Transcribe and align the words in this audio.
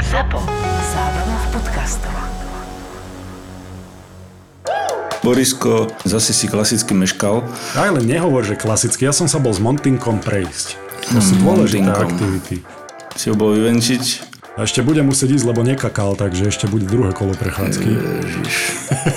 ZAPO. 0.00 0.40
Zábrná 0.96 1.36
v 1.36 1.46
podcastov. 1.52 2.16
Borisko, 5.20 5.92
zase 6.08 6.32
si 6.32 6.48
klasicky 6.48 6.96
meškal. 6.96 7.44
Aj 7.76 7.92
len 7.92 8.08
nehovor, 8.08 8.40
že 8.40 8.56
klasicky. 8.56 9.04
Ja 9.04 9.12
som 9.12 9.28
sa 9.28 9.36
bol 9.36 9.52
s 9.52 9.60
Montinkom 9.60 10.24
prejsť. 10.24 10.80
To 11.12 11.20
sú 11.20 11.36
dôležité 11.44 11.84
Montinkom. 11.84 12.08
aktivity. 12.08 12.56
Si 13.20 13.28
ho 13.28 13.36
bol 13.36 13.52
vyvenčiť. 13.52 14.31
A 14.52 14.68
ešte 14.68 14.84
budem 14.84 15.08
musieť 15.08 15.40
ísť, 15.40 15.48
lebo 15.48 15.64
nekakal, 15.64 16.12
takže 16.12 16.52
ešte 16.52 16.68
bude 16.68 16.84
druhé 16.84 17.16
kolo 17.16 17.32
prechádzky. 17.32 17.88
Ježiš. 17.88 18.54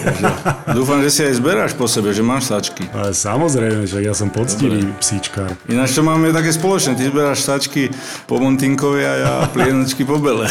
Dúfam, 0.80 1.04
že 1.04 1.11
si 1.11 1.21
aj 1.28 1.43
zberáš 1.43 1.75
po 1.75 1.92
sebe, 1.92 2.16
že 2.16 2.23
máš 2.23 2.48
sačky. 2.48 2.88
Ale 2.96 3.11
samozrejme, 3.11 3.84
že 3.84 4.00
ja 4.00 4.16
som 4.16 4.32
poctivý 4.32 4.88
psíčkar. 5.04 5.52
Ináč 5.68 5.92
to 5.92 6.07
máme 6.07 6.32
také 6.32 6.56
spoločné. 6.56 6.96
Ty 6.96 7.11
zberáš 7.11 7.43
sačky 7.43 7.92
po 8.32 8.39
Montinkovi 8.39 9.04
a 9.04 9.14
ja 9.20 9.34
plienočky 9.52 10.07
po 10.07 10.24
Bele. 10.24 10.48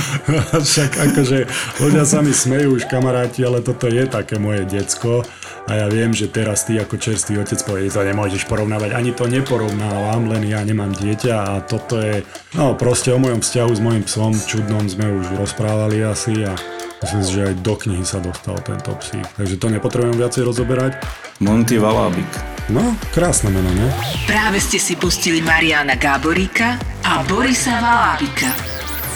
Však 0.72 1.04
akože 1.12 1.44
ľudia 1.84 2.08
sa 2.08 2.24
mi 2.24 2.32
smejú 2.32 2.80
už 2.80 2.88
kamaráti, 2.88 3.44
ale 3.44 3.60
toto 3.60 3.92
je 3.92 4.08
také 4.08 4.40
moje 4.40 4.64
decko. 4.64 5.20
A 5.64 5.80
ja 5.80 5.86
viem, 5.88 6.12
že 6.12 6.28
teraz 6.28 6.68
ty 6.68 6.76
ako 6.76 7.00
čerstvý 7.00 7.40
otec 7.40 7.56
povie, 7.64 7.88
to 7.88 8.04
nemôžeš 8.04 8.44
porovnávať. 8.44 8.92
Ani 8.92 9.16
to 9.16 9.24
neporovnávam, 9.24 10.28
len 10.28 10.44
ja 10.44 10.60
nemám 10.60 10.92
dieťa 10.92 11.34
a 11.40 11.52
toto 11.64 11.96
je, 12.04 12.20
no 12.52 12.76
proste 12.76 13.08
o 13.16 13.18
mojom 13.18 13.40
vzťahu 13.40 13.72
s 13.72 13.80
mojim 13.80 14.04
psom 14.04 14.36
čudnom 14.44 14.84
sme 14.84 15.08
už 15.08 15.40
rozprávali 15.40 16.04
asi 16.04 16.44
a 16.44 16.52
myslím 17.00 17.22
si, 17.24 17.30
že 17.32 17.48
aj 17.48 17.54
do 17.64 17.74
knihy 17.80 18.04
sa 18.04 18.20
dostal 18.20 18.60
tento 18.60 18.92
psík. 19.00 19.24
Takže 19.40 19.56
to 19.56 19.72
nepotrebujem 19.72 20.20
viacej 20.20 20.42
rozoberať. 20.44 21.00
Monty 21.40 21.80
Valábik. 21.80 22.28
No, 22.68 22.96
krásne 23.16 23.48
meno, 23.48 23.72
ne? 23.72 23.88
Práve 24.28 24.60
ste 24.60 24.76
si 24.76 25.00
pustili 25.00 25.40
Mariana 25.40 25.96
Gáboríka 25.96 26.76
a 27.08 27.24
Borisa 27.24 27.80
Valábika. 27.80 28.52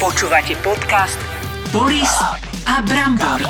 Počúvate 0.01 0.57
podcast 0.65 1.16
Boris 1.73 2.12
a 2.69 2.85
Brambor. 2.85 3.41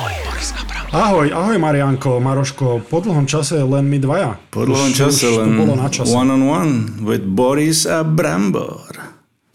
Ahoj, 0.95 1.27
ahoj 1.35 1.57
Marianko, 1.59 2.23
Maroško, 2.23 2.81
po 2.87 3.03
dlhom 3.03 3.27
čase 3.27 3.59
len 3.59 3.85
my 3.91 3.99
dvaja. 3.99 4.39
Po 4.47 4.63
dlhom 4.63 4.95
čase 4.95 5.27
už 5.27 5.35
to 5.35 5.39
len 5.43 5.51
bolo 5.59 5.75
na 5.75 5.91
čase. 5.91 6.07
one 6.07 6.31
on 6.31 6.43
one 6.47 6.73
with 7.03 7.27
Boris 7.27 7.83
a 7.83 8.07
Brambor. 8.07 8.87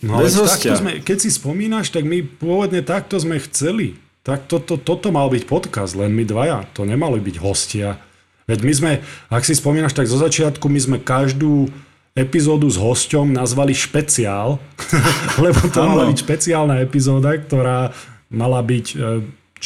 No, 0.05 0.21
Bez 0.21 0.37
hostia. 0.37 0.77
takto 0.77 0.85
sme, 0.85 0.93
keď 1.01 1.17
si 1.17 1.33
spomínaš, 1.33 1.89
tak 1.89 2.05
my 2.05 2.21
pôvodne 2.21 2.85
takto 2.85 3.17
sme 3.17 3.41
chceli. 3.41 3.97
Tak 4.21 4.53
toto, 4.53 4.77
toto 4.77 5.09
mal 5.09 5.33
byť 5.33 5.49
podcast, 5.49 5.97
len 5.97 6.13
my 6.13 6.29
dvaja. 6.29 6.69
To 6.77 6.85
nemali 6.85 7.25
byť 7.25 7.37
hostia. 7.41 7.97
Veď 8.45 8.61
my 8.61 8.73
sme, 8.77 8.93
ak 9.33 9.49
si 9.49 9.57
spomínaš, 9.57 9.97
tak 9.97 10.05
zo 10.05 10.21
začiatku 10.21 10.69
my 10.69 10.81
sme 10.81 10.97
každú 11.01 11.73
epizódu 12.13 12.69
s 12.69 12.77
hosťom 12.77 13.33
nazvali 13.33 13.73
špeciál, 13.73 14.61
lebo 15.45 15.61
to 15.73 15.81
mala 15.81 16.13
byť 16.13 16.19
špeciálna 16.21 16.85
epizóda, 16.85 17.33
ktorá 17.33 17.97
mala 18.29 18.61
byť 18.61 18.87
e, 18.93 18.97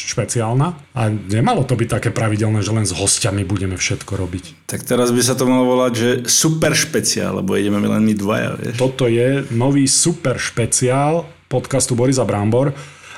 špeciálna 0.06 0.94
a 0.94 1.02
nemalo 1.10 1.66
to 1.66 1.74
byť 1.74 1.88
také 1.88 2.10
pravidelné, 2.14 2.62
že 2.62 2.70
len 2.70 2.86
s 2.86 2.94
hostiami 2.94 3.42
budeme 3.42 3.74
všetko 3.74 4.14
robiť. 4.14 4.68
Tak 4.70 4.86
teraz 4.86 5.10
by 5.10 5.22
sa 5.24 5.34
to 5.34 5.50
malo 5.50 5.66
volať, 5.66 5.92
že 5.96 6.08
super 6.30 6.76
špeciál, 6.76 7.42
lebo 7.42 7.58
ideme 7.58 7.82
len 7.82 8.06
my 8.06 8.14
dvaja, 8.14 8.54
vieš. 8.54 8.76
Toto 8.78 9.10
je 9.10 9.42
nový 9.50 9.90
super 9.90 10.38
špeciál 10.38 11.26
podcastu 11.48 11.96
Borisa 11.96 12.22
Brambor. 12.22 12.76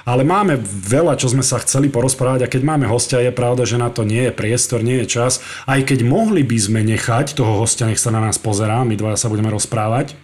Ale 0.09 0.25
máme 0.25 0.57
veľa, 0.65 1.21
čo 1.21 1.29
sme 1.29 1.45
sa 1.45 1.61
chceli 1.61 1.93
porozprávať 1.93 2.49
a 2.49 2.51
keď 2.51 2.63
máme 2.65 2.89
hostia, 2.89 3.21
je 3.21 3.37
pravda, 3.37 3.69
že 3.69 3.77
na 3.77 3.93
to 3.93 4.01
nie 4.01 4.27
je 4.27 4.33
priestor, 4.33 4.81
nie 4.81 5.05
je 5.05 5.21
čas. 5.21 5.45
Aj 5.69 5.77
keď 5.77 6.09
mohli 6.09 6.41
by 6.41 6.57
sme 6.57 6.81
nechať 6.81 7.37
toho 7.37 7.61
hostia, 7.61 7.85
nech 7.85 8.01
sa 8.01 8.09
na 8.09 8.25
nás 8.25 8.41
pozerá, 8.41 8.81
my 8.81 8.97
dvaja 8.97 9.21
sa 9.21 9.29
budeme 9.29 9.53
rozprávať, 9.53 10.17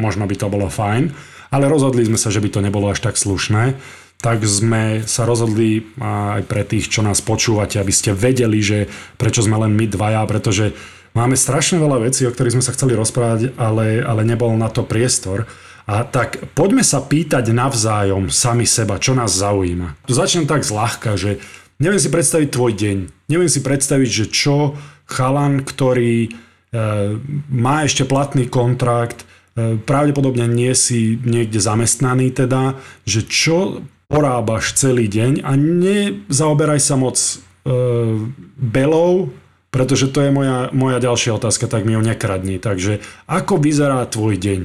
možno 0.00 0.24
by 0.24 0.34
to 0.40 0.48
bolo 0.48 0.72
fajn, 0.72 1.12
ale 1.52 1.68
rozhodli 1.68 2.08
sme 2.08 2.16
sa, 2.16 2.32
že 2.32 2.40
by 2.40 2.48
to 2.48 2.64
nebolo 2.64 2.88
až 2.88 3.04
tak 3.04 3.20
slušné, 3.20 3.76
tak 4.20 4.44
sme 4.44 5.08
sa 5.08 5.24
rozhodli 5.24 5.96
aj 6.00 6.44
pre 6.44 6.62
tých, 6.68 6.92
čo 6.92 7.00
nás 7.00 7.24
počúvate, 7.24 7.80
aby 7.80 7.88
ste 7.88 8.12
vedeli, 8.12 8.60
že 8.60 8.84
prečo 9.16 9.40
sme 9.40 9.56
len 9.56 9.72
my 9.72 9.88
dvaja, 9.88 10.28
pretože 10.28 10.76
máme 11.16 11.40
strašne 11.40 11.80
veľa 11.80 12.04
vecí, 12.04 12.28
o 12.28 12.32
ktorých 12.32 12.60
sme 12.60 12.64
sa 12.64 12.76
chceli 12.76 12.92
rozprávať, 12.92 13.56
ale, 13.56 14.04
ale 14.04 14.22
nebol 14.28 14.52
na 14.60 14.68
to 14.68 14.84
priestor. 14.84 15.48
A 15.88 16.04
tak 16.04 16.38
poďme 16.52 16.84
sa 16.84 17.00
pýtať 17.00 17.50
navzájom 17.50 18.28
sami 18.28 18.68
seba, 18.68 19.00
čo 19.00 19.16
nás 19.16 19.32
zaujíma. 19.32 20.06
Tu 20.06 20.12
začnem 20.12 20.44
tak 20.44 20.62
zľahka, 20.62 21.16
že 21.16 21.40
neviem 21.80 21.98
si 21.98 22.12
predstaviť 22.12 22.48
tvoj 22.52 22.72
deň. 22.76 22.96
Neviem 23.32 23.50
si 23.50 23.64
predstaviť, 23.64 24.08
že 24.12 24.24
čo 24.30 24.76
chalan, 25.08 25.64
ktorý 25.64 26.28
e, 26.28 26.30
má 27.50 27.82
ešte 27.82 28.06
platný 28.06 28.46
kontrakt, 28.46 29.24
e, 29.56 29.80
pravdepodobne 29.82 30.46
nie 30.46 30.70
si 30.78 31.18
niekde 31.18 31.58
zamestnaný 31.58 32.36
teda, 32.36 32.78
že 33.02 33.26
čo 33.26 33.82
porábaš 34.10 34.74
celý 34.74 35.06
deň 35.06 35.46
a 35.46 35.54
nezaoberaj 35.54 36.82
sa 36.82 36.98
moc 36.98 37.14
e, 37.14 37.38
belou, 38.58 39.30
pretože 39.70 40.10
to 40.10 40.26
je 40.26 40.34
moja, 40.34 40.66
moja 40.74 40.98
ďalšia 40.98 41.38
otázka, 41.38 41.70
tak 41.70 41.86
mi 41.86 41.94
ho 41.94 42.02
nekradni. 42.02 42.58
Takže 42.58 42.98
ako 43.30 43.62
vyzerá 43.62 44.02
tvoj 44.10 44.34
deň? 44.34 44.60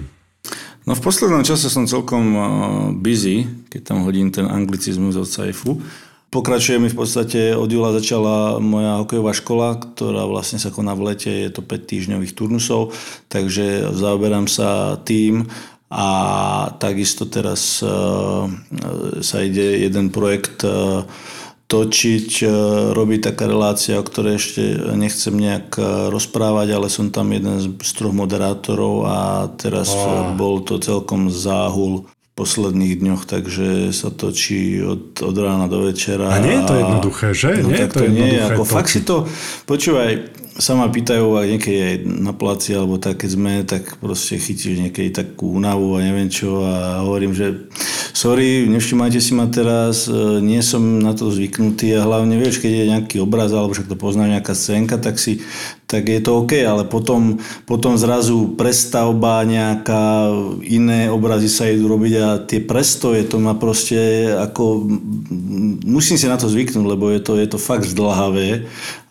No 0.86 0.94
v 0.98 1.02
poslednom 1.02 1.46
čase 1.46 1.70
som 1.70 1.90
celkom 1.90 2.26
uh, 2.34 2.46
busy, 2.94 3.46
keď 3.74 3.82
tam 3.82 4.06
hodím 4.06 4.30
ten 4.30 4.46
anglicizmus 4.46 5.18
od 5.18 5.26
Saifu. 5.26 5.82
Pokračuje 6.30 6.78
mi 6.78 6.90
v 6.90 6.98
podstate, 6.98 7.58
od 7.58 7.70
júla 7.70 7.96
začala 7.96 8.62
moja 8.62 9.02
hokejová 9.02 9.34
škola, 9.34 9.82
ktorá 9.82 10.30
vlastne 10.30 10.62
sa 10.62 10.70
koná 10.70 10.94
v 10.94 11.14
lete, 11.14 11.32
je 11.32 11.50
to 11.54 11.66
5 11.66 11.90
týždňových 11.90 12.36
turnusov, 12.38 12.94
takže 13.32 13.94
zaoberám 13.94 14.46
sa 14.46 15.00
tým 15.06 15.48
a 15.92 16.08
takisto 16.82 17.30
teraz 17.30 17.80
uh, 17.86 18.50
sa 19.22 19.38
ide 19.46 19.86
jeden 19.86 20.10
projekt 20.10 20.66
uh, 20.66 21.06
točiť, 21.66 22.46
e, 22.46 22.50
robiť 22.94 23.20
taká 23.34 23.50
relácia, 23.50 23.98
o 23.98 24.06
ktorej 24.06 24.38
ešte 24.38 24.62
nechcem 24.94 25.34
nejak 25.34 25.68
e, 25.76 25.82
rozprávať, 26.14 26.68
ale 26.78 26.88
som 26.94 27.10
tam 27.10 27.34
jeden 27.34 27.58
z, 27.58 27.68
troch 27.98 28.14
moderátorov 28.14 29.10
a 29.10 29.18
teraz 29.58 29.90
oh. 29.90 30.38
bol 30.38 30.62
to 30.62 30.78
celkom 30.78 31.34
záhul 31.34 32.06
posledných 32.36 33.00
dňoch, 33.00 33.24
takže 33.24 33.96
sa 33.96 34.12
točí 34.12 34.84
od, 34.84 35.16
od 35.24 35.36
rána 35.40 35.72
do 35.72 35.88
večera. 35.88 36.36
A 36.36 36.44
nie 36.44 36.60
je 36.60 36.64
to 36.68 36.76
jednoduché, 36.76 37.28
že? 37.32 37.52
No, 37.64 37.72
nie 37.72 37.80
je 37.80 37.88
tak 37.88 37.92
to 37.96 38.00
to 38.04 38.12
nie 38.12 38.30
je. 38.36 38.42
Ako, 38.44 38.64
fakt 38.68 38.92
si 38.92 39.02
to, 39.08 39.24
počúvaj, 39.64 40.36
sa 40.56 40.76
ma 40.76 40.88
pýtajú 40.88 41.36
aj 41.36 41.48
niekedy 41.52 41.80
aj 41.80 41.96
na 42.08 42.32
placi, 42.36 42.76
alebo 42.76 42.96
tak, 42.96 43.24
keď 43.24 43.30
sme, 43.32 43.54
tak 43.68 44.00
proste 44.00 44.40
chytíš 44.40 44.84
niekedy 44.84 45.12
takú 45.12 45.52
únavu 45.56 45.96
a 45.96 46.04
neviem 46.04 46.32
čo 46.32 46.64
a 46.64 47.04
hovorím, 47.04 47.36
že 47.36 47.72
sorry, 48.16 48.64
nevšimajte 48.68 49.20
si 49.20 49.36
ma 49.36 49.52
teraz, 49.52 50.08
e, 50.08 50.40
nie 50.40 50.64
som 50.64 50.80
na 51.04 51.12
to 51.12 51.28
zvyknutý 51.28 51.92
a 52.00 52.08
hlavne 52.08 52.40
vieš, 52.40 52.64
keď 52.64 52.72
je 52.72 52.92
nejaký 52.96 53.16
obraz 53.20 53.52
alebo 53.52 53.76
však 53.76 53.92
to 53.92 54.00
pozná 54.00 54.32
nejaká 54.32 54.56
scénka, 54.56 54.96
tak 54.96 55.20
si 55.20 55.44
tak 55.86 56.10
je 56.10 56.18
to 56.22 56.42
OK, 56.42 56.58
ale 56.66 56.84
potom, 56.90 57.38
potom 57.70 57.94
zrazu 57.94 58.58
prestavba 58.58 59.46
nejaká, 59.46 60.34
iné 60.66 61.14
obrazy 61.14 61.46
sa 61.46 61.70
idú 61.70 61.86
robiť 61.86 62.14
a 62.18 62.28
tie 62.42 62.60
prestoje, 62.62 63.22
to 63.30 63.38
ma 63.38 63.54
proste 63.54 64.34
ako, 64.34 64.90
musím 65.86 66.18
si 66.18 66.26
na 66.26 66.42
to 66.42 66.50
zvyknúť, 66.50 66.86
lebo 66.86 67.14
je 67.14 67.22
to, 67.22 67.38
je 67.38 67.48
to 67.48 67.62
fakt 67.62 67.86
zdlhavé 67.86 68.66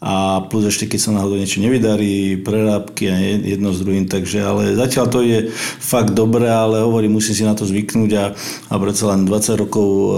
a 0.05 0.45
plus 0.45 0.69
ešte 0.69 0.85
keď 0.85 1.01
sa 1.01 1.17
náhodou 1.17 1.41
niečo 1.41 1.65
nevydarí, 1.65 2.37
prerábky 2.45 3.09
a 3.09 3.17
jedno 3.41 3.73
s 3.73 3.81
druhým, 3.81 4.05
takže 4.05 4.45
ale 4.45 4.77
zatiaľ 4.77 5.07
to 5.09 5.25
je 5.25 5.49
fakt 5.81 6.13
dobré, 6.13 6.53
ale 6.53 6.85
hovorím, 6.85 7.17
musím 7.17 7.33
si 7.33 7.45
na 7.49 7.57
to 7.57 7.65
zvyknúť 7.65 8.11
a, 8.21 8.37
a 8.69 8.75
predsa 8.77 9.17
len 9.17 9.25
20 9.25 9.65
rokov 9.65 9.89
e, 9.89 10.09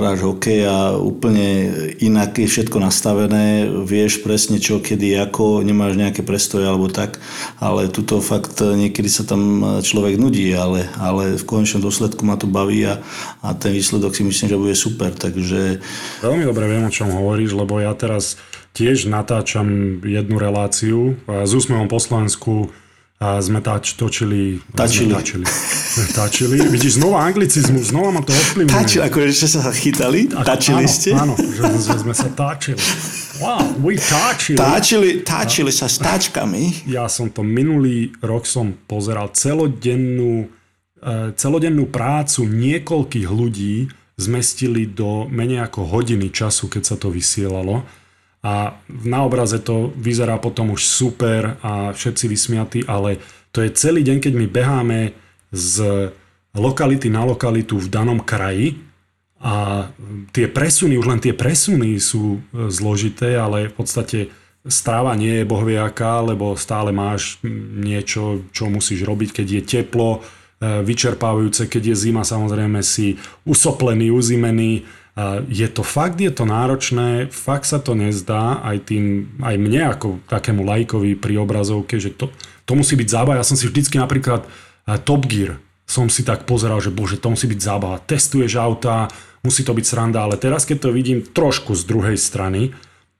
hráš 0.00 0.24
hokej 0.24 0.60
a 0.64 0.96
úplne 0.96 1.76
inak 2.00 2.40
je 2.40 2.48
všetko 2.48 2.80
nastavené, 2.80 3.68
vieš 3.84 4.24
presne 4.24 4.56
čo, 4.56 4.80
kedy, 4.80 5.12
ako, 5.28 5.60
nemáš 5.60 6.00
nejaké 6.00 6.24
prestoje 6.24 6.64
alebo 6.64 6.88
tak, 6.88 7.20
ale 7.60 7.92
tuto 7.92 8.24
fakt 8.24 8.64
niekedy 8.64 9.12
sa 9.12 9.28
tam 9.28 9.60
človek 9.84 10.16
nudí, 10.16 10.56
ale, 10.56 10.88
ale 10.96 11.36
v 11.36 11.44
konečnom 11.44 11.84
dôsledku 11.84 12.24
ma 12.24 12.40
to 12.40 12.48
baví 12.48 12.80
a, 12.88 13.04
a 13.44 13.52
ten 13.52 13.76
výsledok 13.76 14.16
si 14.16 14.24
myslím, 14.24 14.48
že 14.48 14.56
bude 14.56 14.72
super, 14.72 15.12
takže 15.12 15.84
Veľmi 16.24 16.48
dobre 16.48 16.64
viem, 16.64 16.88
o 16.88 16.94
čom 16.94 17.12
hovoríš, 17.12 17.52
lebo 17.52 17.76
ja 17.76 17.92
teraz 17.92 18.40
tiež 18.74 19.06
natáčam 19.06 20.02
jednu 20.02 20.36
reláciu 20.36 21.14
s 21.30 21.50
úsmevom 21.54 21.86
po 21.86 22.02
Slovensku 22.02 22.74
a 23.22 23.38
sme 23.38 23.62
tač, 23.62 23.94
točili... 23.94 24.58
Tačili. 24.74 25.14
Sme 25.14 25.16
tačili. 25.16 25.44
Tačili. 26.18 26.56
Vidíš, 26.66 26.98
znova 26.98 27.22
anglicizmus, 27.22 27.94
znova 27.94 28.10
ma 28.10 28.20
to 28.26 28.34
ovplyvňuje. 28.34 28.74
Tačili, 28.74 29.02
akože 29.06 29.30
ste 29.30 29.48
sa 29.48 29.70
chytali? 29.70 30.26
Ako- 30.34 30.44
Tačili 30.44 30.84
áno, 30.84 30.90
ste? 30.90 31.10
Áno, 31.14 31.34
že, 31.38 31.62
že 31.78 31.94
sme 32.02 32.10
sa 32.10 32.28
táčili. 32.28 32.76
Wow, 33.38 33.78
we 33.78 33.94
táčili. 33.96 34.58
Táčili, 34.58 35.08
táčili 35.22 35.70
sa 35.70 35.86
s 35.86 36.02
táčkami. 36.02 36.90
Ja 36.90 37.06
som 37.06 37.30
to 37.30 37.46
minulý 37.46 38.10
rok 38.18 38.44
som 38.44 38.74
pozeral 38.90 39.30
celodennú, 39.30 40.50
eh, 40.98 41.30
celodennú 41.38 41.86
prácu 41.88 42.44
niekoľkých 42.44 43.28
ľudí 43.30 43.88
zmestili 44.18 44.90
do 44.90 45.30
menej 45.30 45.62
ako 45.66 45.86
hodiny 45.86 46.34
času, 46.34 46.66
keď 46.66 46.82
sa 46.82 46.96
to 46.98 47.14
vysielalo. 47.14 47.86
A 48.44 48.76
na 49.08 49.24
obraze 49.24 49.56
to 49.64 49.88
vyzerá 49.96 50.36
potom 50.36 50.76
už 50.76 50.84
super 50.84 51.56
a 51.64 51.96
všetci 51.96 52.24
vysmiatí, 52.28 52.80
ale 52.84 53.16
to 53.56 53.64
je 53.64 53.72
celý 53.72 54.04
deň, 54.04 54.20
keď 54.20 54.32
my 54.36 54.46
beháme 54.52 54.98
z 55.48 55.80
lokality 56.54 57.08
na 57.08 57.24
lokalitu 57.24 57.80
v 57.80 57.88
danom 57.88 58.20
kraji 58.20 58.78
a 59.44 59.86
tie 60.32 60.48
presuny, 60.48 60.96
už 60.96 61.06
len 61.10 61.20
tie 61.20 61.36
presuny 61.36 62.00
sú 62.00 62.40
e, 62.40 62.72
zložité, 62.72 63.36
ale 63.36 63.68
v 63.68 63.74
podstate 63.76 64.18
stráva 64.64 65.12
nie 65.12 65.42
je 65.42 65.44
bohviaká, 65.44 66.24
lebo 66.24 66.56
stále 66.56 66.96
máš 66.96 67.36
niečo, 67.76 68.48
čo 68.56 68.72
musíš 68.72 69.04
robiť, 69.04 69.36
keď 69.36 69.46
je 69.60 69.62
teplo, 69.62 70.10
e, 70.16 70.20
vyčerpávajúce, 70.80 71.68
keď 71.68 71.92
je 71.92 71.96
zima, 72.08 72.24
samozrejme 72.24 72.80
si 72.80 73.20
usoplený, 73.44 74.08
uzimený. 74.08 74.88
Je 75.46 75.68
to 75.70 75.86
fakt, 75.86 76.18
je 76.18 76.34
to 76.34 76.42
náročné, 76.42 77.30
fakt 77.30 77.70
sa 77.70 77.78
to 77.78 77.94
nezdá 77.94 78.58
aj, 78.66 78.90
tým, 78.90 79.30
aj 79.38 79.54
mne 79.54 79.82
ako 79.94 80.18
takému 80.26 80.66
lajkovi 80.66 81.14
pri 81.14 81.38
obrazovke, 81.38 82.02
že 82.02 82.10
to, 82.10 82.34
to 82.66 82.74
musí 82.74 82.98
byť 82.98 83.08
zábava. 83.14 83.38
Ja 83.38 83.46
som 83.46 83.54
si 83.54 83.70
vždycky 83.70 84.02
napríklad 84.02 84.42
Top 85.06 85.30
Gear 85.30 85.62
som 85.84 86.08
si 86.08 86.24
tak 86.24 86.48
pozeral, 86.48 86.80
že 86.80 86.88
bože, 86.88 87.20
to 87.20 87.32
musí 87.32 87.44
byť 87.44 87.60
zábava. 87.60 88.00
Testuješ 88.00 88.56
auta, 88.56 89.08
musí 89.44 89.62
to 89.62 89.76
byť 89.76 89.84
sranda, 89.84 90.24
ale 90.24 90.40
teraz 90.40 90.64
keď 90.64 90.88
to 90.88 90.96
vidím 90.96 91.20
trošku 91.20 91.76
z 91.76 91.84
druhej 91.84 92.16
strany, 92.16 92.72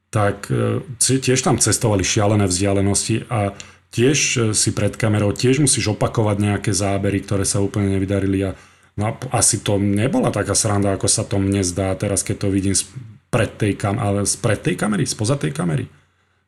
tak 0.08 0.48
e, 0.48 0.80
tiež 0.98 1.44
tam 1.44 1.60
cestovali 1.60 2.00
šialené 2.00 2.48
vzdialenosti 2.48 3.28
a 3.28 3.52
tiež 3.92 4.18
e, 4.18 4.38
si 4.56 4.72
pred 4.72 4.96
kamerou, 4.96 5.36
tiež 5.36 5.60
musíš 5.60 5.92
opakovať 5.92 6.36
nejaké 6.40 6.70
zábery, 6.72 7.20
ktoré 7.20 7.44
sa 7.44 7.60
úplne 7.60 7.92
nevydarili 7.92 8.48
a 8.48 8.56
no, 8.98 9.06
asi 9.34 9.62
to 9.62 9.78
nebola 9.78 10.30
taká 10.30 10.54
sranda, 10.54 10.94
ako 10.94 11.06
sa 11.10 11.26
to 11.26 11.38
mne 11.38 11.62
zdá 11.66 11.94
teraz, 11.98 12.22
keď 12.22 12.46
to 12.46 12.48
vidím 12.50 12.74
pred 13.30 13.50
tej, 13.54 13.74
kam- 13.74 13.98
ale 13.98 14.22
pred 14.38 14.60
tej 14.62 14.74
kamery, 14.78 15.04
spoza 15.06 15.34
tej 15.34 15.50
kamery. 15.50 15.90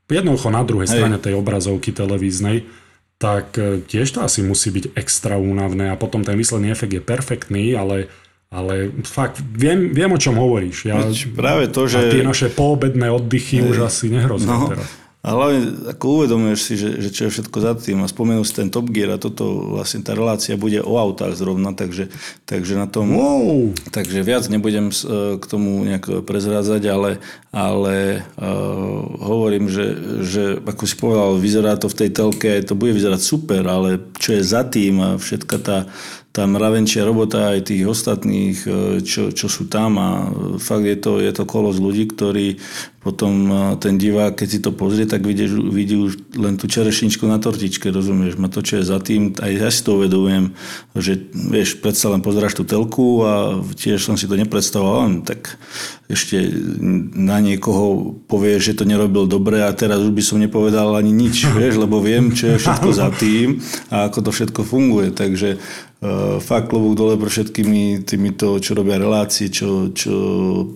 Jednoducho 0.07 0.55
na 0.55 0.63
druhej 0.63 0.87
Hej. 0.87 0.95
strane 1.03 1.19
tej 1.19 1.35
obrazovky 1.35 1.91
televíznej, 1.91 2.63
tak 3.19 3.59
e, 3.59 3.83
tiež 3.83 4.15
to 4.15 4.21
asi 4.23 4.47
musí 4.47 4.71
byť 4.71 4.95
extra 4.95 5.35
únavné 5.35 5.91
a 5.91 5.99
potom 5.99 6.23
ten 6.23 6.39
výsledný 6.39 6.71
efekt 6.71 6.95
je 6.95 7.03
perfektný, 7.03 7.75
ale 7.75 8.07
ale 8.47 8.95
fakt, 9.03 9.43
viem, 9.43 9.91
viem 9.91 10.07
o 10.07 10.23
čom 10.23 10.39
hovoríš. 10.39 10.87
Ja, 10.87 11.03
Veď 11.03 11.35
práve 11.35 11.67
to, 11.67 11.91
že... 11.91 11.99
A 11.99 12.03
tie 12.15 12.23
naše 12.23 12.47
poobedné 12.47 13.11
oddychy 13.11 13.59
Ej, 13.59 13.75
už 13.75 13.77
asi 13.91 14.07
nehrozia 14.07 14.55
no, 14.55 14.71
teraz. 14.71 14.87
A 15.27 15.35
hlavne 15.35 15.91
ako 15.91 16.23
uvedomuješ 16.23 16.61
si, 16.63 16.75
že, 16.79 17.03
že 17.03 17.11
čo 17.11 17.27
je 17.27 17.35
všetko 17.35 17.59
za 17.59 17.75
tým 17.75 17.99
a 17.99 18.07
spomenul 18.07 18.47
si 18.47 18.55
ten 18.55 18.71
Top 18.71 18.87
Gear 18.95 19.11
a 19.11 19.19
toto 19.19 19.75
vlastne 19.75 20.07
tá 20.07 20.15
relácia 20.15 20.55
bude 20.55 20.79
o 20.79 21.03
autách 21.03 21.35
zrovna, 21.35 21.75
takže, 21.75 22.15
takže 22.47 22.79
na 22.79 22.87
tom... 22.87 23.11
Wow. 23.11 23.75
Takže 23.91 24.23
viac 24.23 24.47
nebudem 24.47 24.95
k 25.35 25.45
tomu 25.51 25.83
nejak 25.83 26.23
prezrádzať, 26.23 26.83
ale, 26.87 27.19
ale 27.51 28.23
uh, 28.39 29.03
hovorím, 29.19 29.67
že, 29.67 29.87
že 30.23 30.43
ako 30.63 30.85
si 30.87 30.95
povedal, 30.95 31.43
vyzerá 31.43 31.75
to 31.75 31.91
v 31.91 32.07
tej 32.07 32.11
telke, 32.15 32.63
to 32.63 32.79
bude 32.79 32.95
vyzerať 32.95 33.19
super, 33.19 33.67
ale 33.67 33.99
čo 34.17 34.37
je 34.37 34.43
za 34.43 34.65
tým 34.65 35.01
a 35.01 35.09
všetka 35.21 35.57
tá, 35.61 35.79
tá 36.37 36.45
mravenčia 36.45 37.09
robota 37.09 37.57
aj 37.57 37.73
tých 37.73 37.89
ostatných, 37.89 38.57
e, 38.69 38.71
čo, 39.01 39.33
čo 39.33 39.49
sú 39.49 39.73
tam 39.73 39.97
a 39.97 40.09
fakt 40.61 40.85
je 40.85 40.99
to, 41.01 41.17
je 41.25 41.33
to 41.33 41.49
kolos 41.49 41.81
ľudí, 41.81 42.13
ktorí 42.13 42.61
potom 43.01 43.33
e, 43.49 43.57
ten 43.81 43.97
divák, 43.97 44.37
keď 44.37 44.49
si 44.51 44.61
to 44.61 44.77
pozrie, 44.77 45.09
tak 45.09 45.25
vidí, 45.25 45.49
vidí 45.49 45.97
už 45.97 46.37
len 46.37 46.61
tú 46.61 46.69
čerešničku 46.69 47.25
na 47.25 47.41
tortičke, 47.41 47.89
rozumieš, 47.89 48.37
ma 48.37 48.53
to, 48.53 48.61
čo 48.61 48.83
je 48.83 48.85
za 48.85 49.01
tým, 49.01 49.33
aj 49.33 49.53
ja 49.57 49.71
si 49.73 49.81
to 49.81 49.97
uvedomujem, 49.97 50.53
že 50.93 51.17
vieš, 51.33 51.81
predsa 51.81 52.13
len 52.13 52.21
pozráš 52.21 52.53
tú 52.53 52.69
telku 52.69 53.25
a 53.25 53.65
tiež 53.73 54.05
som 54.05 54.21
si 54.21 54.29
to 54.29 54.37
nepredstavoval, 54.37 55.25
tak 55.25 55.57
ešte 56.07 56.39
na 57.17 57.43
niekoho 57.43 58.15
povie, 58.31 58.63
že 58.63 58.79
to 58.79 58.87
nerobil 58.87 59.27
dobre 59.27 59.65
a 59.65 59.75
teraz 59.75 59.99
už 59.99 60.15
by 60.15 60.23
som 60.23 60.39
nepovedal 60.39 60.95
ani 60.95 61.17
nič, 61.17 61.49
vieš, 61.59 61.81
lebo 61.81 62.05
viem, 62.05 62.37
čo 62.37 62.55
je 62.55 62.61
všetko 62.61 62.89
za 62.93 63.09
tým 63.17 63.65
a 63.89 64.06
ako 64.07 64.27
to 64.27 64.31
všetko 64.31 64.63
funguje, 64.63 65.11
takže 65.11 65.59
Eh, 65.97 66.39
fakt 66.45 66.69
klobúk 66.69 66.93
dole 66.93 67.17
pre 67.17 67.33
všetkými 67.33 68.05
týmito, 68.05 68.61
čo 68.61 68.77
robia 68.77 69.01
relácie, 69.01 69.49
čo, 69.49 69.89
čo 69.97 70.13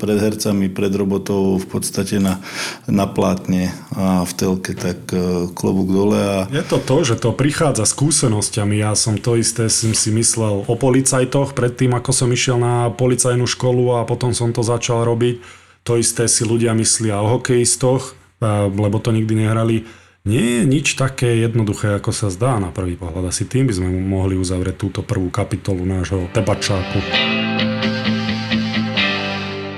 pred 0.01 0.17
hercami, 0.17 0.73
pred 0.73 0.89
robotou 0.97 1.61
v 1.61 1.67
podstate 1.69 2.17
na, 2.17 2.41
na 2.89 3.05
plátne 3.05 3.69
a 3.93 4.25
v 4.25 4.33
telke, 4.33 4.73
tak 4.73 5.13
eh, 5.13 5.45
klobúk 5.53 5.93
dole. 5.93 6.17
A... 6.17 6.39
Je 6.49 6.65
to 6.65 6.81
to, 6.81 7.05
že 7.05 7.21
to 7.21 7.37
prichádza 7.37 7.85
skúsenosťami. 7.85 8.81
Ja 8.81 8.97
som 8.97 9.21
to 9.21 9.37
isté 9.37 9.69
som 9.69 9.93
si 9.93 10.09
myslel 10.09 10.65
o 10.65 10.75
policajtoch 10.75 11.53
predtým, 11.53 11.93
ako 11.93 12.17
som 12.17 12.33
išiel 12.33 12.57
na 12.57 12.89
policajnú 12.89 13.45
školu 13.45 14.01
a 14.01 14.09
potom 14.09 14.33
som 14.33 14.57
to 14.57 14.65
začal 14.65 15.05
robiť. 15.05 15.45
To 15.85 16.01
isté 16.01 16.33
si 16.33 16.49
ľudia 16.49 16.73
myslia 16.73 17.21
o 17.21 17.37
hokejistoch, 17.37 18.17
eh, 18.41 18.73
lebo 18.73 18.97
to 19.05 19.13
nikdy 19.13 19.37
nehrali 19.37 19.85
nie 20.29 20.61
je 20.61 20.63
nič 20.69 21.01
také 21.01 21.41
jednoduché, 21.41 21.97
ako 21.97 22.13
sa 22.13 22.29
zdá 22.29 22.61
na 22.61 22.69
prvý 22.69 22.93
pohľad. 22.93 23.33
Asi 23.33 23.49
tým 23.49 23.65
by 23.65 23.73
sme 23.73 23.89
mohli 23.89 24.37
uzavrieť 24.37 24.77
túto 24.77 25.01
prvú 25.01 25.33
kapitolu 25.33 25.89
nášho 25.89 26.29
tebačáku. 26.37 27.01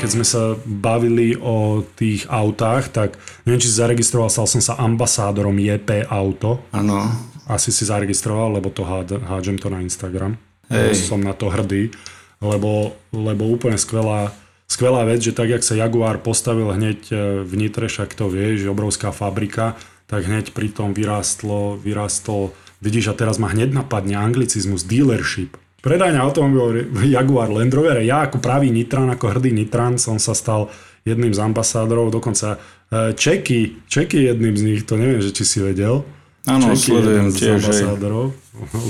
Keď 0.03 0.09
sme 0.11 0.27
sa 0.27 0.59
bavili 0.67 1.39
o 1.39 1.87
tých 1.95 2.27
autách, 2.27 2.91
tak 2.91 3.15
neviem, 3.47 3.63
či 3.63 3.71
si 3.71 3.79
zaregistroval, 3.79 4.35
stal 4.35 4.51
som 4.51 4.59
sa 4.59 4.75
ambasádorom 4.83 5.55
JP 5.55 6.11
Auto. 6.11 6.67
Áno. 6.75 7.07
Asi 7.47 7.71
si 7.71 7.87
zaregistroval, 7.87 8.59
lebo 8.59 8.75
to 8.75 8.83
hádžem 8.83 9.63
to 9.63 9.71
na 9.71 9.79
Instagram. 9.79 10.35
Hej. 10.67 11.07
Som 11.07 11.23
na 11.23 11.39
to 11.39 11.55
hrdý, 11.55 11.95
lebo, 12.43 12.99
lebo 13.15 13.47
úplne 13.47 13.79
skvelá 13.79 14.35
skvelá 14.73 15.05
vec, 15.05 15.21
že 15.21 15.37
tak, 15.37 15.53
jak 15.53 15.61
sa 15.61 15.77
Jaguar 15.77 16.17
postavil 16.25 16.73
hneď 16.73 16.99
e, 17.13 17.15
v 17.45 17.53
Nitre, 17.61 17.93
však 17.93 18.17
to 18.17 18.33
vieš, 18.33 18.65
obrovská 18.73 19.13
fabrika, 19.13 19.77
tak 20.13 20.29
hneď 20.29 20.53
pri 20.53 20.69
tom 20.69 20.93
vyrástlo, 20.93 21.81
vyrástlo, 21.81 22.53
vidíš 22.85 23.09
a 23.09 23.17
teraz 23.17 23.41
ma 23.41 23.49
hneď 23.49 23.73
napadne 23.73 24.21
anglicizmus 24.21 24.85
dealership. 24.85 25.57
Predajňa 25.81 26.21
automobil 26.21 26.93
Jaguar 27.09 27.49
Land 27.49 27.73
Rover, 27.73 28.05
ja 28.05 28.29
ako 28.29 28.37
pravý 28.37 28.69
Nitran, 28.69 29.09
ako 29.09 29.33
hrdý 29.33 29.57
Nitran 29.57 29.97
som 29.97 30.21
sa 30.21 30.37
stal 30.37 30.69
jedným 31.09 31.33
z 31.33 31.41
ambasádorov, 31.41 32.13
dokonca 32.13 32.61
e, 32.93 33.17
Čeky, 33.17 33.89
Čeky 33.89 34.29
jedným 34.29 34.55
z 34.55 34.63
nich, 34.63 34.81
to 34.85 35.01
neviem, 35.01 35.25
že 35.25 35.33
či 35.33 35.49
si 35.49 35.59
vedel. 35.65 36.05
Áno, 36.45 36.77
sledujem 36.77 37.33
tiež. 37.33 37.65
Ambasádorov. 37.65 38.37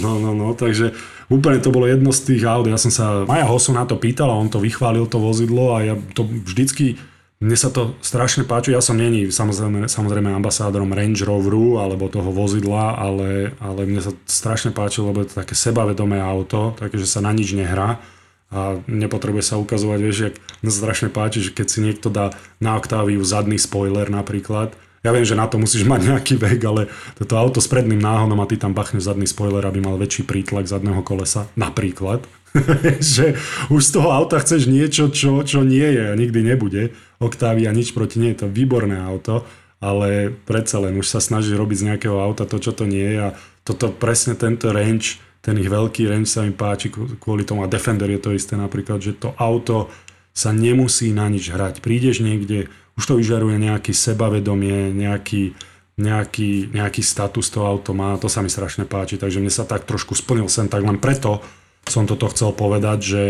No, 0.02 0.18
no, 0.18 0.34
no, 0.34 0.58
takže 0.58 0.90
úplne 1.30 1.62
to 1.62 1.70
bolo 1.70 1.86
jedno 1.86 2.10
z 2.10 2.34
tých 2.34 2.42
aut. 2.44 2.66
Ja 2.66 2.76
som 2.76 2.90
sa 2.90 3.22
Maja 3.24 3.46
Hosu 3.46 3.70
na 3.70 3.86
to 3.86 3.94
pýtal 3.94 4.26
a 4.28 4.36
on 4.36 4.50
to 4.50 4.58
vychválil, 4.58 5.06
to 5.06 5.22
vozidlo 5.22 5.78
a 5.78 5.86
ja 5.86 5.94
to 6.18 6.26
vždycky 6.26 6.98
mne 7.42 7.58
sa 7.58 7.74
to 7.74 7.98
strašne 7.98 8.46
páči, 8.46 8.70
ja 8.70 8.78
som 8.78 8.94
není 8.94 9.26
samozrejme, 9.26 9.90
samozrejme 9.90 10.30
ambasádorom 10.30 10.94
Range 10.94 11.26
Roveru 11.26 11.82
alebo 11.82 12.06
toho 12.06 12.30
vozidla, 12.30 12.94
ale, 12.94 13.58
ale 13.58 13.82
mne 13.82 13.98
sa 13.98 14.14
strašne 14.30 14.70
páči, 14.70 15.02
lebo 15.02 15.18
je 15.18 15.34
to 15.34 15.42
také 15.42 15.58
sebavedomé 15.58 16.22
auto, 16.22 16.78
také, 16.78 17.02
že 17.02 17.10
sa 17.10 17.18
na 17.18 17.34
nič 17.34 17.58
nehrá 17.58 17.98
a 18.52 18.78
nepotrebuje 18.86 19.42
sa 19.42 19.58
ukazovať, 19.58 19.98
vieš, 19.98 20.18
jak 20.30 20.34
mne 20.62 20.70
sa 20.70 20.78
strašne 20.86 21.08
páči, 21.10 21.42
že 21.42 21.50
keď 21.50 21.66
si 21.66 21.78
niekto 21.82 22.14
dá 22.14 22.30
na 22.62 22.78
Octaviu 22.78 23.18
zadný 23.26 23.58
spoiler 23.58 24.06
napríklad, 24.06 24.78
ja 25.02 25.10
viem, 25.10 25.26
že 25.26 25.34
na 25.34 25.50
to 25.50 25.58
musíš 25.58 25.82
mať 25.82 26.14
nejaký 26.14 26.38
vek, 26.38 26.60
ale 26.62 26.86
toto 27.18 27.34
auto 27.34 27.58
s 27.58 27.66
predným 27.66 27.98
náhodom 27.98 28.38
a 28.38 28.46
ty 28.46 28.54
tam 28.54 28.70
bachneš 28.70 29.10
zadný 29.10 29.26
spoiler, 29.26 29.66
aby 29.66 29.82
mal 29.82 29.98
väčší 29.98 30.22
prítlak 30.22 30.70
zadného 30.70 31.02
kolesa, 31.02 31.50
napríklad. 31.58 32.22
že 33.00 33.34
už 33.72 33.80
z 33.80 33.90
toho 33.96 34.12
auta 34.12 34.36
chceš 34.38 34.68
niečo, 34.68 35.08
čo, 35.08 35.40
čo 35.42 35.64
nie 35.64 35.84
je 35.84 36.12
a 36.12 36.14
nikdy 36.14 36.44
nebude. 36.44 36.92
Octavia 37.22 37.70
nič 37.70 37.94
proti 37.94 38.18
nie, 38.18 38.34
je 38.34 38.44
to 38.44 38.48
výborné 38.50 38.98
auto, 38.98 39.46
ale 39.78 40.34
predsa 40.46 40.82
len 40.82 40.98
už 40.98 41.06
sa 41.06 41.22
snaží 41.22 41.54
robiť 41.54 41.76
z 41.78 41.86
nejakého 41.94 42.18
auta 42.18 42.46
to, 42.46 42.58
čo 42.58 42.74
to 42.74 42.86
nie 42.86 43.02
je 43.02 43.18
a 43.18 43.30
toto 43.62 43.94
presne 43.94 44.34
tento 44.34 44.74
range, 44.74 45.22
ten 45.42 45.58
ich 45.58 45.70
veľký 45.70 46.06
range 46.06 46.30
sa 46.30 46.46
mi 46.46 46.54
páči 46.54 46.90
kvôli 46.90 47.42
tomu 47.42 47.66
a 47.66 47.70
Defender 47.70 48.10
je 48.10 48.22
to 48.22 48.30
isté 48.34 48.54
napríklad, 48.54 49.02
že 49.02 49.14
to 49.14 49.34
auto 49.38 49.90
sa 50.30 50.54
nemusí 50.54 51.10
na 51.10 51.26
nič 51.26 51.50
hrať. 51.50 51.82
Prídeš 51.82 52.22
niekde, 52.22 52.70
už 52.94 53.04
to 53.04 53.14
vyžaruje 53.18 53.58
nejaký 53.58 53.90
sebavedomie, 53.90 54.94
nejaký, 54.94 55.52
nejaký, 55.98 56.72
nejaký 56.72 57.02
status 57.02 57.50
to 57.50 57.66
auto 57.66 57.90
má, 57.92 58.14
to 58.16 58.30
sa 58.30 58.40
mi 58.40 58.48
strašne 58.48 58.86
páči, 58.86 59.18
takže 59.18 59.42
mne 59.42 59.52
sa 59.52 59.66
tak 59.66 59.84
trošku 59.84 60.14
splnil 60.14 60.46
sen, 60.46 60.70
tak 60.70 60.86
len 60.86 60.96
preto 61.02 61.42
som 61.90 62.06
toto 62.06 62.30
chcel 62.30 62.54
povedať, 62.54 62.98
že, 63.02 63.24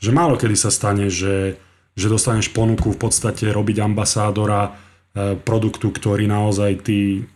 že 0.00 0.10
málo 0.10 0.40
kedy 0.40 0.56
sa 0.56 0.72
stane, 0.72 1.12
že, 1.12 1.60
že 1.98 2.06
dostaneš 2.06 2.54
ponuku 2.54 2.94
v 2.94 3.00
podstate 3.02 3.50
robiť 3.50 3.82
ambasádora 3.82 4.60
e, 4.62 4.70
produktu, 5.34 5.90
ktorý 5.90 6.30
naozaj 6.30 6.86
ty, 6.86 7.26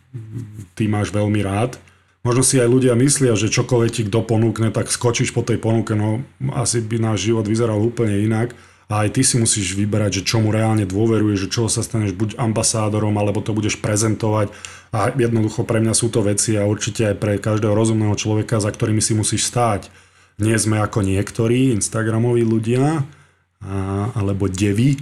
ty 0.78 0.86
máš 0.86 1.10
veľmi 1.10 1.42
rád. 1.42 1.82
Možno 2.22 2.46
si 2.46 2.62
aj 2.62 2.70
ľudia 2.70 2.94
myslia, 2.94 3.34
že 3.34 3.50
čokoľvek 3.50 3.90
ti 3.90 4.02
kto 4.06 4.22
ponúkne, 4.22 4.70
tak 4.70 4.94
skočíš 4.94 5.34
po 5.34 5.42
tej 5.42 5.58
ponuke, 5.58 5.98
no 5.98 6.22
asi 6.54 6.78
by 6.78 7.02
náš 7.02 7.26
život 7.26 7.42
vyzeral 7.50 7.82
úplne 7.82 8.14
inak. 8.22 8.54
A 8.86 9.08
aj 9.08 9.18
ty 9.18 9.22
si 9.26 9.40
musíš 9.40 9.74
vyberať, 9.74 10.22
že 10.22 10.28
čomu 10.28 10.54
reálne 10.54 10.86
dôveruješ, 10.86 11.48
že 11.48 11.52
čoho 11.52 11.66
sa 11.66 11.82
staneš 11.82 12.14
buď 12.14 12.38
ambasádorom, 12.38 13.16
alebo 13.18 13.40
to 13.42 13.56
budeš 13.56 13.80
prezentovať. 13.80 14.52
A 14.92 15.10
jednoducho 15.16 15.64
pre 15.64 15.80
mňa 15.80 15.96
sú 15.96 16.12
to 16.12 16.20
veci 16.22 16.54
a 16.60 16.68
určite 16.68 17.10
aj 17.10 17.16
pre 17.18 17.40
každého 17.40 17.72
rozumného 17.72 18.14
človeka, 18.14 18.60
za 18.60 18.68
ktorými 18.70 19.00
si 19.02 19.16
musíš 19.16 19.48
stáť 19.48 19.88
nie 20.40 20.56
sme 20.56 20.80
ako 20.80 21.04
niektorí 21.04 21.76
Instagramoví 21.76 22.42
ľudia 22.46 23.04
alebo 24.18 24.50
devy, 24.50 24.98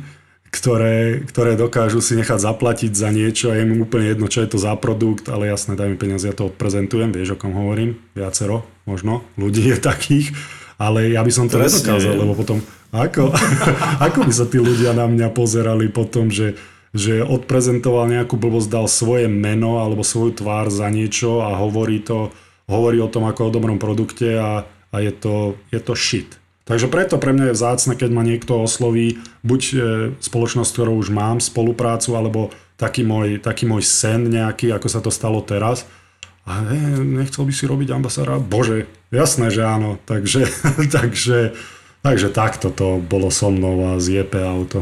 ktoré, 0.50 1.22
ktoré 1.24 1.54
dokážu 1.54 2.02
si 2.02 2.18
nechať 2.18 2.42
zaplatiť 2.42 2.92
za 2.92 3.14
niečo 3.14 3.54
a 3.54 3.56
je 3.56 3.64
mu 3.64 3.86
úplne 3.86 4.10
jedno, 4.10 4.26
čo 4.26 4.42
je 4.42 4.50
to 4.50 4.58
za 4.58 4.74
produkt, 4.74 5.30
ale 5.30 5.46
jasné, 5.46 5.78
daj 5.78 5.88
mi 5.88 5.96
peniaze, 5.96 6.26
ja 6.26 6.34
to 6.34 6.50
odprezentujem, 6.50 7.14
vieš, 7.14 7.34
o 7.34 7.40
kom 7.40 7.54
hovorím, 7.54 8.02
viacero, 8.18 8.66
možno, 8.82 9.22
ľudí 9.38 9.70
je 9.70 9.78
takých 9.78 10.34
ale 10.80 11.12
ja 11.12 11.20
by 11.20 11.28
som 11.28 11.44
to 11.44 11.60
Presne. 11.60 11.84
nedokázal, 11.84 12.14
lebo 12.16 12.32
potom 12.32 12.64
ako, 12.88 13.36
ako 14.08 14.18
by 14.24 14.32
sa 14.32 14.48
tí 14.48 14.56
ľudia 14.56 14.96
na 14.96 15.04
mňa 15.04 15.28
pozerali 15.36 15.92
potom, 15.92 16.32
že, 16.32 16.56
že 16.96 17.20
odprezentoval 17.20 18.08
nejakú 18.08 18.40
blbosť, 18.40 18.72
dal 18.72 18.88
svoje 18.88 19.28
meno 19.28 19.84
alebo 19.84 20.00
svoju 20.00 20.40
tvár 20.40 20.72
za 20.72 20.88
niečo 20.88 21.44
a 21.44 21.52
hovorí 21.60 22.00
to, 22.00 22.32
hovorí 22.64 22.96
o 23.04 23.12
tom 23.12 23.28
ako 23.28 23.52
o 23.52 23.54
dobrom 23.54 23.76
produkte 23.76 24.40
a, 24.40 24.64
a 24.64 24.96
je, 25.04 25.12
to, 25.12 25.60
je 25.68 25.80
to 25.84 25.92
shit. 25.92 26.39
Takže 26.70 26.86
preto 26.86 27.18
pre 27.18 27.34
mňa 27.34 27.50
je 27.50 27.56
vzácne, 27.58 27.98
keď 27.98 28.10
ma 28.14 28.22
niekto 28.22 28.62
osloví, 28.62 29.18
buď 29.42 29.62
e, 29.74 29.76
spoločnosť, 30.22 30.70
ktorou 30.70 31.02
už 31.02 31.10
mám 31.10 31.42
spoluprácu, 31.42 32.14
alebo 32.14 32.54
taký 32.78 33.02
môj, 33.02 33.42
taký 33.42 33.66
môj 33.66 33.82
sen 33.82 34.30
nejaký, 34.30 34.70
ako 34.70 34.86
sa 34.86 35.02
to 35.02 35.10
stalo 35.10 35.42
teraz. 35.42 35.82
A 36.46 36.62
ne, 36.62 37.02
nechcel 37.02 37.42
by 37.42 37.50
si 37.50 37.66
robiť 37.66 37.90
ambasára? 37.90 38.38
Bože, 38.38 38.86
jasné, 39.10 39.50
že 39.50 39.66
áno. 39.66 39.98
Takže, 40.06 40.46
takže, 40.94 41.58
takže 42.06 42.30
takto 42.30 42.70
to 42.70 43.02
bolo 43.02 43.34
so 43.34 43.50
mnou 43.50 43.90
a 43.90 43.98
z 43.98 44.22
JP 44.22 44.34
Auto. 44.38 44.78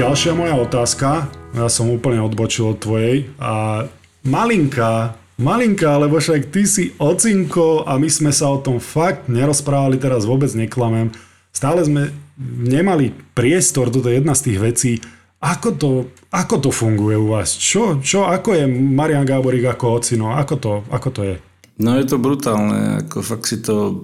Ďalšia 0.00 0.32
moja 0.32 0.56
otázka, 0.56 1.28
ja 1.52 1.68
som 1.68 1.92
úplne 1.92 2.24
odbočil 2.24 2.72
od 2.72 2.80
tvojej 2.80 3.28
a 3.36 3.84
malinká 4.24 5.12
Malinka, 5.38 5.94
lebo 6.02 6.18
však 6.18 6.50
ty 6.50 6.66
si 6.66 6.90
ocinko 6.98 7.86
a 7.86 7.94
my 7.94 8.10
sme 8.10 8.34
sa 8.34 8.50
o 8.50 8.58
tom 8.58 8.82
fakt 8.82 9.30
nerozprávali, 9.30 9.94
teraz 9.94 10.26
vôbec 10.26 10.50
neklamem. 10.50 11.14
Stále 11.54 11.86
sme 11.86 12.10
nemali 12.42 13.14
priestor, 13.38 13.86
toto 13.86 14.10
je 14.10 14.18
jedna 14.18 14.34
z 14.34 14.50
tých 14.50 14.58
vecí, 14.58 14.92
ako 15.38 15.68
to, 15.78 15.90
ako 16.34 16.54
to 16.58 16.70
funguje 16.74 17.14
u 17.14 17.30
vás? 17.30 17.54
Čo, 17.54 18.02
čo, 18.02 18.26
ako 18.26 18.58
je 18.58 18.66
Marian 18.66 19.22
Gáborík 19.22 19.70
ako 19.70 20.02
ocino? 20.02 20.34
Ako 20.34 20.58
to, 20.58 20.72
ako 20.90 21.08
to 21.14 21.20
je? 21.22 21.34
No 21.78 21.94
je 21.94 22.10
to 22.10 22.18
brutálne, 22.18 23.06
ako 23.06 23.22
fakt 23.22 23.46
si 23.46 23.62
to, 23.62 24.02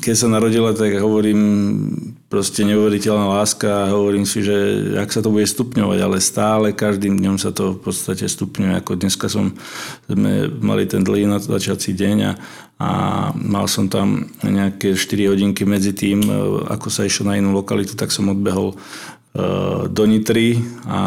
keď 0.00 0.14
sa 0.16 0.32
narodila, 0.32 0.72
tak 0.72 0.96
hovorím 0.96 1.40
proste 2.32 2.64
neuveriteľná 2.64 3.28
láska 3.36 3.84
a 3.84 3.92
hovorím 3.92 4.24
si, 4.24 4.40
že 4.40 4.56
ak 4.96 5.12
sa 5.12 5.20
to 5.20 5.28
bude 5.28 5.44
stupňovať, 5.44 5.98
ale 6.00 6.24
stále 6.24 6.72
každým 6.72 7.20
dňom 7.20 7.36
sa 7.36 7.52
to 7.52 7.76
v 7.76 7.84
podstate 7.84 8.24
stupňuje, 8.24 8.80
ako 8.80 8.96
dneska 8.96 9.28
som, 9.28 9.52
sme 10.08 10.48
mali 10.64 10.88
ten 10.88 11.04
dlhý 11.04 11.28
začací 11.36 11.92
deň 11.92 12.16
a, 12.24 12.32
a 12.80 12.88
mal 13.36 13.68
som 13.68 13.92
tam 13.92 14.32
nejaké 14.40 14.96
4 14.96 15.36
hodinky 15.36 15.68
medzi 15.68 15.92
tým, 15.92 16.24
ako 16.64 16.88
sa 16.88 17.04
išiel 17.04 17.28
na 17.28 17.36
inú 17.36 17.52
lokalitu, 17.52 17.92
tak 17.92 18.08
som 18.08 18.32
odbehol 18.32 18.72
Eh, 18.72 19.20
do 19.88 20.04
Nitry 20.04 20.60
a 20.84 21.00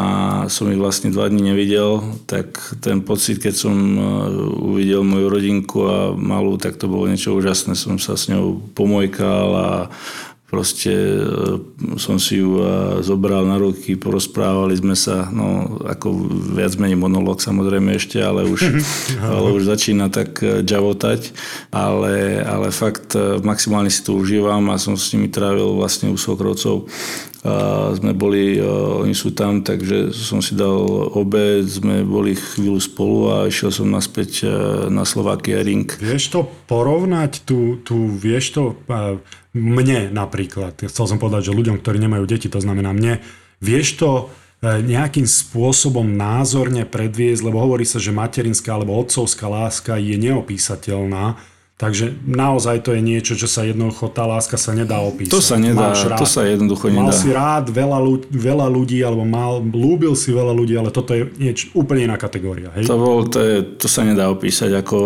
som 0.49 0.65
ich 0.73 0.81
vlastne 0.81 1.13
dva 1.13 1.29
dní 1.29 1.53
nevidel, 1.53 2.01
tak 2.25 2.57
ten 2.81 3.05
pocit, 3.05 3.37
keď 3.37 3.53
som 3.53 3.75
eh, 3.77 4.03
uvidel 4.65 5.05
moju 5.05 5.27
rodinku 5.29 5.85
a 5.85 5.97
malú, 6.17 6.57
tak 6.57 6.81
to 6.81 6.89
bolo 6.89 7.05
niečo 7.05 7.37
úžasné. 7.37 7.77
Som 7.77 8.01
sa 8.01 8.17
s 8.17 8.25
ňou 8.25 8.57
pomojkal 8.73 9.49
a 9.53 9.69
proste 10.49 10.89
eh, 10.89 11.61
som 12.01 12.17
si 12.17 12.41
ju 12.41 12.65
zobral 13.05 13.45
na 13.45 13.61
ruky, 13.61 13.93
porozprávali 13.93 14.73
sme 14.73 14.97
sa, 14.97 15.29
no 15.29 15.77
ako 15.85 16.25
viac 16.57 16.81
menej 16.81 16.97
monológ 16.97 17.45
samozrejme 17.45 17.93
ešte, 17.93 18.25
ale 18.25 18.49
už, 18.49 18.73
ale 19.37 19.53
už 19.53 19.69
začína 19.69 20.09
tak 20.09 20.41
džavotať, 20.41 21.29
ale, 21.69 22.41
ale 22.41 22.73
fakt 22.73 23.13
maximálne 23.45 23.93
si 23.93 24.01
to 24.01 24.17
užívam 24.17 24.65
a 24.73 24.81
som 24.81 24.97
s 24.97 25.13
nimi 25.13 25.29
trávil 25.29 25.77
vlastne 25.77 26.09
u 26.09 26.17
svokrovcov 26.17 26.89
a 27.45 27.93
sme 27.93 28.17
boli, 28.17 28.57
oni 28.57 29.13
sú 29.13 29.37
tam, 29.37 29.61
takže 29.61 30.09
som 30.09 30.41
si 30.41 30.57
dal 30.57 30.73
obed, 31.13 31.61
sme 31.69 32.01
boli 32.01 32.33
chvíľu 32.33 32.81
spolu 32.81 33.17
a 33.29 33.35
išiel 33.45 33.69
som 33.69 33.93
naspäť 33.93 34.49
na 34.89 35.05
Slovakia 35.05 35.61
Ring. 35.61 35.85
Vieš 35.85 36.33
to 36.33 36.49
porovnať, 36.65 37.45
tu, 37.45 37.77
tu 37.85 38.09
vieš 38.09 38.57
to, 38.57 38.73
mne 39.53 40.09
napríklad, 40.09 40.73
chcel 40.89 41.05
som 41.05 41.21
povedať, 41.21 41.53
že 41.53 41.57
ľuďom, 41.57 41.85
ktorí 41.85 42.01
nemajú 42.01 42.25
deti, 42.25 42.49
to 42.49 42.57
znamená 42.57 42.89
mne, 42.97 43.21
vieš 43.61 44.01
to 44.01 44.33
nejakým 44.65 45.29
spôsobom 45.29 46.17
názorne 46.17 46.89
predviesť, 46.89 47.45
lebo 47.45 47.61
hovorí 47.61 47.85
sa, 47.85 48.01
že 48.01 48.09
materinská 48.09 48.73
alebo 48.73 48.97
otcovská 48.97 49.45
láska 49.45 50.01
je 50.01 50.17
neopísateľná, 50.17 51.37
Takže 51.75 52.23
naozaj 52.23 52.87
to 52.87 52.95
je 52.95 53.03
niečo, 53.03 53.35
čo 53.35 53.51
sa 53.51 53.67
jednoducho, 53.67 54.07
tá 54.07 54.23
láska 54.23 54.55
sa 54.55 54.71
nedá 54.71 55.03
opísať. 55.03 55.35
To 55.35 55.43
sa 55.43 55.59
nedá, 55.59 55.91
to 56.15 56.23
sa 56.23 56.47
jednoducho 56.47 56.87
nedá. 56.87 57.11
Mal 57.11 57.11
si 57.11 57.35
rád 57.35 57.67
veľa 57.67 57.99
ľudí, 57.99 58.31
veľa 58.31 58.67
ľudí 58.71 59.03
alebo 59.03 59.27
mal, 59.27 59.59
lúbil 59.59 60.15
si 60.15 60.31
veľa 60.31 60.55
ľudí, 60.55 60.79
ale 60.79 60.87
toto 60.95 61.11
je 61.11 61.27
niečo 61.35 61.75
úplne 61.75 62.07
iná 62.07 62.15
kategória. 62.15 62.71
Hej? 62.79 62.87
To, 62.87 62.95
bol, 62.95 63.27
to, 63.27 63.43
je, 63.43 63.55
to 63.75 63.91
sa 63.91 64.07
nedá 64.07 64.31
opísať, 64.31 64.71
ako 64.71 64.97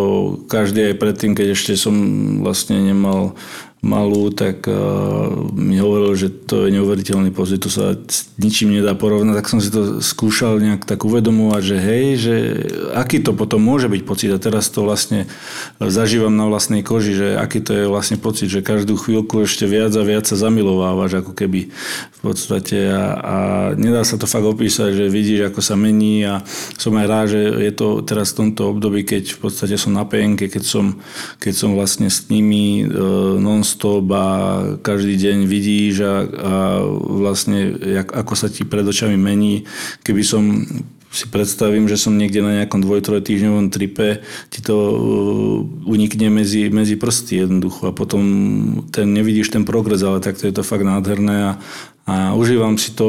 každý 0.45 0.93
aj 0.93 0.95
predtým, 1.01 1.33
keď 1.33 1.57
ešte 1.57 1.73
som 1.73 1.97
vlastne 2.45 2.77
nemal 2.77 3.33
malú, 3.79 4.27
tak 4.27 4.67
uh, 4.67 5.31
mi 5.55 5.79
hovoril, 5.79 6.11
že 6.11 6.27
to 6.27 6.67
je 6.67 6.75
neuveriteľný 6.75 7.31
pocit, 7.31 7.63
to 7.63 7.71
sa 7.71 7.95
s 7.95 8.27
ničím 8.35 8.75
nedá 8.75 8.91
porovnať, 8.91 9.39
tak 9.39 9.47
som 9.47 9.63
si 9.63 9.71
to 9.71 10.03
skúšal 10.03 10.59
nejak 10.59 10.83
tak 10.83 11.07
uvedomovať, 11.07 11.61
že 11.63 11.77
hej, 11.79 12.05
že 12.19 12.35
aký 12.91 13.23
to 13.23 13.31
potom 13.31 13.63
môže 13.63 13.87
byť 13.87 14.01
pocit. 14.03 14.29
A 14.35 14.41
teraz 14.41 14.67
to 14.67 14.83
vlastne 14.83 15.31
zažívam 15.79 16.35
na 16.35 16.51
vlastnej 16.51 16.83
koži, 16.83 17.15
že 17.15 17.27
aký 17.39 17.63
to 17.63 17.71
je 17.71 17.85
vlastne 17.87 18.19
pocit, 18.19 18.51
že 18.51 18.59
každú 18.59 18.99
chvíľku 18.99 19.47
ešte 19.47 19.63
viac 19.63 19.95
a 19.95 20.03
viac 20.03 20.27
sa 20.27 20.35
zamilovávaš 20.35 21.23
ako 21.23 21.31
keby 21.31 21.71
v 22.11 22.19
podstate. 22.19 22.91
A, 22.91 23.03
a 23.15 23.35
nedá 23.79 24.03
sa 24.03 24.19
to 24.19 24.27
fakt 24.27 24.43
opísať, 24.43 24.91
že 24.91 25.05
vidíš, 25.07 25.55
ako 25.55 25.63
sa 25.63 25.79
mení. 25.79 26.27
A 26.27 26.43
som 26.75 26.91
aj 26.99 27.07
rád, 27.07 27.27
že 27.31 27.41
je 27.63 27.71
to 27.71 28.03
teraz 28.03 28.35
v 28.35 28.43
tomto 28.43 28.75
období, 28.75 29.07
keď 29.07 29.39
v 29.39 29.39
podstate 29.39 29.79
som 29.79 29.95
na 29.95 30.03
PNK, 30.03 30.51
keď 30.51 30.63
som, 30.67 30.99
keď 31.39 31.53
som 31.55 31.79
vlastne 31.79 32.11
s 32.11 32.27
nimi 32.27 32.83
uh, 32.83 33.39
non 33.39 33.63
non-stop 33.69 34.09
a 34.09 34.25
každý 34.81 35.13
deň 35.17 35.37
vidíš 35.45 35.93
a, 36.01 36.15
a 36.25 36.53
vlastne 37.21 37.77
jak, 37.77 38.09
ako 38.09 38.33
sa 38.33 38.49
ti 38.49 38.65
pred 38.65 38.81
očami 38.81 39.13
mení. 39.13 39.69
Keby 40.01 40.23
som 40.25 40.65
si 41.09 41.25
predstavím, 41.25 41.89
že 41.89 41.97
som 41.97 42.13
niekde 42.13 42.45
na 42.45 42.61
nejakom 42.61 42.85
dvoj, 42.85 43.01
týždňovom 43.01 43.73
tripe, 43.73 44.21
ti 44.53 44.61
to 44.61 44.77
uh, 44.77 44.97
unikne 45.89 46.29
medzi, 46.29 46.69
medzi 46.69 47.01
prsty 47.01 47.45
jednoducho 47.45 47.89
a 47.89 47.97
potom 47.97 48.21
ten, 48.93 49.09
nevidíš 49.09 49.49
ten 49.49 49.65
progres, 49.65 50.05
ale 50.05 50.21
takto 50.21 50.45
je 50.45 50.53
to 50.53 50.61
fakt 50.61 50.85
nádherné 50.85 51.37
a, 51.49 51.51
a 52.09 52.33
užívam 52.33 52.73
si 52.73 52.89
to, 52.97 53.05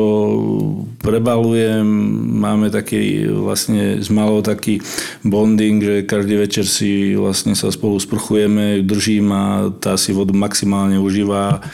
prebalujem, 1.00 1.88
máme 2.37 2.69
taký 2.69 3.25
vlastne 3.33 3.97
s 3.97 4.12
malou 4.12 4.45
taký 4.45 4.85
bonding, 5.25 5.80
že 5.80 6.04
každý 6.04 6.37
večer 6.37 6.69
si 6.69 7.16
vlastne 7.16 7.57
sa 7.57 7.73
spolu 7.73 7.97
sprchujeme, 7.97 8.85
držím 8.85 9.33
a 9.33 9.73
tá 9.73 9.97
si 9.97 10.12
vodu 10.12 10.37
maximálne 10.37 11.00
užíva, 11.00 11.64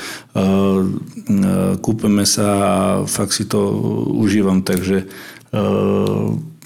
kúpeme 1.82 2.22
sa 2.22 2.46
a 2.46 2.74
fakt 3.10 3.34
si 3.34 3.42
to 3.42 3.74
užívam, 4.14 4.62
takže 4.62 5.10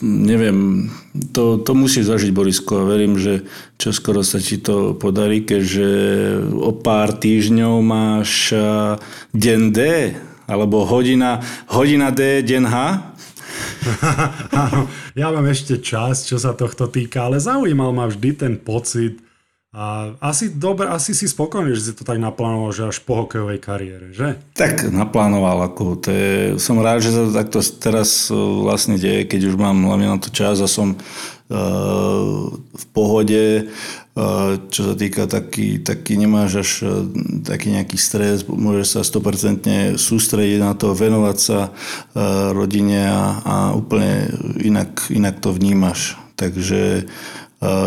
neviem, 0.04 0.88
to, 1.32 1.56
to 1.64 1.72
musí 1.72 2.04
zažiť 2.04 2.36
Borisko 2.36 2.84
a 2.84 2.88
verím, 2.88 3.16
že 3.16 3.48
čoskoro 3.80 4.20
sa 4.20 4.36
ti 4.36 4.60
to 4.60 4.92
podarí, 4.92 5.40
keďže 5.40 5.88
o 6.52 6.72
pár 6.76 7.16
týždňov 7.16 7.74
máš 7.80 8.52
deň 9.32 9.60
D, 9.72 9.80
alebo 10.50 10.82
hodina, 10.82 11.38
hodina 11.70 12.10
D, 12.10 12.42
deň 12.42 12.64
H? 12.66 12.76
ja 15.20 15.30
mám 15.30 15.46
ešte 15.46 15.78
čas, 15.78 16.26
čo 16.26 16.42
sa 16.42 16.58
tohto 16.58 16.90
týka, 16.90 17.30
ale 17.30 17.38
zaujímal 17.38 17.94
ma 17.94 18.10
vždy 18.10 18.30
ten 18.34 18.54
pocit, 18.58 19.22
a 19.70 20.10
asi, 20.18 20.50
dobre, 20.50 20.90
asi 20.90 21.14
si 21.14 21.30
spokojný, 21.30 21.78
že 21.78 21.86
si 21.86 21.92
to 21.94 22.02
tak 22.02 22.18
naplánoval, 22.18 22.74
že 22.74 22.90
až 22.90 22.98
po 23.06 23.22
hokejovej 23.22 23.62
kariére, 23.62 24.10
že? 24.10 24.34
Tak 24.58 24.90
naplánoval, 24.90 25.70
ako 25.70 25.94
to 25.94 26.10
je, 26.10 26.58
som 26.58 26.82
rád, 26.82 27.06
že 27.06 27.14
sa 27.14 27.22
to 27.22 27.30
takto 27.30 27.62
teraz 27.78 28.26
e, 28.26 28.34
vlastne 28.34 28.98
deje, 28.98 29.30
keď 29.30 29.46
už 29.46 29.54
mám 29.54 29.78
hlavne 29.86 30.10
na 30.10 30.18
to 30.18 30.34
čas 30.34 30.58
a 30.58 30.66
som 30.66 30.98
uh, 30.98 32.50
v 32.50 32.84
pohode, 32.90 33.70
čo 34.68 34.80
sa 34.92 34.94
týka 34.94 35.24
taký, 35.30 35.80
taký 35.80 36.20
nemáš 36.20 36.50
až 36.60 36.70
uh, 36.84 36.90
taký 37.44 37.74
nejaký 37.74 37.96
stres, 37.96 38.44
môžeš 38.46 38.86
sa 38.96 39.00
100% 39.02 39.96
sústrediť 39.96 40.58
na 40.60 40.72
to, 40.76 40.92
venovať 40.92 41.36
sa 41.38 41.70
uh, 41.70 42.50
rodine 42.52 43.06
a, 43.08 43.40
a 43.42 43.54
úplne 43.72 44.30
inak, 44.60 45.08
inak 45.10 45.40
to 45.40 45.54
vnímaš. 45.54 46.16
Takže 46.36 47.04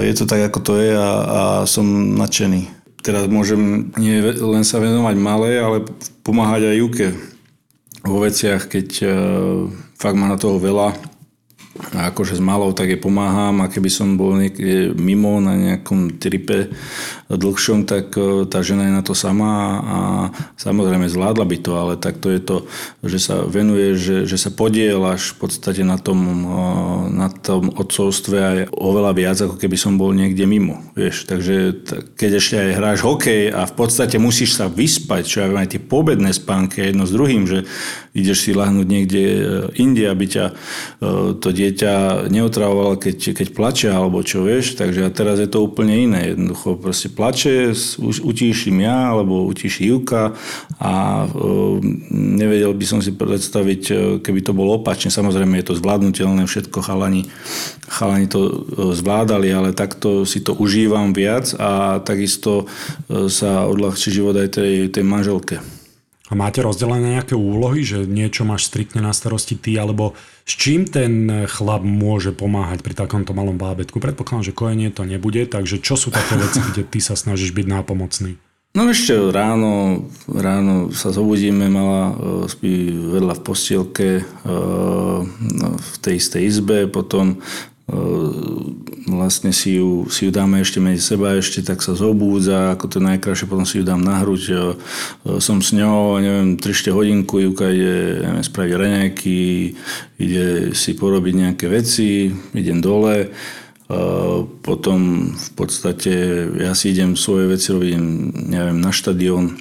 je 0.06 0.14
to 0.14 0.30
tak, 0.30 0.46
ako 0.46 0.60
to 0.62 0.74
je 0.78 0.94
a, 0.94 1.10
a 1.10 1.42
som 1.66 2.14
nadšený. 2.14 2.70
Teraz 3.02 3.26
môžem 3.26 3.90
nie 3.98 4.22
len 4.22 4.62
sa 4.62 4.78
venovať 4.78 5.18
malé, 5.18 5.58
ale 5.58 5.90
pomáhať 6.22 6.70
aj 6.70 6.78
Juke 6.78 7.08
vo 8.06 8.22
veciach, 8.22 8.70
keď 8.70 8.88
fakt 9.98 10.14
má 10.14 10.30
na 10.30 10.38
toho 10.38 10.62
veľa 10.62 11.13
akože 11.74 12.38
s 12.38 12.42
malou 12.42 12.70
tak 12.70 12.94
je 12.94 13.02
pomáham 13.02 13.66
a 13.66 13.70
keby 13.72 13.90
som 13.90 14.14
bol 14.14 14.38
niekde 14.38 14.94
mimo 14.94 15.42
na 15.42 15.58
nejakom 15.58 16.22
tripe 16.22 16.70
dlhšom, 17.34 17.90
tak 17.90 18.14
e, 18.14 18.46
tá 18.46 18.62
žena 18.62 18.86
je 18.90 18.94
na 18.94 19.02
to 19.02 19.18
sama 19.18 19.82
a 19.82 19.98
samozrejme 20.54 21.10
zvládla 21.10 21.46
by 21.50 21.58
to, 21.58 21.72
ale 21.74 21.94
tak 21.98 22.22
to 22.22 22.30
je 22.30 22.42
to, 22.46 22.58
že 23.02 23.20
sa 23.26 23.36
venuje, 23.50 23.98
že, 23.98 24.30
že 24.30 24.38
sa 24.38 24.54
podielaš 24.54 25.34
v 25.34 25.50
podstate 25.50 25.82
na 25.82 25.98
tom, 25.98 26.20
e, 26.22 26.60
na 27.10 27.34
tom 27.34 27.74
odcovstve 27.74 28.38
aj 28.38 28.58
oveľa 28.70 29.12
viac, 29.18 29.38
ako 29.42 29.58
keby 29.58 29.74
som 29.74 29.98
bol 29.98 30.14
niekde 30.14 30.46
mimo. 30.46 30.86
Vieš. 30.94 31.26
Takže 31.26 31.56
keď 32.14 32.32
ešte 32.38 32.56
aj 32.62 32.78
hráš 32.78 33.00
hokej 33.02 33.50
a 33.50 33.66
v 33.66 33.74
podstate 33.74 34.22
musíš 34.22 34.62
sa 34.62 34.70
vyspať, 34.70 35.26
čo 35.26 35.42
ja 35.42 35.50
viem, 35.50 35.58
aj 35.66 35.74
tie 35.74 35.82
pobedné 35.82 36.30
spánky 36.38 36.94
jedno 36.94 37.10
s 37.10 37.16
druhým, 37.16 37.50
že 37.50 37.66
ideš 38.14 38.50
si 38.50 38.52
lahnúť 38.54 38.88
niekde 38.88 39.24
e, 39.26 39.42
inde, 39.82 40.06
aby 40.10 40.26
ťa 40.30 40.46
to 41.44 41.50
dieťa 41.52 42.26
neotravovalo, 42.32 42.96
keď, 42.96 43.36
keď 43.36 43.48
plače 43.52 43.90
alebo 43.92 44.24
čo 44.24 44.48
vieš, 44.48 44.80
takže 44.80 45.04
a 45.04 45.12
teraz 45.12 45.42
je 45.42 45.50
to 45.52 45.66
úplne 45.66 45.92
iné. 45.92 46.32
Jednoducho 46.32 46.80
proste 46.80 47.12
plače, 47.12 47.76
utíšim 48.00 48.80
ja 48.80 49.12
alebo 49.12 49.44
utíši 49.50 49.92
Juka 49.92 50.34
a 50.80 51.26
nevedel 52.14 52.72
by 52.74 52.86
som 52.88 53.00
si 53.04 53.12
predstaviť, 53.14 53.82
e, 53.90 53.94
keby 54.24 54.40
to 54.44 54.56
bolo 54.56 54.80
opačne. 54.80 55.12
Samozrejme 55.12 55.60
je 55.60 55.68
to 55.72 55.80
zvládnutelné, 55.80 56.46
všetko 56.48 56.80
chalani, 56.84 57.28
chalani 57.88 58.28
to 58.30 58.42
e, 58.48 58.54
zvládali, 58.96 59.50
ale 59.52 59.76
takto 59.76 60.24
si 60.24 60.40
to 60.40 60.56
užívam 60.56 61.12
viac 61.12 61.52
a 61.60 62.00
takisto 62.02 62.66
e, 63.10 63.28
sa 63.28 63.66
odľahčí 63.68 64.10
život 64.14 64.38
aj 64.38 64.60
tej, 64.60 64.74
tej 64.94 65.04
manželke. 65.04 65.83
A 66.34 66.40
máte 66.50 66.66
rozdelené 66.66 67.22
nejaké 67.22 67.38
úlohy, 67.38 67.86
že 67.86 68.10
niečo 68.10 68.42
máš 68.42 68.66
striktne 68.66 69.06
na 69.06 69.14
starosti 69.14 69.54
ty, 69.54 69.78
alebo 69.78 70.18
s 70.50 70.58
čím 70.58 70.90
ten 70.90 71.46
chlap 71.46 71.86
môže 71.86 72.34
pomáhať 72.34 72.82
pri 72.82 72.98
takomto 72.98 73.38
malom 73.38 73.54
bábetku? 73.62 74.02
Predpokladám, 74.02 74.50
že 74.50 74.58
kojenie 74.58 74.90
to 74.90 75.06
nebude, 75.06 75.46
takže 75.46 75.78
čo 75.78 75.94
sú 75.94 76.10
také 76.10 76.34
veci, 76.42 76.58
kde 76.58 76.90
ty 76.90 76.98
sa 77.06 77.14
snažíš 77.14 77.54
byť 77.54 77.70
nápomocný? 77.70 78.42
No 78.74 78.90
ešte 78.90 79.14
ráno, 79.30 80.10
ráno 80.26 80.90
sa 80.90 81.14
zobudíme, 81.14 81.70
mala 81.70 82.02
e, 82.10 82.14
spí 82.50 82.90
vedľa 82.90 83.38
v 83.38 83.44
postielke 83.46 84.10
e, 84.18 84.24
no, 85.38 85.68
v 85.78 85.96
tej 86.02 86.18
istej 86.18 86.42
izbe, 86.50 86.90
potom 86.90 87.46
vlastne 89.04 89.52
si 89.52 89.76
ju, 89.76 90.08
si 90.08 90.26
ju 90.26 90.32
dáme 90.32 90.64
ešte 90.64 90.80
medzi 90.80 91.04
seba, 91.04 91.36
ešte 91.36 91.60
tak 91.60 91.84
sa 91.84 92.00
zobúdza, 92.00 92.72
ako 92.72 92.88
to 92.88 93.00
najkrajšie, 93.04 93.52
potom 93.52 93.68
si 93.68 93.80
ju 93.80 93.84
dám 93.84 94.00
na 94.00 94.24
hruď. 94.24 94.76
Som 95.44 95.60
s 95.60 95.76
ňou, 95.76 96.16
neviem, 96.24 96.56
3 96.56 96.96
hodinku, 96.96 97.44
Juka 97.44 97.68
ide 97.68 98.24
neviem, 98.24 98.44
spraviť 98.44 98.72
reňajky, 98.72 99.42
ide 100.16 100.72
si 100.72 100.96
porobiť 100.96 101.34
nejaké 101.36 101.66
veci, 101.68 102.32
idem 102.56 102.80
dole, 102.80 103.36
potom 104.64 105.00
v 105.36 105.50
podstate 105.60 106.14
ja 106.56 106.72
si 106.72 106.96
idem 106.96 107.20
svoje 107.20 107.52
veci 107.52 107.76
robiť, 107.76 107.92
neviem, 108.48 108.80
na 108.80 108.96
štadión, 108.96 109.60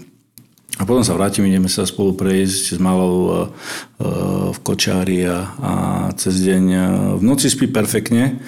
a 0.82 0.86
potom 0.86 1.06
sa 1.06 1.14
vrátim, 1.14 1.46
ideme 1.46 1.70
sa 1.70 1.86
spolu 1.86 2.18
prejsť 2.18 2.74
s 2.74 2.78
malou 2.82 3.14
e, 3.14 3.30
e, 3.30 3.38
v 4.50 4.58
kočári 4.66 5.22
a, 5.30 5.54
a 5.62 5.72
cez 6.18 6.42
deň. 6.42 6.62
E, 6.74 6.82
v 7.18 7.22
noci 7.22 7.46
spí 7.46 7.70
perfektne 7.70 8.42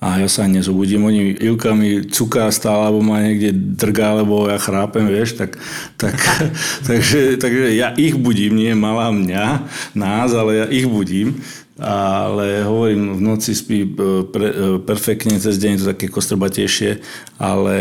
a 0.00 0.24
ja 0.24 0.28
sa 0.32 0.48
nezobudím. 0.48 1.04
Oni 1.04 1.36
Ivka 1.36 1.76
mi 1.76 2.08
cuká 2.08 2.48
stále, 2.56 2.88
alebo 2.88 3.04
ma 3.04 3.20
niekde 3.20 3.52
drgá, 3.52 4.16
alebo 4.16 4.48
ja 4.48 4.56
chrápem, 4.56 5.04
vieš, 5.12 5.36
tak, 5.36 5.60
tak, 6.00 6.16
takže, 6.88 7.36
takže 7.36 7.76
ja 7.76 7.92
ich 8.00 8.16
budím, 8.16 8.56
nie 8.56 8.72
malá 8.72 9.12
mňa, 9.12 9.68
nás, 9.92 10.32
ale 10.32 10.64
ja 10.64 10.66
ich 10.72 10.88
budím 10.88 11.36
ale 11.74 12.62
hovorím, 12.62 13.18
v 13.18 13.22
noci 13.34 13.50
spí 13.50 13.82
e, 13.82 13.88
pre, 14.30 14.46
e, 14.46 14.54
perfektne, 14.78 15.42
cez 15.42 15.58
deň 15.58 15.82
to 15.82 15.90
také 15.90 16.06
kostrbatejšie, 16.06 17.02
ale 17.42 17.76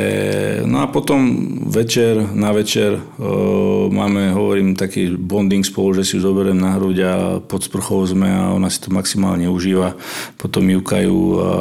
no 0.65 0.81
a 0.81 0.89
potom 0.89 1.21
večer, 1.69 2.17
na 2.33 2.50
večer 2.50 2.97
uh, 2.97 3.85
máme, 3.93 4.33
hovorím, 4.33 4.73
taký 4.73 5.13
bonding 5.13 5.62
spolu, 5.62 6.01
že 6.01 6.09
si 6.09 6.17
ju 6.17 6.25
zoberiem 6.25 6.57
na 6.57 6.73
hruď 6.73 6.97
a 7.05 7.13
pod 7.38 7.62
sprchou 7.62 8.01
sme 8.09 8.33
a 8.33 8.50
ona 8.50 8.73
si 8.73 8.81
to 8.81 8.89
maximálne 8.89 9.45
užíva, 9.45 9.93
potom 10.41 10.65
jukajú 10.65 11.17
a, 11.38 11.51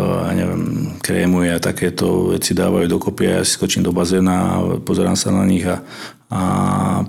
a 0.00 0.32
neviem, 0.32 0.96
krémuje 1.04 1.52
a 1.52 1.60
takéto 1.60 2.32
veci 2.32 2.56
dávajú 2.56 2.88
dokopy 2.88 3.28
a 3.28 3.32
ja 3.40 3.42
si 3.44 3.60
skočím 3.60 3.84
do 3.84 3.92
bazéna 3.92 4.32
a 4.32 4.56
pozerám 4.80 5.16
sa 5.16 5.28
na 5.28 5.44
nich 5.44 5.68
a, 5.68 5.84
a 6.32 6.42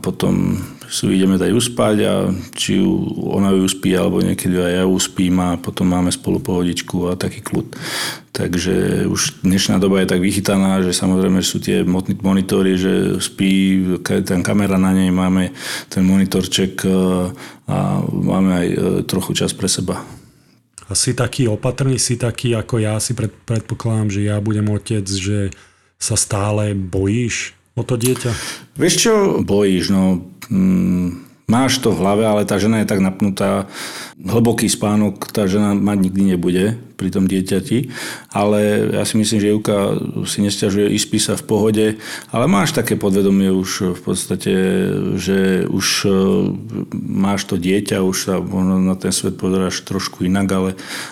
potom 0.04 0.60
si 0.96 1.12
ideme 1.12 1.36
dať 1.36 1.52
uspať 1.52 1.98
a 2.08 2.14
či 2.56 2.80
ju, 2.80 2.88
ona 3.36 3.52
ju 3.52 3.68
uspí 3.68 3.92
alebo 3.92 4.24
niekedy 4.24 4.56
aj 4.56 4.74
ja 4.80 4.86
uspím 4.88 5.36
a 5.44 5.60
potom 5.60 5.92
máme 5.92 6.08
spolu 6.08 6.40
pohodičku 6.40 7.12
a 7.12 7.20
taký 7.20 7.44
kľud. 7.44 7.76
Takže 8.32 9.04
už 9.12 9.44
dnešná 9.44 9.76
doba 9.76 10.00
je 10.00 10.12
tak 10.16 10.24
vychytaná, 10.24 10.80
že 10.80 10.96
samozrejme 10.96 11.44
sú 11.44 11.60
tie 11.60 11.84
monitory, 12.24 12.80
že 12.80 13.20
spí, 13.20 13.84
ten 14.04 14.40
kamera 14.40 14.80
na 14.80 14.96
nej, 14.96 15.12
máme 15.12 15.52
ten 15.92 16.08
monitorček 16.08 16.88
e, 16.88 16.92
a 17.68 18.00
máme 18.08 18.50
aj 18.56 18.68
e, 18.68 18.78
trochu 19.04 19.36
čas 19.36 19.52
pre 19.52 19.68
seba. 19.68 20.00
A 20.88 20.94
si 20.96 21.12
taký 21.12 21.52
opatrný, 21.52 22.00
si 22.00 22.16
taký 22.16 22.56
ako 22.56 22.80
ja 22.80 22.96
si 23.04 23.18
predpokladám, 23.20 24.16
že 24.16 24.22
ja 24.32 24.40
budem 24.40 24.70
otec, 24.72 25.04
že 25.04 25.52
sa 26.00 26.16
stále 26.16 26.72
bojíš 26.78 27.58
o 27.76 27.84
to 27.84 28.00
dieťa? 28.00 28.32
Vieš 28.80 28.96
čo, 28.96 29.14
bojíš, 29.44 29.92
no 29.92 30.35
mm, 30.50 31.26
máš 31.46 31.78
to 31.78 31.94
v 31.94 32.02
hlave, 32.02 32.24
ale 32.26 32.42
tá 32.46 32.58
žena 32.58 32.82
je 32.82 32.90
tak 32.90 33.06
napnutá, 33.06 33.70
hlboký 34.18 34.66
spánok 34.66 35.30
tá 35.30 35.46
žena 35.46 35.78
mať 35.78 35.98
nikdy 36.10 36.24
nebude 36.34 36.66
pri 36.96 37.12
tom 37.12 37.30
dieťati, 37.30 37.92
ale 38.34 38.90
ja 38.98 39.04
si 39.06 39.20
myslím, 39.20 39.40
že 39.44 39.52
Juka 39.54 39.78
si 40.26 40.40
nestiažuje, 40.42 40.90
ispí 40.96 41.20
sa 41.22 41.38
v 41.38 41.44
pohode, 41.46 41.86
ale 42.32 42.46
máš 42.48 42.74
také 42.74 42.98
podvedomie 42.98 43.52
už 43.52 43.94
v 43.94 44.02
podstate, 44.02 44.54
že 45.20 45.70
už 45.70 45.88
e, 46.08 46.12
máš 46.96 47.46
to 47.46 47.60
dieťa, 47.60 48.00
už 48.00 48.18
sa 48.18 48.34
možno 48.40 48.82
na 48.82 48.96
ten 48.96 49.12
svet 49.12 49.36
pozeráš 49.38 49.84
trošku 49.86 50.26
inak, 50.26 50.48
ale 50.50 50.70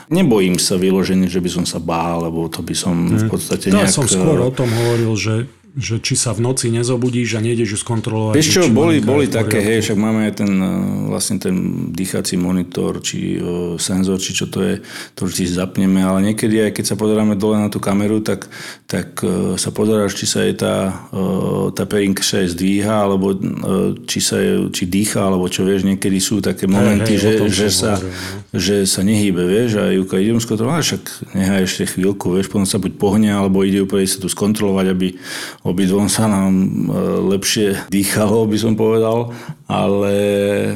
nebojím 0.07 0.55
sa 0.57 0.79
vyloženie, 0.79 1.27
že 1.27 1.43
by 1.43 1.49
som 1.61 1.65
sa 1.67 1.77
bál, 1.83 2.25
lebo 2.25 2.47
to 2.47 2.63
by 2.65 2.73
som 2.73 2.95
v 3.11 3.21
mhm. 3.21 3.29
podstate 3.29 3.69
nejak... 3.69 3.91
Ja 3.91 3.93
som 3.93 4.07
skôr 4.07 4.39
o 4.39 4.55
tom 4.55 4.71
hovoril, 4.71 5.13
že 5.19 5.35
že 5.73 5.97
či 6.05 6.13
sa 6.13 6.37
v 6.37 6.45
noci 6.45 6.69
nezobudíš 6.69 7.33
a 7.33 7.41
nejdeš 7.41 7.69
ju 7.73 7.79
skontrolovať. 7.81 8.37
Vieš 8.37 8.49
čo, 8.53 8.61
boli, 8.69 9.01
boli 9.01 9.25
také, 9.25 9.57
hej, 9.57 9.81
však 9.81 9.97
máme 9.97 10.29
aj 10.29 10.33
ten, 10.45 10.51
e, 10.53 10.73
vlastne 11.09 11.41
ten 11.41 11.55
dýchací 11.89 12.37
monitor, 12.37 13.01
či 13.01 13.41
o, 13.41 13.73
e, 13.73 13.81
senzor, 13.81 14.21
či 14.21 14.37
čo 14.37 14.45
to 14.53 14.61
je, 14.61 14.85
to 15.17 15.25
vždy 15.25 15.49
zapneme, 15.49 15.97
ale 16.05 16.29
niekedy 16.29 16.69
aj 16.69 16.77
keď 16.77 16.93
sa 16.93 16.95
pozeráme 16.95 17.33
dole 17.33 17.57
na 17.57 17.73
tú 17.73 17.81
kameru, 17.81 18.21
tak, 18.21 18.45
tak 18.85 19.17
o, 19.25 19.57
e, 19.57 19.57
sa 19.57 19.73
pozeráš, 19.73 20.13
či 20.13 20.29
sa 20.29 20.45
je 20.45 20.53
tá, 20.53 20.93
o, 21.09 21.73
tá 21.73 21.89
perinka 21.89 22.21
sa 22.21 22.45
je 22.45 22.53
zdvíha, 22.53 23.09
alebo 23.09 23.33
o, 23.33 23.97
či 24.05 24.21
sa 24.21 24.37
je, 24.37 24.69
či 24.69 24.85
dýcha, 24.85 25.25
alebo 25.25 25.49
čo 25.49 25.65
vieš, 25.65 25.89
niekedy 25.89 26.21
sú 26.21 26.37
také 26.37 26.69
momenty, 26.69 27.17
hej, 27.17 27.49
hej, 27.49 27.49
že, 27.49 27.65
že, 27.65 27.69
sa, 27.73 27.97
hovorím, 27.97 28.13
no. 28.13 28.61
že 28.61 28.75
sa 28.85 29.01
nehýbe, 29.01 29.41
vieš, 29.41 29.81
a 29.81 29.89
Juka, 29.89 30.21
idem 30.21 30.37
skontrolovať, 30.37 30.83
však 30.85 31.03
nechaj 31.33 31.61
ešte 31.65 31.83
chvíľku, 31.97 32.29
vieš, 32.37 32.53
potom 32.53 32.69
sa 32.69 32.77
buď 32.77 32.93
pohne, 33.01 33.33
alebo 33.33 33.65
ide 33.65 33.81
úplne 33.81 34.05
sa 34.05 34.21
tu 34.21 34.29
skontrolovať, 34.29 34.85
aby 34.93 35.17
obidvom 35.63 36.11
sa 36.11 36.27
nám 36.27 36.51
e, 36.51 36.67
lepšie 37.33 37.87
dýchalo, 37.87 38.43
by 38.43 38.57
som 38.59 38.75
povedal, 38.75 39.31
ale 39.71 40.15
e, 40.67 40.71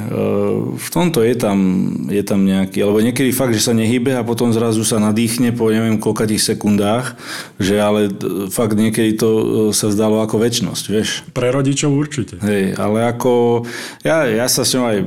v 0.79 0.87
tomto 0.87 1.19
je 1.27 1.35
tam, 1.35 1.59
je 2.07 2.23
tam 2.23 2.47
nejaký, 2.47 2.87
alebo 2.87 3.03
niekedy 3.03 3.35
fakt, 3.35 3.51
že 3.51 3.67
sa 3.67 3.75
nehybe 3.75 4.15
a 4.15 4.23
potom 4.23 4.55
zrazu 4.55 4.87
sa 4.87 5.03
nadýchne 5.03 5.51
po 5.51 5.67
neviem 5.67 5.99
koľkatých 5.99 6.39
sekundách, 6.39 7.19
že 7.59 7.75
ale 7.83 8.15
fakt 8.47 8.79
niekedy 8.79 9.19
to 9.19 9.29
e, 9.29 9.45
sa 9.75 9.91
zdalo 9.91 10.23
ako 10.23 10.39
väčnosť, 10.39 10.83
vieš. 10.87 11.27
Pre 11.35 11.51
rodičov 11.51 11.91
určite. 11.91 12.39
Hej, 12.39 12.79
ale 12.79 13.11
ako, 13.11 13.67
ja, 14.07 14.23
ja 14.23 14.47
sa 14.47 14.63
s 14.63 14.71
ňou 14.71 14.87
aj, 14.87 14.99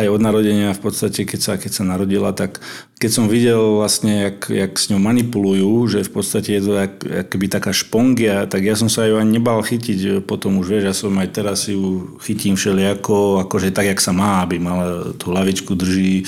aj 0.00 0.04
od 0.08 0.20
narodenia 0.24 0.72
v 0.72 0.80
podstate, 0.80 1.28
keď 1.28 1.40
sa, 1.44 1.52
keď 1.60 1.70
sa 1.76 1.84
narodila, 1.84 2.32
tak 2.32 2.56
keď 2.98 3.10
som 3.14 3.30
videl 3.30 3.78
vlastne, 3.78 4.26
jak, 4.26 4.50
jak 4.50 4.72
s 4.74 4.90
ňou 4.90 4.98
manipulujú, 4.98 5.86
že 5.86 6.02
v 6.02 6.10
podstate 6.10 6.58
je 6.58 6.62
to 6.66 6.72
jak, 6.74 6.94
keby 7.30 7.46
taká 7.46 7.70
špongia, 7.70 8.50
tak 8.50 8.66
ja 8.66 8.74
som 8.78 8.86
sa 8.86 9.02
ju 9.10 9.18
ani 9.18 9.42
nebal 9.42 9.58
chytiť 9.58 10.22
potom 10.22 10.62
už, 10.62 10.70
vieš, 10.70 10.84
ja 10.86 10.94
som 10.94 11.10
aj 11.18 11.28
teraz 11.34 11.66
ju 11.66 12.14
chytím 12.22 12.54
všelijako, 12.54 13.42
akože 13.42 13.74
tak, 13.74 13.90
jak 13.90 13.98
sa 13.98 14.14
má, 14.14 14.46
aby 14.46 14.62
mala 14.62 15.10
tú 15.18 15.34
hlavičku 15.34 15.74
drží, 15.74 16.22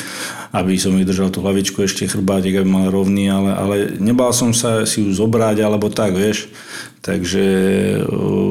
aby 0.50 0.74
som 0.74 0.98
jej 0.98 1.06
držal 1.06 1.30
tú 1.30 1.46
hlavičku 1.46 1.86
ešte 1.86 2.10
chrbátik, 2.10 2.58
aby 2.58 2.66
mal 2.66 2.90
rovný, 2.90 3.30
ale, 3.30 3.50
ale 3.54 3.76
nebal 4.02 4.34
som 4.34 4.50
sa 4.50 4.82
si 4.82 5.06
ju 5.06 5.14
zobrať, 5.14 5.62
alebo 5.62 5.86
tak, 5.86 6.18
vieš. 6.18 6.50
Takže 7.00 7.44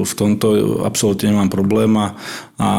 v 0.02 0.14
tomto 0.18 0.82
absolútne 0.82 1.30
nemám 1.30 1.54
problém 1.54 1.94
a, 2.00 2.18
a 2.60 2.69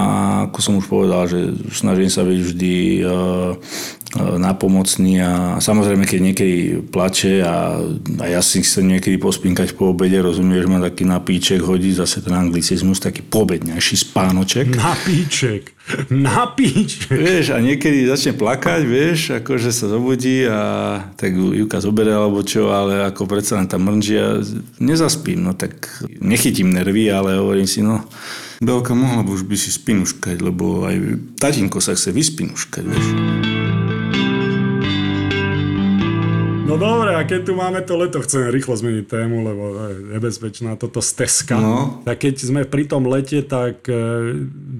ako 0.52 0.58
som 0.60 0.76
už 0.76 0.86
povedal, 0.92 1.24
že 1.24 1.56
snažím 1.72 2.12
sa 2.12 2.20
byť 2.20 2.40
vždy 2.44 2.74
napomocný 4.18 5.22
a 5.22 5.32
samozrejme, 5.62 6.02
keď 6.02 6.20
niekedy 6.20 6.54
plače 6.90 7.46
a, 7.46 7.78
a 8.18 8.24
ja 8.26 8.42
si 8.42 8.58
chcem 8.58 8.90
niekedy 8.90 9.22
pospinkať 9.22 9.78
po 9.78 9.94
obede, 9.94 10.18
rozumieš, 10.18 10.66
mám 10.66 10.82
taký 10.82 11.06
napíček, 11.06 11.62
hodí 11.62 11.94
zase 11.94 12.18
ten 12.18 12.34
anglicizmus, 12.34 12.98
taký 12.98 13.22
pobednejší 13.22 14.10
spánoček. 14.10 14.74
Napíček, 14.74 15.62
napíček. 16.10 17.06
Vieš, 17.06 17.54
a 17.54 17.62
niekedy 17.62 18.10
začne 18.10 18.34
plakať, 18.34 18.82
vieš, 18.82 19.18
akože 19.38 19.70
sa 19.70 19.86
zobudí 19.86 20.42
a 20.42 20.60
tak 21.14 21.38
Juka 21.38 21.78
zoberie 21.78 22.10
alebo 22.10 22.42
čo, 22.42 22.74
ale 22.74 23.06
ako 23.06 23.30
predsa 23.30 23.62
len 23.62 23.70
tam 23.70 23.86
mrnží 23.86 24.18
a 24.18 24.42
nezaspím, 24.82 25.46
no 25.46 25.54
tak 25.54 25.86
nechytím 26.18 26.74
nervy, 26.74 27.14
ale 27.14 27.38
hovorím 27.38 27.70
si, 27.70 27.78
no 27.78 27.99
Belka 28.60 28.92
mohla 28.92 29.24
by 29.24 29.40
už 29.40 29.48
by 29.48 29.56
si 29.56 29.72
spinuškať, 29.72 30.44
lebo 30.44 30.84
aj 30.84 31.16
tatinko 31.40 31.80
sa 31.80 31.96
chce 31.96 32.12
vyspinuškať, 32.12 32.84
vieš. 32.84 33.06
No 36.68 36.76
dobre, 36.76 37.16
a 37.16 37.24
keď 37.24 37.40
tu 37.48 37.52
máme 37.56 37.80
to 37.80 37.96
leto, 37.96 38.20
chcem 38.20 38.52
rýchlo 38.52 38.76
zmeniť 38.76 39.04
tému, 39.08 39.36
lebo 39.48 39.64
je 39.80 39.96
nebezpečná 40.12 40.76
toto 40.76 41.00
steska. 41.00 41.56
No. 41.56 42.04
Tak 42.04 42.20
keď 42.20 42.34
sme 42.36 42.68
pri 42.68 42.84
tom 42.84 43.08
lete, 43.08 43.40
tak 43.40 43.88
e, 43.88 43.96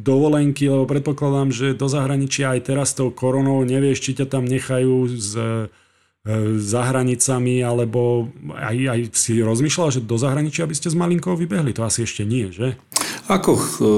dovolenky, 0.05 0.69
lebo 0.69 0.85
predpokladám, 0.85 1.49
že 1.49 1.73
do 1.73 1.89
zahraničia 1.89 2.53
aj 2.53 2.61
teraz 2.69 2.93
s 2.93 3.01
tou 3.01 3.09
koronou 3.09 3.65
nevieš, 3.65 4.05
či 4.05 4.13
ťa 4.13 4.29
tam 4.29 4.45
nechajú 4.45 5.09
s 5.09 5.33
e, 5.33 5.73
za 6.61 6.85
hranicami, 6.85 7.65
alebo 7.65 8.29
aj, 8.53 8.77
aj 8.93 9.01
si 9.17 9.41
rozmýšľal, 9.41 9.89
že 9.89 10.05
do 10.05 10.21
zahraničia 10.21 10.69
by 10.69 10.77
ste 10.77 10.93
s 10.93 10.97
malinkou 11.01 11.33
vybehli? 11.33 11.73
To 11.73 11.89
asi 11.89 12.05
ešte 12.05 12.29
nie, 12.29 12.53
že? 12.53 12.77
Ako 13.31 13.53
ch- 13.55 13.79
e, 13.79 13.95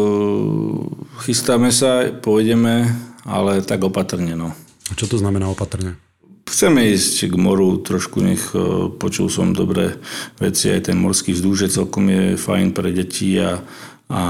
chystáme 1.24 1.72
sa, 1.72 2.12
pôjdeme, 2.12 2.92
ale 3.24 3.64
tak 3.64 3.80
opatrne, 3.80 4.36
no. 4.36 4.52
A 4.52 4.92
čo 4.92 5.08
to 5.08 5.16
znamená 5.16 5.48
opatrne? 5.48 5.96
Chceme 6.44 6.84
ísť 6.92 7.32
k 7.32 7.34
moru, 7.40 7.80
trošku 7.80 8.20
nech 8.20 8.52
e, 8.52 8.92
počul 8.92 9.32
som 9.32 9.56
dobré 9.56 9.96
veci, 10.36 10.68
aj 10.68 10.92
ten 10.92 11.00
morský 11.00 11.32
vzduch, 11.32 11.64
že 11.64 11.72
celkom 11.80 12.12
je 12.12 12.36
fajn 12.36 12.76
pre 12.76 12.92
deti 12.92 13.40
a, 13.40 13.64
a 14.12 14.22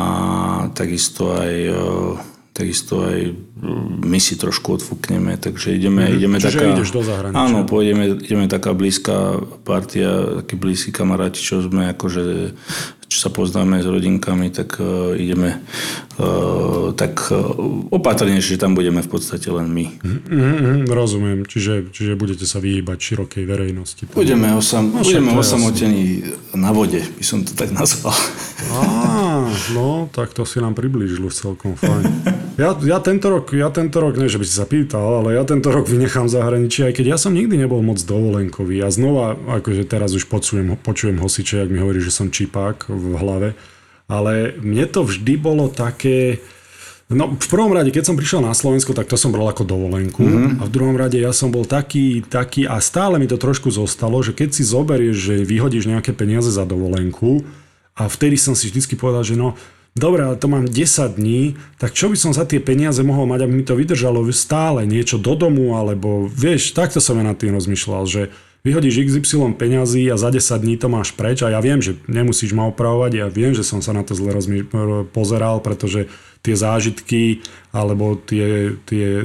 takisto 0.71 1.35
aj 1.35 1.51
e, 1.51 1.83
takisto 2.53 3.09
aj 3.09 3.33
my 4.05 4.21
si 4.21 4.37
trošku 4.37 4.77
odfúkneme, 4.77 5.41
takže 5.41 5.73
ideme, 5.73 6.05
mm, 6.05 6.17
ideme 6.21 6.37
Čiže 6.37 6.53
taká... 6.53 6.67
ideš 6.77 6.91
do 6.93 7.01
zahraničia. 7.01 7.41
Áno, 7.49 7.65
pôjdeme, 7.65 8.21
ideme 8.21 8.45
taká 8.45 8.77
blízka 8.77 9.41
partia, 9.65 10.45
takí 10.45 10.61
blízki 10.61 10.93
kamaráti, 10.93 11.41
čo 11.41 11.65
sme 11.65 11.97
akože 11.97 12.53
čo 13.13 13.29
sa 13.29 13.29
poznáme 13.29 13.85
s 13.85 13.87
rodinkami, 13.87 14.49
tak 14.49 14.81
uh, 14.81 15.13
ideme 15.13 15.61
uh, 16.17 16.97
tak 16.97 17.29
uh, 17.29 17.45
opatrne, 17.93 18.41
že 18.41 18.57
tam 18.57 18.73
budeme 18.73 19.05
v 19.05 19.11
podstate 19.13 19.53
len 19.53 19.69
my. 19.69 19.87
Mm-hmm, 20.01 20.89
rozumiem, 20.89 21.45
čiže, 21.45 21.93
čiže 21.93 22.17
budete 22.17 22.49
sa 22.49 22.57
vyhýbať 22.57 22.97
širokej 22.97 23.45
verejnosti. 23.45 24.09
Budeme, 24.17 24.57
osam, 24.57 24.89
no, 24.89 25.05
budeme 25.05 25.37
osamotení 25.37 26.25
na 26.57 26.73
vode, 26.73 27.05
by 27.05 27.25
som 27.25 27.45
to 27.45 27.53
tak 27.53 27.69
nazval. 27.79 28.17
Á, 28.73 28.81
no, 29.73 30.11
tak 30.13 30.37
to 30.37 30.43
si 30.45 30.61
nám 30.61 30.77
priblížilo 30.77 31.33
celkom 31.33 31.79
fajn. 31.79 32.05
Ja, 32.61 32.77
ja, 32.85 32.99
tento 33.01 33.33
rok, 33.33 33.57
ja 33.57 33.73
tento 33.73 33.97
rok, 34.05 34.21
nie 34.21 34.29
že 34.29 34.37
by 34.37 34.45
si 34.45 34.55
sa 34.55 34.69
pýtal, 34.69 35.25
ale 35.25 35.41
ja 35.41 35.45
tento 35.49 35.73
rok 35.73 35.89
vynechám 35.89 36.29
zahraničie, 36.29 36.93
aj 36.93 37.01
keď 37.01 37.17
ja 37.17 37.19
som 37.19 37.33
nikdy 37.33 37.57
nebol 37.57 37.81
moc 37.81 37.97
dovolenkový. 38.05 38.85
A 38.85 38.93
znova, 38.93 39.39
akože 39.61 39.89
teraz 39.89 40.13
už 40.13 40.29
počujem, 40.29 40.77
počujem 40.77 41.17
hosiče, 41.17 41.65
ak 41.65 41.73
mi 41.73 41.81
hovorí, 41.81 42.05
že 42.05 42.13
som 42.13 42.29
čipák 42.29 42.93
v 42.93 43.05
hlave. 43.17 43.49
Ale 44.11 44.53
mne 44.61 44.85
to 44.93 45.09
vždy 45.09 45.41
bolo 45.41 45.73
také... 45.73 46.45
No 47.13 47.29
v 47.33 47.49
prvom 47.49 47.73
rade, 47.77 47.93
keď 47.93 48.09
som 48.09 48.17
prišiel 48.17 48.41
na 48.41 48.57
Slovensko, 48.57 48.97
tak 48.97 49.09
to 49.09 49.21
som 49.21 49.33
bral 49.33 49.49
ako 49.49 49.69
dovolenku. 49.69 50.25
Mm-hmm. 50.25 50.61
A 50.61 50.63
v 50.65 50.73
druhom 50.73 50.97
rade 50.97 51.21
ja 51.21 51.33
som 51.33 51.53
bol 51.53 51.69
taký, 51.69 52.25
taký 52.25 52.65
a 52.65 52.81
stále 52.81 53.21
mi 53.21 53.29
to 53.29 53.37
trošku 53.37 53.69
zostalo, 53.69 54.21
že 54.25 54.33
keď 54.33 54.49
si 54.53 54.65
zoberieš, 54.65 55.17
že 55.17 55.35
vyhodíš 55.45 55.93
nejaké 55.93 56.17
peniaze 56.17 56.49
za 56.49 56.65
dovolenku 56.65 57.45
a 57.97 58.09
vtedy 58.09 58.41
som 58.41 58.57
si 58.57 58.73
vždycky 58.73 58.97
povedal, 58.97 59.25
že 59.25 59.37
no 59.37 59.57
dobre, 59.93 60.25
ale 60.25 60.41
to 60.41 60.49
mám 60.49 60.65
10 60.65 61.21
dní, 61.21 61.61
tak 61.77 61.93
čo 61.93 62.09
by 62.09 62.17
som 62.17 62.33
za 62.33 62.49
tie 62.49 62.61
peniaze 62.61 63.05
mohol 63.05 63.29
mať, 63.29 63.45
aby 63.45 63.53
mi 63.53 63.65
to 63.65 63.77
vydržalo 63.77 64.25
stále 64.33 64.89
niečo 64.89 65.21
do 65.21 65.37
domu, 65.37 65.77
alebo 65.77 66.25
vieš, 66.29 66.73
takto 66.73 67.01
som 67.01 67.21
ja 67.21 67.25
nad 67.25 67.37
tým 67.37 67.53
rozmýšľal, 67.53 68.05
že 68.09 68.23
vyhodíš 68.63 69.11
XY 69.11 69.59
peňazí 69.59 70.07
a 70.09 70.17
za 70.17 70.31
10 70.31 70.63
dní 70.63 70.79
to 70.79 70.87
máš 70.87 71.13
preč 71.13 71.43
a 71.43 71.51
ja 71.51 71.59
viem, 71.59 71.83
že 71.83 71.99
nemusíš 72.07 72.55
ma 72.55 72.71
opravovať, 72.71 73.13
ja 73.13 73.27
viem, 73.27 73.53
že 73.53 73.67
som 73.67 73.83
sa 73.83 73.91
na 73.91 74.07
to 74.07 74.15
zle 74.15 74.31
rozmy- 74.31 74.65
pozeral, 75.11 75.59
pretože 75.59 76.07
tie 76.43 76.55
zážitky 76.55 77.43
alebo 77.75 78.15
tie, 78.15 78.79
tie, 78.87 79.23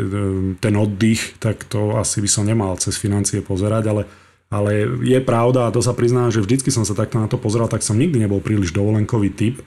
ten 0.58 0.74
oddych, 0.74 1.38
tak 1.38 1.66
to 1.70 1.98
asi 1.98 2.22
by 2.22 2.30
som 2.30 2.50
nemal 2.50 2.78
cez 2.82 2.98
financie 2.98 3.46
pozerať, 3.46 3.84
ale, 3.90 4.04
ale 4.48 4.88
je 5.04 5.20
pravda 5.20 5.68
a 5.68 5.74
to 5.76 5.84
sa 5.84 5.92
prizná, 5.92 6.32
že 6.32 6.40
vždycky 6.40 6.72
som 6.72 6.88
sa 6.88 6.96
takto 6.96 7.20
na 7.20 7.28
to 7.28 7.36
pozeral, 7.36 7.68
tak 7.68 7.84
som 7.84 8.00
nikdy 8.00 8.24
nebol 8.24 8.40
príliš 8.40 8.72
dovolenkový 8.72 9.30
typ, 9.36 9.60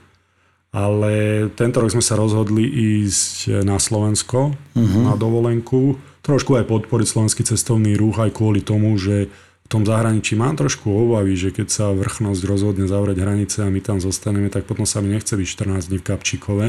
ale 0.73 1.45
tento 1.53 1.83
rok 1.83 1.91
sme 1.91 2.01
sa 2.01 2.17
rozhodli 2.17 2.63
ísť 3.03 3.61
na 3.61 3.77
Slovensko 3.77 4.55
uh-huh. 4.55 5.01
na 5.05 5.13
dovolenku, 5.19 5.99
trošku 6.23 6.57
aj 6.57 6.65
podporiť 6.65 7.07
slovenský 7.07 7.43
cestovný 7.45 7.93
ruch 7.99 8.17
aj 8.17 8.31
kvôli 8.33 8.63
tomu, 8.63 8.97
že 8.97 9.29
tom 9.71 9.87
zahraničí 9.87 10.35
mám 10.35 10.59
trošku 10.59 10.91
obavy, 10.91 11.39
že 11.39 11.55
keď 11.55 11.67
sa 11.71 11.85
vrchnosť 11.95 12.43
rozhodne 12.43 12.91
zavrieť 12.91 13.23
hranice 13.23 13.63
a 13.63 13.71
my 13.71 13.79
tam 13.79 14.03
zostaneme, 14.03 14.51
tak 14.51 14.67
potom 14.67 14.83
sa 14.83 14.99
mi 14.99 15.15
nechce 15.15 15.31
byť 15.31 15.47
14 15.47 15.87
dní 15.87 15.97
v 16.03 16.07
Kapčíkove. 16.11 16.65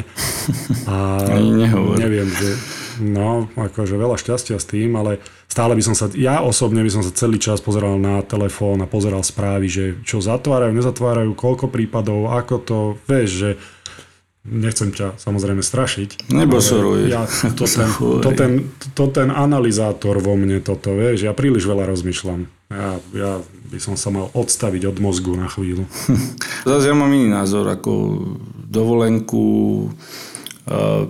A 0.86 0.96
neviem, 2.06 2.30
že 2.30 2.54
no, 3.02 3.50
akože 3.58 3.98
veľa 3.98 4.14
šťastia 4.14 4.62
s 4.62 4.70
tým, 4.70 4.94
ale 4.94 5.18
stále 5.50 5.74
by 5.74 5.82
som 5.82 5.98
sa, 5.98 6.06
ja 6.14 6.46
osobne 6.46 6.86
by 6.86 6.94
som 6.94 7.02
sa 7.02 7.10
celý 7.10 7.42
čas 7.42 7.58
pozeral 7.58 7.98
na 7.98 8.22
telefón 8.22 8.78
a 8.78 8.86
pozeral 8.86 9.26
správy, 9.26 9.66
že 9.66 9.84
čo 10.06 10.22
zatvárajú, 10.22 10.70
nezatvárajú, 10.70 11.34
koľko 11.34 11.74
prípadov, 11.74 12.30
ako 12.30 12.54
to, 12.62 12.78
vieš, 13.10 13.30
že 13.34 13.50
nechcem 14.42 14.90
ťa 14.90 15.18
samozrejme 15.22 15.62
strašiť. 15.62 16.30
Nebosoruj. 16.34 17.10
Ja, 17.10 17.26
to, 17.54 17.64
ten, 17.66 17.88
to, 18.24 18.30
ten, 18.34 18.50
to 18.94 19.04
ten 19.10 19.28
analizátor 19.30 20.18
vo 20.18 20.34
mne 20.34 20.58
toto, 20.58 20.94
vieš, 20.94 21.26
ja 21.26 21.32
príliš 21.32 21.66
veľa 21.66 21.86
rozmýšľam. 21.86 22.50
Ja, 22.72 22.90
ja 23.12 23.32
by 23.68 23.78
som 23.78 23.94
sa 24.00 24.08
mal 24.08 24.32
odstaviť 24.32 24.88
od 24.88 24.96
mozgu 24.98 25.36
na 25.36 25.46
chvíľu. 25.46 25.84
Zase 26.68 26.90
ja 26.90 26.96
mám 26.96 27.12
iný 27.12 27.28
názor, 27.30 27.68
ako 27.68 27.92
dovolenku 28.66 29.44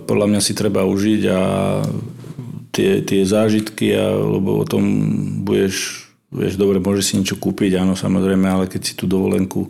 podľa 0.09 0.27
mňa 0.33 0.41
si 0.41 0.53
treba 0.57 0.81
užiť 0.81 1.21
a 1.29 1.41
tie, 2.73 3.05
tie 3.05 3.21
zážitky, 3.21 3.93
a, 3.93 4.17
lebo 4.17 4.59
o 4.61 4.65
tom 4.65 4.83
budeš, 5.45 6.09
vieš, 6.33 6.57
dobre, 6.57 6.81
môžeš 6.81 7.05
si 7.05 7.13
niečo 7.21 7.37
kúpiť, 7.37 7.77
áno, 7.77 7.93
samozrejme, 7.93 8.49
ale 8.49 8.65
keď 8.65 8.81
si 8.81 8.93
tú 8.97 9.05
dovolenku 9.05 9.69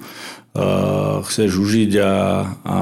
uh, 0.54 1.22
chceš 1.26 1.58
užiť 1.58 1.92
a, 2.02 2.14
a 2.64 2.78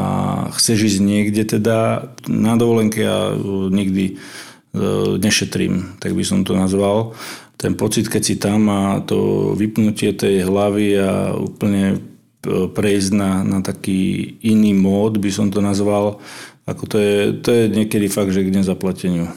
chceš 0.55 0.95
ísť 0.95 0.99
niekde 1.01 1.43
teda 1.47 2.11
na 2.27 2.53
dovolenke 2.55 3.03
ja 3.03 3.35
nikdy 3.71 4.15
uh, 4.15 5.17
nešetrím, 5.17 5.97
tak 5.99 6.15
by 6.15 6.23
som 6.23 6.43
to 6.43 6.55
nazval. 6.55 7.15
Ten 7.55 7.77
pocit, 7.77 8.09
keď 8.09 8.21
si 8.25 8.35
tam 8.41 8.67
a 8.71 8.99
to 9.05 9.51
vypnutie 9.53 10.17
tej 10.17 10.45
hlavy 10.49 10.97
a 10.97 11.37
úplne 11.37 12.01
prejsť 12.49 13.11
na, 13.13 13.45
na 13.45 13.61
taký 13.61 14.33
iný 14.41 14.73
mód, 14.73 15.21
by 15.21 15.29
som 15.29 15.53
to 15.53 15.61
nazval, 15.61 16.17
ako 16.65 16.83
to 16.89 16.97
je, 16.97 17.17
to 17.37 17.49
je 17.53 17.63
niekedy 17.69 18.09
fakt, 18.09 18.33
že 18.33 18.41
k 18.41 18.49
nezaplateniu. 18.49 19.29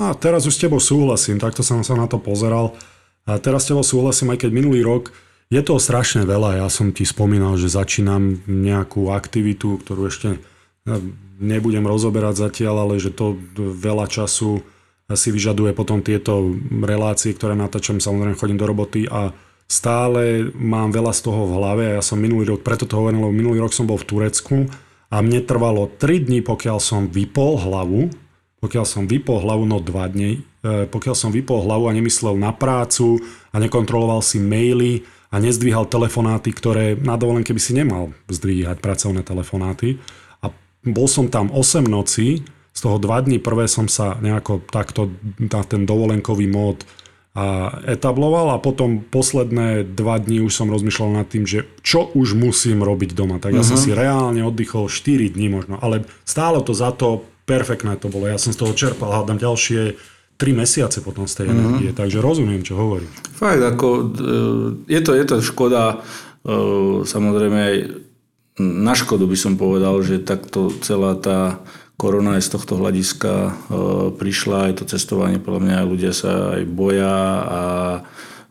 A 0.00 0.16
teraz 0.16 0.48
už 0.48 0.56
s 0.56 0.62
tebou 0.64 0.80
súhlasím, 0.80 1.36
takto 1.36 1.60
som 1.60 1.84
sa 1.84 1.92
na 1.92 2.08
to 2.08 2.16
pozeral. 2.16 2.72
A 3.28 3.36
teraz 3.36 3.62
s 3.62 3.70
tebou 3.70 3.84
súhlasím, 3.84 4.32
aj 4.32 4.48
keď 4.48 4.50
minulý 4.50 4.80
rok 4.80 5.12
je 5.52 5.60
toho 5.60 5.76
strašne 5.76 6.24
veľa. 6.24 6.64
Ja 6.64 6.68
som 6.72 6.96
ti 6.96 7.04
spomínal, 7.04 7.60
že 7.60 7.68
začínam 7.68 8.40
nejakú 8.48 9.12
aktivitu, 9.12 9.76
ktorú 9.84 10.08
ešte 10.08 10.40
no, 10.88 10.96
nebudem 11.36 11.84
rozoberať 11.84 12.48
zatiaľ, 12.48 12.88
ale 12.88 12.96
že 12.96 13.12
to 13.12 13.36
veľa 13.56 14.08
času 14.08 14.64
si 15.12 15.28
vyžaduje 15.28 15.76
potom 15.76 16.00
tieto 16.00 16.56
relácie, 16.80 17.36
ktoré 17.36 17.52
natáčam, 17.52 18.00
samozrejme 18.00 18.40
chodím 18.40 18.56
do 18.56 18.64
roboty 18.64 19.04
a 19.04 19.36
stále 19.68 20.48
mám 20.56 20.88
veľa 20.88 21.12
z 21.12 21.20
toho 21.20 21.44
v 21.44 21.54
hlave. 21.60 21.84
Ja 22.00 22.02
som 22.04 22.16
minulý 22.16 22.56
rok, 22.56 22.64
preto 22.64 22.88
to 22.88 22.96
hovorím, 22.96 23.28
lebo 23.28 23.34
minulý 23.34 23.58
rok 23.60 23.76
som 23.76 23.84
bol 23.84 24.00
v 24.00 24.08
Turecku 24.08 24.56
a 25.12 25.20
mne 25.20 25.44
trvalo 25.44 25.92
3 26.00 26.28
dní, 26.28 26.40
pokiaľ 26.40 26.78
som 26.80 27.12
vypol 27.12 27.60
hlavu, 27.60 28.08
pokiaľ 28.64 28.84
som 28.88 29.04
vypol 29.04 29.44
hlavu, 29.44 29.68
no 29.68 29.84
2 29.84 30.14
dní, 30.16 30.30
e, 30.40 30.88
pokiaľ 30.88 31.14
som 31.18 31.28
vypol 31.28 31.68
hlavu 31.68 31.92
a 31.92 31.96
nemyslel 31.96 32.40
na 32.40 32.56
prácu 32.56 33.20
a 33.52 33.60
nekontroloval 33.60 34.24
si 34.24 34.40
maily 34.40 35.04
a 35.32 35.36
nezdvíhal 35.40 35.88
telefonáty, 35.88 36.52
ktoré 36.52 36.92
na 36.94 37.16
dovolenke 37.16 37.56
by 37.56 37.62
si 37.62 37.72
nemal 37.72 38.12
zdvíhať 38.28 38.84
pracovné 38.84 39.24
telefonáty. 39.24 39.96
A 40.44 40.52
bol 40.84 41.08
som 41.08 41.32
tam 41.32 41.48
8 41.48 41.88
noci, 41.88 42.44
z 42.72 42.80
toho 42.80 42.96
2 43.00 43.28
dní 43.28 43.38
prvé 43.40 43.68
som 43.68 43.88
sa 43.88 44.16
nejako 44.20 44.64
takto 44.68 45.12
na 45.40 45.64
ten 45.64 45.88
dovolenkový 45.88 46.48
mód 46.48 46.84
a 47.32 47.80
etabloval 47.88 48.52
a 48.52 48.60
potom 48.60 49.00
posledné 49.00 49.88
dva 49.88 50.20
dní 50.20 50.44
už 50.44 50.52
som 50.52 50.68
rozmýšľal 50.68 51.16
nad 51.16 51.26
tým, 51.32 51.48
že 51.48 51.64
čo 51.80 52.12
už 52.12 52.36
musím 52.36 52.84
robiť 52.84 53.16
doma. 53.16 53.40
Tak 53.40 53.56
ja 53.56 53.64
uh-huh. 53.64 53.72
som 53.72 53.80
si 53.80 53.96
reálne 53.96 54.44
oddychol 54.44 54.92
4 54.92 55.32
dní 55.32 55.48
možno, 55.48 55.80
ale 55.80 56.04
stálo 56.28 56.60
to 56.60 56.76
za 56.76 56.92
to, 56.92 57.24
perfektné 57.48 57.96
to 57.96 58.12
bolo. 58.12 58.28
Ja 58.28 58.36
som 58.36 58.52
z 58.52 58.60
toho 58.60 58.76
čerpal, 58.76 59.24
hádam 59.24 59.40
ďalšie 59.40 59.96
3 60.42 60.58
mesiace 60.58 60.98
potom 61.06 61.30
z 61.30 61.38
tej 61.38 61.46
uh-huh. 61.46 61.54
energie, 61.54 61.90
takže 61.94 62.18
rozumiem, 62.18 62.66
čo 62.66 62.74
hovorí. 62.74 63.06
Fakt, 63.38 63.62
ako, 63.62 63.88
e, 63.94 64.04
je 64.90 65.00
to, 65.06 65.14
je 65.14 65.22
to 65.22 65.36
škoda, 65.38 66.02
e, 66.42 67.06
samozrejme 67.06 67.58
aj 67.62 67.76
na 68.58 68.94
škodu 68.98 69.22
by 69.30 69.38
som 69.38 69.54
povedal, 69.54 70.02
že 70.02 70.18
takto 70.18 70.74
celá 70.82 71.14
tá 71.14 71.62
korona 71.94 72.42
aj 72.42 72.50
z 72.50 72.52
tohto 72.58 72.74
hľadiska 72.74 73.32
e, 73.46 73.50
prišla, 74.18 74.74
aj 74.74 74.82
to 74.82 74.84
cestovanie, 74.90 75.38
podľa 75.38 75.62
mňa 75.62 75.74
aj 75.78 75.86
ľudia 75.86 76.12
sa 76.12 76.58
aj 76.58 76.62
boja 76.66 77.14
a 77.46 77.62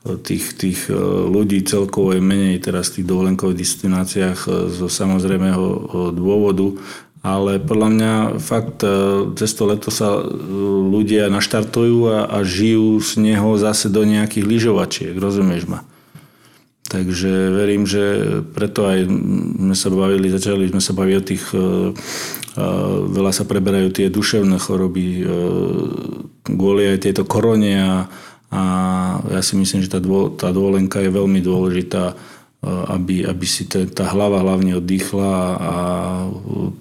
tých, 0.02 0.58
tých 0.58 0.90
ľudí 1.30 1.62
celkovo 1.62 2.18
je 2.18 2.26
menej 2.26 2.58
teraz 2.58 2.90
v 2.90 3.04
tých 3.04 3.10
dovolenkových 3.14 3.62
destináciách 3.62 4.40
zo 4.74 4.90
samozrejmého 4.90 5.62
dôvodu, 6.18 6.74
ale 7.22 7.62
podľa 7.62 7.90
mňa 7.94 8.14
fakt 8.42 8.82
cez 9.38 9.54
to 9.54 9.70
leto 9.70 9.94
sa 9.94 10.26
ľudia 10.90 11.30
naštartujú 11.30 12.10
a, 12.10 12.20
a 12.26 12.42
žijú 12.42 12.98
z 12.98 13.22
neho 13.22 13.56
zase 13.62 13.94
do 13.94 14.02
nejakých 14.02 14.46
lyžovačiek, 14.46 15.14
rozumieš 15.14 15.70
ma? 15.70 15.86
Takže 16.92 17.56
verím, 17.56 17.88
že 17.88 18.04
preto 18.52 18.84
aj 18.84 19.08
sme 19.08 19.76
sa 19.80 19.88
bavili, 19.88 20.28
začali 20.28 20.68
sme 20.68 20.84
sa 20.84 20.92
baviť 20.92 21.16
o 21.16 21.24
tých, 21.24 21.46
e, 21.56 21.60
e, 21.64 22.66
veľa 23.08 23.32
sa 23.32 23.48
preberajú 23.48 23.96
tie 23.96 24.12
duševné 24.12 24.60
choroby 24.60 25.24
e, 25.24 25.26
kvôli 26.52 26.92
aj 26.92 27.08
tejto 27.08 27.24
korone 27.24 27.80
a, 27.80 28.12
a 28.52 28.64
ja 29.32 29.40
si 29.40 29.56
myslím, 29.56 29.80
že 29.80 29.88
tá, 29.88 30.04
dô, 30.04 30.36
tá 30.36 30.52
dovolenka 30.52 31.00
je 31.00 31.16
veľmi 31.16 31.40
dôležitá, 31.40 32.20
aby, 32.62 33.26
aby 33.26 33.46
si 33.50 33.66
tá, 33.66 33.82
tá 33.90 34.06
hlava 34.14 34.38
hlavne 34.46 34.78
oddychla 34.78 35.34
a 35.58 35.74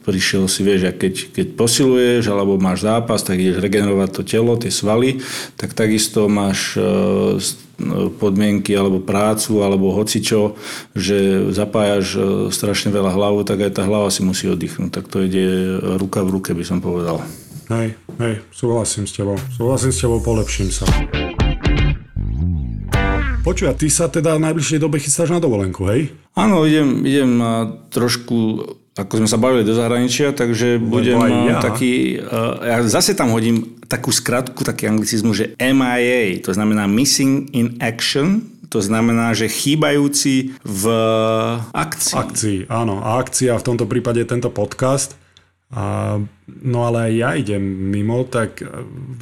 prišiel 0.05 0.45
si, 0.45 0.61
vieš, 0.61 0.89
a 0.89 0.93
keď, 0.93 1.33
keď 1.33 1.47
posiluješ 1.57 2.29
alebo 2.29 2.61
máš 2.61 2.85
zápas, 2.85 3.25
tak 3.25 3.41
ideš 3.41 3.65
regenerovať 3.65 4.11
to 4.13 4.23
telo, 4.29 4.61
tie 4.61 4.69
svaly, 4.69 5.25
tak 5.57 5.73
takisto 5.73 6.29
máš 6.29 6.77
podmienky 8.21 8.77
alebo 8.77 9.01
prácu 9.01 9.65
alebo 9.65 9.97
hocičo, 9.97 10.61
že 10.93 11.49
zapájaš 11.49 12.21
strašne 12.53 12.93
veľa 12.93 13.17
hlavu, 13.17 13.49
tak 13.49 13.65
aj 13.65 13.81
tá 13.81 13.83
hlava 13.89 14.13
si 14.13 14.21
musí 14.21 14.53
oddychnúť. 14.53 14.93
Tak 14.93 15.09
to 15.09 15.25
ide 15.25 15.81
ruka 15.97 16.21
v 16.21 16.37
ruke, 16.37 16.53
by 16.53 16.65
som 16.65 16.85
povedal. 16.85 17.25
Hej, 17.73 17.97
hej, 18.21 18.45
súhlasím 18.53 19.09
s 19.09 19.17
tebou. 19.17 19.41
Súhlasím 19.57 19.97
s 19.97 19.99
tebou, 20.05 20.21
polepším 20.21 20.69
sa. 20.69 20.85
Počuj, 23.41 23.73
a 23.73 23.75
ty 23.75 23.89
sa 23.89 24.13
teda 24.13 24.37
v 24.37 24.45
najbližšej 24.45 24.79
dobe 24.81 25.01
chystáš 25.01 25.33
na 25.33 25.41
dovolenku, 25.41 25.89
hej? 25.89 26.13
Áno, 26.37 26.69
idem, 26.69 27.03
idem 27.09 27.41
trošku 27.89 28.69
ako 28.91 29.23
sme 29.23 29.29
sa 29.31 29.41
bavili 29.41 29.65
do 29.65 29.73
zahraničia, 29.73 30.37
takže 30.37 30.77
budem 30.77 31.17
ja. 31.49 31.63
taký, 31.63 32.21
uh, 32.21 32.61
ja 32.61 32.85
zase 32.85 33.17
tam 33.17 33.33
hodím 33.33 33.81
takú 33.89 34.13
skratku, 34.13 34.61
taký 34.61 34.93
anglicizmu, 34.93 35.33
že 35.33 35.57
MIA, 35.57 36.45
to 36.45 36.53
znamená 36.53 36.85
Missing 36.85 37.49
in 37.57 37.81
Action, 37.81 38.45
to 38.71 38.79
znamená, 38.79 39.35
že 39.35 39.51
chýbajúci 39.51 40.55
v 40.63 40.85
akcii. 41.75 42.15
Akcii, 42.15 42.59
áno. 42.71 43.03
A 43.03 43.19
akcia 43.19 43.59
v 43.59 43.67
tomto 43.67 43.91
prípade 43.91 44.23
je 44.23 44.31
tento 44.31 44.47
podcast. 44.47 45.19
A, 45.71 46.19
no 46.51 46.79
ale 46.83 46.99
aj 47.07 47.13
ja 47.15 47.31
idem 47.39 47.63
mimo, 47.63 48.27
tak 48.27 48.59
e, 48.59 48.67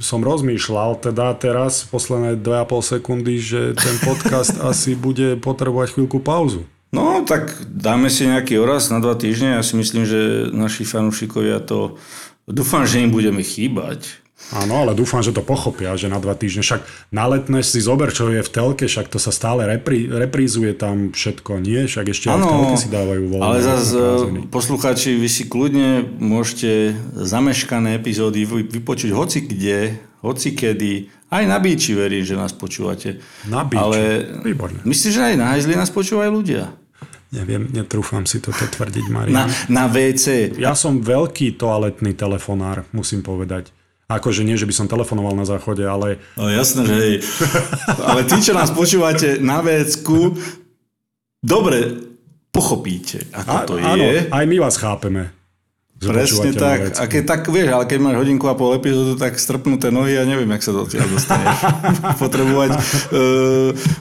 som 0.01 0.25
rozmýšľal 0.25 0.97
teda 1.05 1.37
teraz 1.37 1.85
posledné 1.85 2.41
2,5 2.41 2.97
sekundy, 2.97 3.37
že 3.37 3.77
ten 3.77 3.97
podcast 4.09 4.57
asi 4.65 4.97
bude 4.97 5.37
potrebovať 5.37 6.01
chvíľku 6.01 6.25
pauzu. 6.25 6.65
No, 6.89 7.21
tak 7.29 7.53
dáme 7.69 8.09
si 8.09 8.25
nejaký 8.25 8.57
oraz 8.57 8.89
na 8.89 8.97
dva 8.97 9.13
týždne. 9.13 9.61
Ja 9.61 9.63
si 9.63 9.77
myslím, 9.77 10.09
že 10.09 10.49
naši 10.49 10.89
fanúšikovia 10.89 11.61
to... 11.61 12.01
Dúfam, 12.49 12.89
že 12.89 13.05
im 13.05 13.13
budeme 13.13 13.45
chýbať. 13.45 14.25
Áno, 14.49 14.81
ale 14.81 14.97
dúfam, 14.97 15.21
že 15.21 15.35
to 15.35 15.45
pochopia, 15.45 15.93
že 15.99 16.09
na 16.09 16.17
dva 16.23 16.33
týždne. 16.33 16.65
Však 16.65 16.81
na 17.13 17.29
letné 17.29 17.61
si 17.61 17.85
zober, 17.85 18.15
čo 18.15 18.33
je 18.33 18.41
v 18.41 18.49
telke, 18.49 18.89
však 18.89 19.13
to 19.13 19.21
sa 19.21 19.29
stále 19.29 19.69
reprí, 19.69 20.09
reprízuje 20.09 20.73
tam 20.73 21.13
všetko, 21.13 21.61
nie? 21.61 21.85
Však 21.85 22.07
ešte 22.09 22.33
ano, 22.33 22.47
aj 22.47 22.49
v 22.49 22.49
telke 22.49 22.77
si 22.81 22.89
dávajú 22.89 23.23
voľné. 23.29 23.45
Ale 23.45 23.59
zase 23.61 23.99
poslucháči, 24.49 25.21
vy 25.21 25.29
si 25.29 25.45
kľudne 25.51 26.07
môžete 26.17 26.97
zameškané 27.13 28.01
epizódy 28.01 28.49
vypočuť 28.49 29.11
hoci 29.13 29.39
kde, 29.45 30.01
hoci 30.25 30.57
kedy, 30.57 31.13
aj 31.29 31.45
na 31.45 31.61
bíči 31.61 31.93
verí, 31.93 32.25
že 32.25 32.33
nás 32.33 32.57
počúvate. 32.57 33.21
Na 33.53 33.69
bíči? 33.69 33.85
Ale 33.85 34.01
Výborné. 34.49 34.81
Myslíš, 34.89 35.13
že 35.13 35.23
aj 35.29 35.37
na 35.37 35.47
hajzli 35.53 35.77
nás 35.77 35.93
počúvajú 35.93 36.31
ľudia? 36.33 36.73
Neviem, 37.29 37.69
netrúfam 37.69 38.25
si 38.25 38.41
toto 38.41 38.65
tvrdiť, 38.65 39.07
Marian. 39.13 39.37
Na, 39.37 39.45
na 39.69 39.85
WC. 39.85 40.57
Ja 40.57 40.73
som 40.73 41.05
veľký 41.05 41.61
toaletný 41.61 42.17
telefonár, 42.17 42.89
musím 42.97 43.21
povedať. 43.21 43.77
Akože 44.09 44.41
nie, 44.41 44.57
že 44.57 44.65
by 44.65 44.73
som 44.73 44.89
telefonoval 44.89 45.37
na 45.37 45.45
záchode, 45.45 45.85
ale... 45.85 46.17
No 46.33 46.49
jasné, 46.49 46.89
že 46.89 46.95
hej. 46.97 47.15
Ale 48.09 48.25
tí, 48.25 48.41
čo 48.41 48.57
nás 48.57 48.73
počúvate 48.73 49.37
na 49.37 49.61
vecku, 49.61 50.33
dobre 51.45 52.09
pochopíte, 52.49 53.29
ako 53.31 53.53
a, 53.53 53.69
to 53.69 53.75
áno, 53.77 54.09
je. 54.09 54.33
aj 54.33 54.45
my 54.49 54.57
vás 54.65 54.81
chápeme. 54.81 55.38
Presne 55.99 56.55
tak. 56.55 56.95
A 56.95 57.11
keď 57.11 57.23
tak, 57.27 57.41
vieš, 57.51 57.75
ale 57.75 57.83
keď 57.91 57.99
máš 57.99 58.17
hodinku 58.23 58.47
a 58.47 58.55
pol 58.55 58.79
epizódu, 58.79 59.19
tak 59.19 59.35
strpnuté 59.35 59.91
nohy 59.91 60.15
a 60.15 60.23
neviem, 60.23 60.47
jak 60.55 60.63
sa 60.63 60.71
do 60.71 60.87
odtiaľ 60.87 61.11
dostaneš. 61.11 61.59
Potrebovať 62.23 62.71
e, 62.71 62.79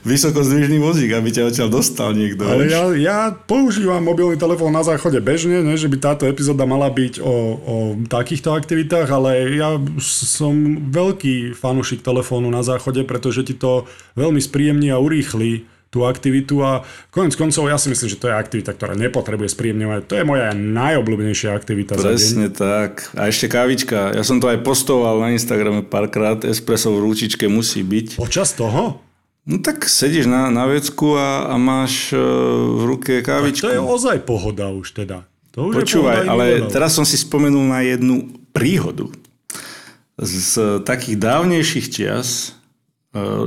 vysokozdvižný 0.06 0.78
vozík, 0.78 1.10
aby 1.18 1.34
ťa 1.34 1.50
odtiaľ 1.50 1.70
dostal 1.74 2.14
niekto. 2.14 2.46
Ale 2.46 2.70
ja, 2.70 2.86
ja 2.94 3.18
používam 3.34 4.06
mobilný 4.06 4.38
telefón 4.38 4.78
na 4.78 4.86
záchode 4.86 5.18
bežne, 5.26 5.66
ne, 5.66 5.74
že 5.74 5.90
by 5.90 5.98
táto 5.98 6.30
epizóda 6.30 6.70
mala 6.70 6.94
byť 6.94 7.18
o, 7.18 7.34
o 7.58 7.76
takýchto 8.06 8.54
aktivitách, 8.54 9.10
ale 9.10 9.58
ja 9.58 9.82
som 9.98 10.54
veľký 10.94 11.58
fanúšik 11.58 12.06
telefónu 12.06 12.54
na 12.54 12.62
záchode, 12.62 13.02
pretože 13.10 13.42
ti 13.42 13.58
to 13.58 13.90
veľmi 14.14 14.38
spríjemní 14.38 14.94
a 14.94 15.02
urýchli 15.02 15.77
tú 15.88 16.04
aktivitu 16.04 16.60
a 16.60 16.84
konec 17.10 17.34
koncov 17.40 17.72
ja 17.72 17.80
si 17.80 17.88
myslím, 17.88 18.10
že 18.12 18.20
to 18.20 18.28
je 18.28 18.36
aktivita, 18.36 18.76
ktorá 18.76 18.94
nepotrebuje 18.94 19.56
spríjemňovať. 19.56 20.02
To 20.12 20.16
je 20.20 20.24
moja 20.28 20.52
najobľúbenejšia 20.52 21.56
aktivita 21.56 21.96
Presne 21.96 22.52
za 22.52 22.52
deň. 22.52 22.60
tak. 22.60 22.92
A 23.16 23.32
ešte 23.32 23.48
kávička. 23.48 24.12
Ja 24.12 24.24
som 24.28 24.44
to 24.44 24.52
aj 24.52 24.68
postoval 24.68 25.24
na 25.24 25.32
Instagrame 25.32 25.88
párkrát. 25.88 26.44
Espresso 26.44 26.92
v 26.92 27.08
rúčičke 27.08 27.48
musí 27.48 27.88
byť. 27.88 28.20
Počas 28.20 28.52
toho? 28.52 29.00
No 29.48 29.64
tak 29.64 29.88
sedíš 29.88 30.28
na, 30.28 30.52
na 30.52 30.68
vecku 30.68 31.16
a, 31.16 31.48
a 31.48 31.56
máš 31.56 32.12
uh, 32.12 32.20
v 32.20 32.82
ruke 32.84 33.14
kávičku. 33.24 33.64
Tak 33.64 33.72
to 33.72 33.78
je 33.80 33.80
ozaj 33.80 34.18
pohoda 34.28 34.68
už 34.76 34.92
teda. 34.92 35.24
To 35.56 35.72
už 35.72 35.88
Počúvaj, 35.88 36.28
ale 36.28 36.68
teraz 36.68 36.94
som 36.94 37.08
si 37.08 37.16
spomenul 37.16 37.64
na 37.64 37.80
jednu 37.80 38.28
príhodu. 38.52 39.08
Z 40.20 40.84
takých 40.84 41.16
dávnejších 41.16 41.88
čias 41.88 42.57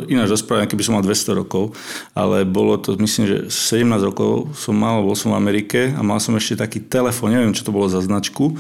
ináč 0.09 0.33
rozprávam, 0.33 0.69
keby 0.69 0.83
som 0.85 0.95
mal 0.97 1.05
200 1.05 1.41
rokov, 1.41 1.77
ale 2.17 2.45
bolo 2.49 2.79
to, 2.81 2.97
myslím, 2.99 3.25
že 3.27 3.37
17 3.49 3.87
rokov 4.03 4.53
som 4.57 4.75
mal, 4.77 5.03
bol 5.03 5.17
som 5.19 5.33
v 5.35 5.41
Amerike 5.41 5.93
a 5.95 6.01
mal 6.01 6.23
som 6.23 6.37
ešte 6.37 6.61
taký 6.61 6.79
telefón, 6.81 7.35
neviem, 7.35 7.57
čo 7.57 7.67
to 7.67 7.75
bolo 7.75 7.91
za 7.91 8.01
značku, 8.03 8.57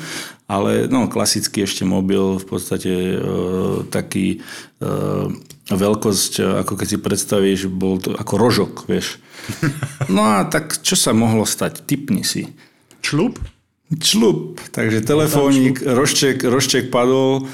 ale 0.50 0.90
no, 0.90 1.06
klasický 1.06 1.62
ešte 1.62 1.86
mobil, 1.86 2.42
v 2.42 2.46
podstate 2.46 2.90
e, 2.90 3.18
taký 3.86 4.38
e, 4.38 4.88
veľkosť, 5.70 6.64
ako 6.66 6.72
keď 6.74 6.86
si 6.90 6.98
predstavíš, 6.98 7.60
bol 7.70 8.02
to 8.02 8.14
ako 8.18 8.34
rožok, 8.34 8.72
vieš. 8.90 9.18
No 10.10 10.26
a 10.26 10.42
tak 10.42 10.82
čo 10.82 10.98
sa 10.98 11.14
mohlo 11.14 11.46
stať? 11.46 11.86
Typni 11.86 12.26
si. 12.26 12.50
Člup? 13.00 13.38
Člup. 13.98 14.62
Takže 14.70 15.02
telefónik, 15.02 15.82
rošček, 15.82 16.46
rošček 16.46 16.94
padol, 16.94 17.50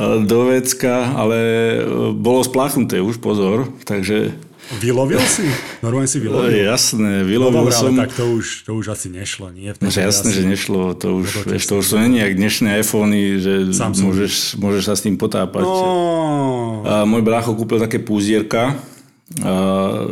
do 0.00 0.50
vecka, 0.50 1.14
ale 1.14 1.38
e, 1.38 1.78
bolo 2.18 2.42
spláchnuté 2.42 2.98
už, 2.98 3.22
pozor, 3.22 3.70
takže... 3.86 4.34
Vylovil 4.80 5.20
si? 5.28 5.44
Normálne 5.84 6.08
si 6.08 6.18
vylovil? 6.18 6.66
Jasné, 6.72 7.22
vylovil 7.22 7.62
no, 7.62 7.68
dobré, 7.68 7.76
som. 7.76 7.94
ale 7.94 8.08
tak 8.08 8.16
to 8.16 8.24
už, 8.32 8.46
to 8.64 8.72
už 8.74 8.96
asi 8.96 9.12
nešlo, 9.12 9.52
nie? 9.54 9.70
No, 9.76 9.92
jasné, 9.92 10.32
asi... 10.32 10.40
že 10.40 10.42
nešlo, 10.42 10.96
to 10.98 11.20
už, 11.20 11.46
to, 11.46 11.52
vieš, 11.52 11.64
to 11.68 11.74
už 11.78 11.86
sú 11.86 11.96
není 12.00 12.18
jak 12.18 12.32
dnešné 12.34 12.80
iPhony, 12.80 13.22
že 13.38 13.54
môžeš, 13.76 14.56
môžeš 14.58 14.82
sa 14.88 14.94
s 14.96 15.04
tým 15.04 15.14
potápať. 15.20 15.62
No. 15.62 16.82
A 16.82 17.04
môj 17.04 17.22
brácho 17.22 17.52
kúpil 17.54 17.78
také 17.78 18.00
púzierka, 18.00 18.74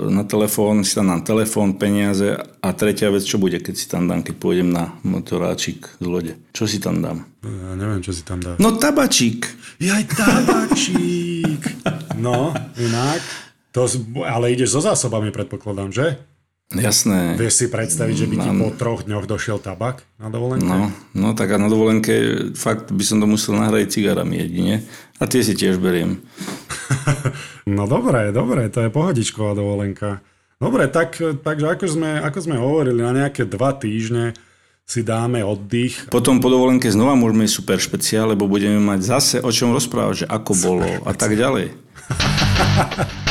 na 0.09 0.25
telefón, 0.25 0.89
si 0.89 0.97
tam 0.97 1.13
dám 1.13 1.21
telefón, 1.21 1.77
peniaze 1.77 2.33
a 2.65 2.69
tretia 2.73 3.13
vec, 3.13 3.29
čo 3.29 3.37
bude, 3.37 3.61
keď 3.61 3.75
si 3.77 3.85
tam 3.85 4.09
dám, 4.09 4.25
keď 4.25 4.35
pôjdem 4.41 4.73
na 4.73 4.97
motoráčik 5.05 5.85
z 6.01 6.07
lode. 6.09 6.33
Čo 6.57 6.65
si 6.65 6.81
tam 6.81 7.05
dám? 7.05 7.29
Ja 7.45 7.77
neviem, 7.77 8.01
čo 8.01 8.17
si 8.17 8.25
tam 8.25 8.41
dám. 8.41 8.57
No 8.57 8.81
tabačík. 8.81 9.45
Jaj, 9.85 10.17
tabačík. 10.17 11.61
no, 12.25 12.57
inak. 12.81 13.21
To, 13.73 13.89
ale 14.25 14.53
ideš 14.53 14.77
so 14.77 14.81
zásobami, 14.81 15.29
predpokladám, 15.33 15.93
že? 15.93 16.32
Jasné. 16.73 17.37
Vieš 17.37 17.55
si 17.55 17.67
predstaviť, 17.69 18.17
že 18.17 18.27
by 18.29 18.37
ti 18.41 18.51
po 18.57 18.69
troch 18.73 19.05
dňoch 19.05 19.29
došiel 19.29 19.61
tabak 19.61 20.09
na 20.17 20.33
dovolenke? 20.33 20.65
No, 20.65 20.89
no 21.13 21.29
tak 21.37 21.53
a 21.53 21.61
na 21.61 21.69
dovolenke 21.69 22.49
fakt 22.57 22.89
by 22.89 23.05
som 23.05 23.21
to 23.21 23.29
musel 23.29 23.57
nahradiť 23.61 23.89
cigarami 23.93 24.41
jedine. 24.41 24.75
A 25.21 25.29
tie 25.29 25.45
si 25.45 25.53
tiež 25.53 25.77
beriem. 25.77 26.25
no 27.77 27.85
dobre, 27.85 28.33
dobre, 28.33 28.73
to 28.73 28.83
je 28.83 28.91
pohodičková 28.91 29.53
dovolenka. 29.53 30.25
Dobre, 30.63 30.89
tak, 30.89 31.19
takže 31.19 31.67
ako 31.75 31.87
sme, 31.91 32.11
ako 32.23 32.39
sme 32.39 32.57
hovorili, 32.57 33.03
na 33.03 33.13
nejaké 33.13 33.45
dva 33.45 33.75
týždne 33.75 34.33
si 34.87 35.03
dáme 35.03 35.43
oddych. 35.43 36.11
Potom 36.11 36.43
po 36.43 36.51
dovolenke 36.51 36.91
znova 36.91 37.19
môžeme 37.19 37.47
ísť 37.47 37.59
super 37.59 37.79
špeciál, 37.79 38.35
lebo 38.35 38.51
budeme 38.51 38.79
mať 38.83 39.01
zase 39.03 39.37
o 39.43 39.51
čom 39.51 39.75
rozprávať, 39.75 40.25
že 40.25 40.31
ako 40.31 40.53
bolo 40.59 40.89
a 41.07 41.13
tak 41.15 41.35
ďalej. 41.39 41.75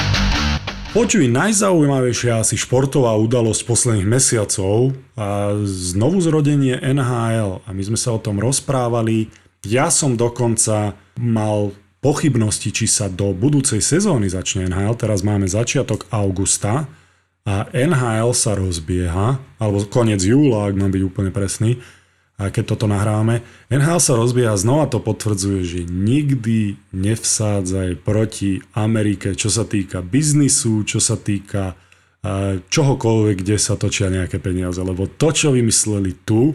Počuj, 0.91 1.23
najzaujímavejšia 1.31 2.43
asi 2.43 2.59
športová 2.59 3.15
udalosť 3.15 3.63
posledných 3.63 4.11
mesiacov 4.11 4.91
a 5.15 5.55
znovu 5.63 6.19
zrodenie 6.19 6.75
NHL 6.83 7.63
a 7.63 7.69
my 7.71 7.83
sme 7.87 7.95
sa 7.95 8.11
o 8.11 8.19
tom 8.19 8.43
rozprávali. 8.43 9.31
Ja 9.63 9.87
som 9.87 10.19
dokonca 10.19 10.99
mal 11.15 11.71
pochybnosti, 12.03 12.75
či 12.75 12.91
sa 12.91 13.07
do 13.07 13.31
budúcej 13.31 13.79
sezóny 13.79 14.27
začne 14.27 14.67
NHL. 14.67 14.99
Teraz 14.99 15.23
máme 15.23 15.47
začiatok 15.47 16.11
augusta 16.11 16.91
a 17.47 17.71
NHL 17.71 18.35
sa 18.35 18.59
rozbieha, 18.59 19.39
alebo 19.63 19.87
koniec 19.87 20.19
júla, 20.19 20.67
ak 20.67 20.75
mám 20.75 20.91
byť 20.91 21.03
úplne 21.07 21.31
presný, 21.31 21.79
keď 22.49 22.73
toto 22.73 22.89
nahrávame. 22.89 23.45
NHL 23.69 24.01
sa 24.01 24.17
rozbieha, 24.17 24.57
znova 24.57 24.89
to 24.89 24.97
potvrdzuje, 24.97 25.61
že 25.61 25.79
nikdy 25.85 26.79
nevsádzaj 26.95 28.01
proti 28.01 28.65
Amerike, 28.73 29.37
čo 29.37 29.53
sa 29.53 29.67
týka 29.67 30.01
biznisu, 30.01 30.81
čo 30.87 30.97
sa 30.97 31.19
týka 31.19 31.77
čohokoľvek, 32.69 33.35
kde 33.41 33.57
sa 33.57 33.73
točia 33.77 34.13
nejaké 34.13 34.37
peniaze. 34.37 34.77
Lebo 34.77 35.09
to, 35.09 35.33
čo 35.33 35.53
vymysleli 35.53 36.21
tu, 36.21 36.53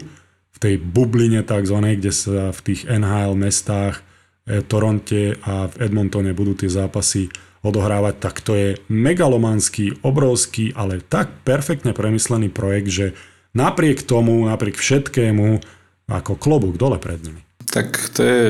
v 0.57 0.57
tej 0.57 0.75
bubline 0.81 1.45
tzv., 1.45 1.77
kde 1.77 2.09
sa 2.09 2.49
v 2.49 2.59
tých 2.65 2.89
NHL 2.89 3.37
mestách, 3.37 4.01
e, 4.49 4.65
Toronte 4.65 5.37
a 5.45 5.69
v 5.69 5.85
Edmontone 5.85 6.33
budú 6.33 6.57
tie 6.57 6.65
zápasy 6.65 7.29
odohrávať, 7.61 8.15
tak 8.17 8.41
to 8.41 8.57
je 8.57 8.69
megalomanský, 8.89 10.01
obrovský, 10.01 10.73
ale 10.73 11.03
tak 11.05 11.29
perfektne 11.45 11.93
premyslený 11.93 12.49
projekt, 12.49 12.89
že 12.89 13.05
napriek 13.53 14.01
tomu, 14.01 14.49
napriek 14.49 14.81
všetkému, 14.81 15.61
ako 16.07 16.39
klobúk 16.39 16.79
dole 16.79 16.97
pred 16.97 17.19
nimi. 17.19 17.43
Tak 17.67 18.15
to 18.15 18.19
je 18.23 18.41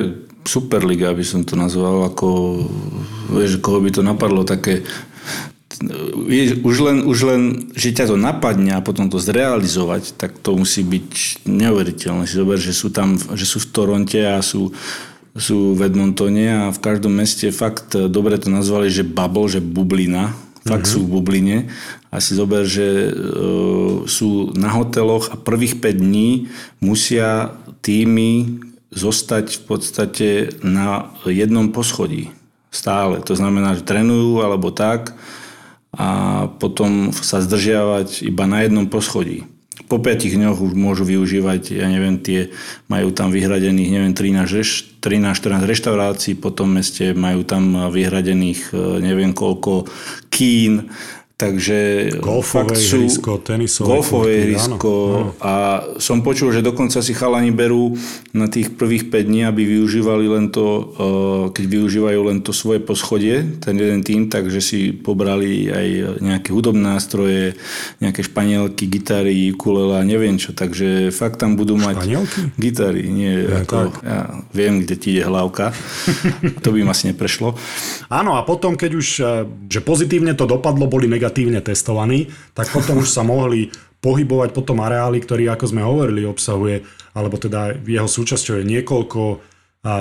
Superliga, 0.47 1.11
aby 1.11 1.25
som 1.27 1.43
to 1.43 1.59
nazval, 1.59 2.07
ako, 2.07 2.61
vieš, 3.33 3.59
koho 3.59 3.83
by 3.83 3.91
to 3.91 3.99
napadlo, 4.05 4.47
také 4.47 4.87
už 6.63 6.75
len, 6.81 6.97
už 7.05 7.19
len, 7.27 7.41
že 7.77 7.93
ťa 7.93 8.09
to 8.09 8.17
napadne 8.17 8.73
a 8.73 8.81
potom 8.81 9.11
to 9.11 9.21
zrealizovať, 9.21 10.17
tak 10.17 10.39
to 10.41 10.57
musí 10.57 10.81
byť 10.81 11.43
neuveriteľné. 11.45 12.25
Si 12.25 12.39
zober, 12.39 12.57
že 12.57 12.73
sú 12.73 12.89
tam, 12.89 13.19
že 13.19 13.45
sú 13.45 13.61
v 13.61 13.69
Toronte 13.69 14.21
a 14.25 14.41
sú, 14.41 14.73
sú 15.37 15.77
v 15.77 15.85
Edmontone 15.85 16.49
a 16.49 16.73
v 16.73 16.79
každom 16.81 17.13
meste 17.13 17.53
fakt 17.53 17.93
dobre 17.93 18.41
to 18.41 18.49
nazvali, 18.49 18.89
že 18.89 19.05
bubble, 19.05 19.51
že 19.51 19.61
bublina. 19.61 20.33
Fakt 20.67 20.85
mm-hmm. 20.85 20.99
sú 20.99 21.07
v 21.07 21.11
bubline. 21.15 21.57
A 22.11 22.19
si 22.19 22.35
zober, 22.35 22.67
že 22.67 23.11
uh, 23.11 24.03
sú 24.03 24.51
na 24.55 24.71
hoteloch 24.75 25.31
a 25.31 25.39
prvých 25.39 25.79
5 25.79 26.03
dní 26.03 26.51
musia 26.83 27.55
týmy 27.81 28.59
zostať 28.91 29.59
v 29.59 29.63
podstate 29.67 30.29
na 30.63 31.11
jednom 31.27 31.71
poschodí. 31.71 32.31
Stále. 32.71 33.23
To 33.23 33.33
znamená, 33.35 33.75
že 33.75 33.87
trénujú 33.87 34.43
alebo 34.43 34.71
tak 34.71 35.15
a 35.95 36.07
potom 36.59 37.15
sa 37.15 37.41
zdržiavať 37.41 38.27
iba 38.27 38.45
na 38.45 38.63
jednom 38.63 38.85
poschodí. 38.85 39.47
Po 39.87 40.03
5 40.03 40.35
dňoch 40.35 40.59
už 40.59 40.73
môžu 40.75 41.07
využívať, 41.07 41.79
ja 41.79 41.87
neviem, 41.87 42.19
tie, 42.19 42.51
majú 42.91 43.15
tam 43.15 43.31
vyhradených, 43.31 43.89
neviem, 43.91 44.13
13, 44.13 44.99
13 44.99 45.31
14 45.31 45.63
reštaurácií, 45.63 46.35
po 46.35 46.51
tom 46.51 46.75
meste 46.75 47.15
majú 47.15 47.47
tam 47.47 47.91
vyhradených, 47.91 48.75
e, 48.75 48.99
neviem 48.99 49.31
koľko 49.31 49.87
kín, 50.27 50.91
Takže 51.37 52.09
golfové 52.17 52.73
fakt 52.73 52.81
sú 52.81 53.05
ihrisko, 53.05 53.37
tenisové 53.45 53.85
golfové 53.85 54.29
ihrisko 54.41 54.93
a 55.37 55.85
som 56.01 56.25
počul, 56.25 56.49
že 56.49 56.65
dokonca 56.65 56.97
si 56.97 57.13
chalani 57.13 57.53
berú 57.53 57.93
na 58.33 58.49
tých 58.49 58.73
prvých 58.73 59.13
5 59.13 59.29
dní, 59.29 59.45
aby 59.45 59.61
využívali 59.77 60.25
len 60.25 60.49
to, 60.49 60.65
eh, 60.65 61.43
keď 61.53 61.65
využívajú 61.77 62.21
len 62.25 62.41
to 62.41 62.49
svoje 62.57 62.81
poschodie, 62.81 63.61
ten 63.61 63.77
jeden 63.77 64.01
tým, 64.01 64.33
takže 64.33 64.57
si 64.65 64.89
pobrali 64.89 65.69
aj 65.69 65.87
nejaké 66.25 66.49
hudobné 66.49 66.97
nástroje, 66.97 67.53
nejaké 68.01 68.25
španielky, 68.25 68.89
gitary, 68.89 69.53
ukulela, 69.53 70.01
neviem 70.01 70.41
čo, 70.41 70.57
takže 70.57 71.13
fakt 71.13 71.37
tam 71.37 71.53
budú 71.53 71.77
mať 71.77 72.01
Španielky? 72.01 72.39
gitary, 72.57 73.13
nie, 73.13 73.45
ja, 73.45 73.61
ako, 73.61 73.77
tak. 73.77 73.93
ja 74.01 74.19
viem, 74.57 74.81
kde 74.81 74.95
ti 74.97 75.13
ide 75.13 75.29
hlavka, 75.29 75.69
to 76.65 76.73
by 76.73 76.81
ma 76.81 76.97
asi 76.97 77.13
neprešlo. 77.13 77.53
Áno 78.09 78.33
a 78.33 78.41
potom, 78.41 78.73
keď 78.73 78.91
už, 78.97 79.07
eh, 79.21 79.45
že 79.69 79.85
pozitívne 79.85 80.33
to 80.33 80.49
dopadlo, 80.49 80.89
boli 80.89 81.05
negatívne 81.05 81.26
negatívne 81.27 81.59
testovaní, 81.59 82.31
tak 82.55 82.71
potom 82.71 83.03
už 83.03 83.11
sa 83.11 83.27
mohli 83.27 83.67
pohybovať 83.99 84.55
po 84.55 84.63
tom 84.63 84.79
areáli, 84.79 85.19
ktorý, 85.19 85.51
ako 85.51 85.65
sme 85.67 85.83
hovorili, 85.83 86.23
obsahuje, 86.23 86.87
alebo 87.11 87.35
teda 87.35 87.75
jeho 87.83 88.07
súčasťou 88.07 88.63
je 88.63 88.65
niekoľko 88.79 89.43
a 89.87 89.93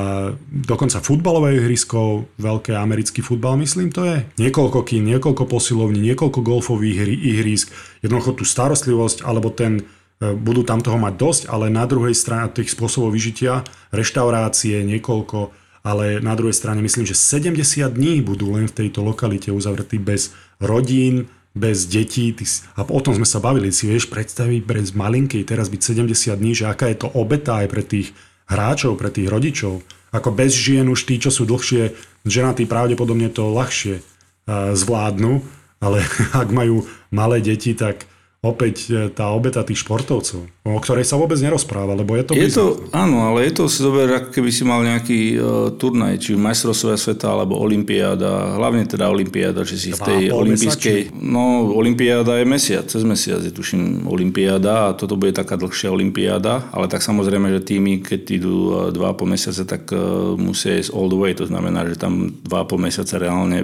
dokonca 0.50 0.98
futbalové 0.98 1.62
ihrisko, 1.62 2.26
veľké 2.42 2.74
americký 2.74 3.22
futbal, 3.22 3.54
myslím 3.60 3.94
to 3.94 4.02
je, 4.02 4.18
niekoľko 4.40 4.82
kín, 4.82 5.06
niekoľko 5.06 5.46
posilovní, 5.46 6.00
niekoľko 6.00 6.42
golfových 6.42 7.06
ihrisk, 7.06 7.70
jednoducho 8.02 8.34
tú 8.34 8.42
starostlivosť, 8.42 9.22
alebo 9.22 9.52
ten, 9.54 9.86
e, 10.18 10.32
budú 10.34 10.66
tam 10.66 10.82
toho 10.82 10.98
mať 10.98 11.14
dosť, 11.14 11.42
ale 11.52 11.70
na 11.70 11.86
druhej 11.86 12.18
strane 12.18 12.50
tých 12.50 12.74
spôsobov 12.74 13.14
vyžitia, 13.14 13.62
reštaurácie, 13.94 14.82
niekoľko, 14.82 15.54
ale 15.86 16.18
na 16.18 16.34
druhej 16.34 16.56
strane 16.56 16.82
myslím, 16.82 17.06
že 17.06 17.14
70 17.14 17.94
dní 17.94 18.18
budú 18.26 18.58
len 18.58 18.66
v 18.66 18.74
tejto 18.74 19.06
lokalite 19.06 19.54
uzavretí 19.54 20.02
bez 20.02 20.34
rodín, 20.60 21.28
bez 21.56 21.88
detí. 21.88 22.36
A 22.76 22.84
o 22.84 23.00
tom 23.00 23.16
sme 23.16 23.24
sa 23.24 23.40
bavili. 23.40 23.72
Si 23.72 23.88
vieš 23.88 24.12
predstaviť 24.12 24.60
bez 24.62 24.92
malinkej 24.92 25.48
teraz 25.48 25.72
byť 25.72 25.80
70 26.04 26.36
dní, 26.36 26.52
že 26.52 26.68
aká 26.68 26.92
je 26.92 27.00
to 27.00 27.08
obeta 27.16 27.64
aj 27.64 27.68
pre 27.72 27.80
tých 27.80 28.12
hráčov, 28.46 29.00
pre 29.00 29.08
tých 29.08 29.32
rodičov. 29.32 29.80
Ako 30.12 30.30
bez 30.36 30.52
žien 30.52 30.86
už 30.86 31.08
tí, 31.08 31.16
čo 31.16 31.32
sú 31.32 31.48
dlhšie 31.48 31.96
ženatí, 32.28 32.68
pravdepodobne 32.68 33.32
to 33.32 33.48
ľahšie 33.50 34.04
zvládnu, 34.48 35.42
ale 35.82 36.06
ak 36.42 36.48
majú 36.52 36.86
malé 37.10 37.42
deti, 37.42 37.74
tak 37.74 38.06
opäť 38.44 38.76
e, 38.86 38.90
tá 39.10 39.34
obeta 39.34 39.66
tých 39.66 39.82
športovcov, 39.82 40.46
o 40.74 40.80
ktorej 40.82 41.06
sa 41.06 41.14
vôbec 41.14 41.38
nerozpráva, 41.38 41.94
lebo 41.94 42.18
je 42.18 42.24
to... 42.26 42.32
Je 42.34 42.50
to 42.50 42.64
áno, 42.90 43.30
ale 43.30 43.46
je 43.46 43.62
to 43.62 43.70
si 43.70 43.84
zober, 43.84 44.10
ako 44.10 44.34
keby 44.34 44.50
si 44.50 44.66
mal 44.66 44.82
nejaký 44.82 45.20
uh, 45.36 45.70
turnaj, 45.78 46.18
či 46.18 46.34
majstrovstvia 46.34 46.98
sveta, 46.98 47.30
alebo 47.30 47.54
olimpiáda, 47.60 48.58
hlavne 48.58 48.82
teda 48.88 49.06
olimpiáda, 49.06 49.62
že 49.62 49.76
si 49.78 49.90
v 49.94 50.00
tej 50.02 50.22
olympijskej... 50.34 51.14
No, 51.14 51.70
olimpiáda 51.70 52.42
je 52.42 52.46
mesiac, 52.48 52.90
cez 52.90 53.06
mesiac 53.06 53.44
je 53.46 53.54
tuším 53.54 54.10
olimpiáda 54.10 54.90
a 54.90 54.94
toto 54.98 55.14
bude 55.14 55.30
taká 55.30 55.54
dlhšia 55.54 55.94
olimpiáda, 55.94 56.74
ale 56.74 56.90
tak 56.90 57.06
samozrejme, 57.06 57.52
že 57.54 57.60
týmy, 57.62 58.02
keď 58.02 58.22
idú 58.34 58.54
2,5 58.90 59.28
mesiace, 59.28 59.62
tak 59.62 59.94
uh, 59.94 60.34
musia 60.34 60.82
ísť 60.82 60.90
all 60.90 61.06
the 61.06 61.18
way, 61.18 61.36
to 61.36 61.46
znamená, 61.46 61.86
že 61.86 62.00
tam 62.00 62.34
2,5 62.42 62.86
mesiace 62.90 63.14
reálne 63.20 63.62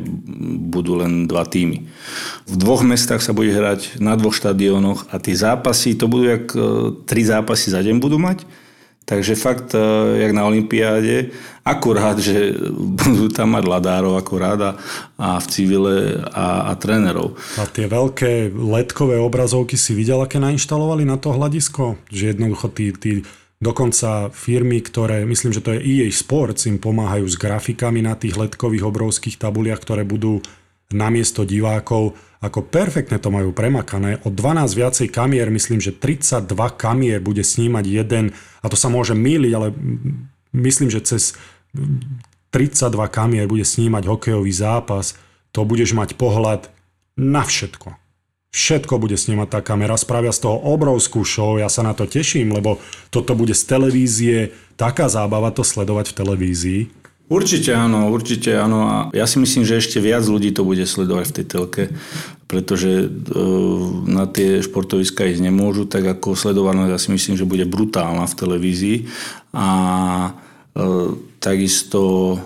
budú 0.70 1.00
len 1.00 1.26
dva 1.26 1.42
týmy. 1.48 1.82
V 2.46 2.54
dvoch 2.54 2.84
mestách 2.84 3.24
sa 3.24 3.32
bude 3.32 3.50
hrať 3.50 3.98
na 3.98 4.14
dvoch 4.14 4.36
štadiónoch 4.36 5.08
a 5.10 5.16
tie 5.18 5.34
zápasy, 5.34 5.96
to 5.96 6.06
budú 6.06 6.24
jak 6.28 6.44
e, 6.52 6.91
tri 7.08 7.24
zápasy 7.24 7.72
za 7.72 7.80
deň 7.80 7.96
budú 7.98 8.20
mať. 8.20 8.44
Takže 9.02 9.34
fakt, 9.34 9.74
e, 9.74 9.82
jak 10.22 10.32
na 10.32 10.46
Olympiáde, 10.46 11.34
akurát, 11.66 12.18
že 12.26 12.54
budú 12.70 13.28
tam 13.28 13.58
mať 13.58 13.64
ladárov 13.66 14.14
akurát 14.14 14.60
a, 14.62 14.70
a 15.18 15.28
v 15.42 15.46
civile 15.50 16.22
a, 16.30 16.70
a 16.70 16.72
trénerov. 16.78 17.34
A 17.58 17.66
tie 17.66 17.90
veľké 17.90 18.54
letkové 18.54 19.18
obrazovky 19.18 19.74
si 19.74 19.92
videl, 19.92 20.22
aké 20.22 20.38
nainštalovali 20.38 21.02
na 21.02 21.18
to 21.18 21.34
hľadisko? 21.34 21.98
Že 22.14 22.38
jednoducho 22.38 22.66
tí, 22.70 22.86
tí 22.94 23.12
dokonca 23.62 24.30
firmy, 24.34 24.82
ktoré, 24.82 25.22
myslím, 25.26 25.54
že 25.54 25.62
to 25.62 25.74
je 25.74 25.82
EA 25.82 26.06
Sports, 26.10 26.66
im 26.70 26.78
pomáhajú 26.82 27.26
s 27.26 27.38
grafikami 27.38 28.02
na 28.02 28.18
tých 28.18 28.38
letkových 28.38 28.86
obrovských 28.86 29.38
tabuliach, 29.38 29.82
ktoré 29.82 30.02
budú 30.02 30.42
namiesto 30.94 31.44
divákov 31.44 32.14
ako 32.42 32.66
perfektne 32.66 33.22
to 33.22 33.30
majú 33.30 33.54
premakané. 33.54 34.18
O 34.26 34.28
12 34.34 34.74
viacej 34.74 35.08
kamier, 35.14 35.46
myslím, 35.46 35.78
že 35.78 35.94
32 35.94 36.50
kamier 36.74 37.22
bude 37.22 37.46
snímať 37.46 37.84
jeden, 37.86 38.34
a 38.58 38.66
to 38.66 38.74
sa 38.74 38.90
môže 38.90 39.14
míliť, 39.14 39.52
ale 39.54 39.70
myslím, 40.50 40.90
že 40.90 41.06
cez 41.06 41.38
32 42.50 42.98
kamier 43.14 43.46
bude 43.46 43.62
snímať 43.62 44.10
hokejový 44.10 44.50
zápas, 44.50 45.14
to 45.54 45.62
budeš 45.62 45.94
mať 45.94 46.18
pohľad 46.18 46.66
na 47.14 47.46
všetko. 47.46 47.94
Všetko 48.52 49.00
bude 49.00 49.16
snímať 49.16 49.48
tá 49.48 49.60
kamera, 49.64 49.94
spravia 49.96 50.34
z 50.34 50.44
toho 50.44 50.58
obrovskú 50.60 51.22
show, 51.22 51.56
ja 51.56 51.70
sa 51.70 51.86
na 51.86 51.94
to 51.94 52.10
teším, 52.10 52.52
lebo 52.52 52.82
toto 53.08 53.38
bude 53.38 53.54
z 53.54 53.64
televízie, 53.64 54.36
taká 54.74 55.06
zábava 55.06 55.54
to 55.54 55.62
sledovať 55.62 56.12
v 56.12 56.16
televízii. 56.18 56.80
Určite 57.30 57.72
áno, 57.72 58.12
určite 58.12 58.52
áno. 58.58 58.78
A 58.86 58.96
ja 59.16 59.24
si 59.24 59.40
myslím, 59.40 59.64
že 59.64 59.80
ešte 59.80 60.02
viac 60.02 60.26
ľudí 60.26 60.52
to 60.52 60.66
bude 60.66 60.84
sledovať 60.84 61.26
v 61.28 61.36
tej 61.40 61.46
telke, 61.48 61.84
pretože 62.44 62.90
e, 63.04 63.06
na 64.10 64.28
tie 64.28 64.60
športoviska 64.60 65.24
ísť 65.24 65.40
nemôžu, 65.40 65.88
tak 65.88 66.04
ako 66.04 66.36
sledovanosť 66.36 66.92
ja 66.92 67.00
si 67.00 67.08
myslím, 67.14 67.34
že 67.40 67.48
bude 67.48 67.64
brutálna 67.64 68.28
v 68.28 68.36
televízii. 68.36 68.96
A 69.56 69.68
e, 70.76 70.82
Takisto 71.42 72.38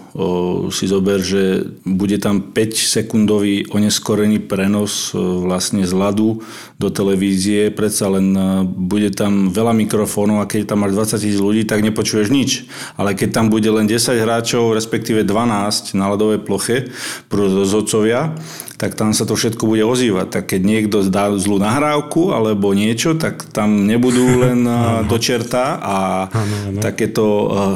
si 0.73 0.89
zober, 0.89 1.21
že 1.21 1.69
bude 1.85 2.17
tam 2.17 2.41
5-sekundový 2.41 3.69
oneskorený 3.69 4.41
prenos 4.49 5.13
vlastne 5.13 5.85
z 5.85 5.93
ľadu 5.93 6.41
do 6.81 6.89
televízie. 6.89 7.69
Predsa 7.77 8.09
len 8.09 8.33
o, 8.33 8.65
bude 8.65 9.13
tam 9.13 9.53
veľa 9.53 9.77
mikrofónov 9.77 10.41
a 10.41 10.49
keď 10.49 10.73
tam 10.73 10.89
máš 10.89 10.97
20 10.97 11.21
tisíc 11.21 11.41
ľudí, 11.41 11.69
tak 11.69 11.85
nepočuješ 11.85 12.33
nič. 12.33 12.65
Ale 12.97 13.13
keď 13.13 13.37
tam 13.37 13.47
bude 13.53 13.69
len 13.69 13.85
10 13.85 14.01
hráčov, 14.17 14.73
respektíve 14.73 15.29
12 15.29 15.93
na 15.93 16.09
ľadovej 16.17 16.41
ploche, 16.41 16.89
rozhodcovia, 17.29 18.33
tak 18.77 18.93
tam 18.93 19.17
sa 19.17 19.25
to 19.25 19.37
všetko 19.37 19.65
bude 19.65 19.85
ozývať. 19.85 20.41
Tak 20.41 20.45
keď 20.53 20.61
niekto 20.61 20.97
dá 21.09 21.33
zlú 21.37 21.57
nahrávku 21.57 22.33
alebo 22.33 22.77
niečo, 22.77 23.17
tak 23.17 23.49
tam 23.51 23.89
nebudú 23.89 24.25
len 24.45 24.69
do 25.09 25.17
čerta 25.17 25.81
a 25.81 25.97
ano, 26.29 26.57
ano. 26.73 26.81
takéto 26.81 27.25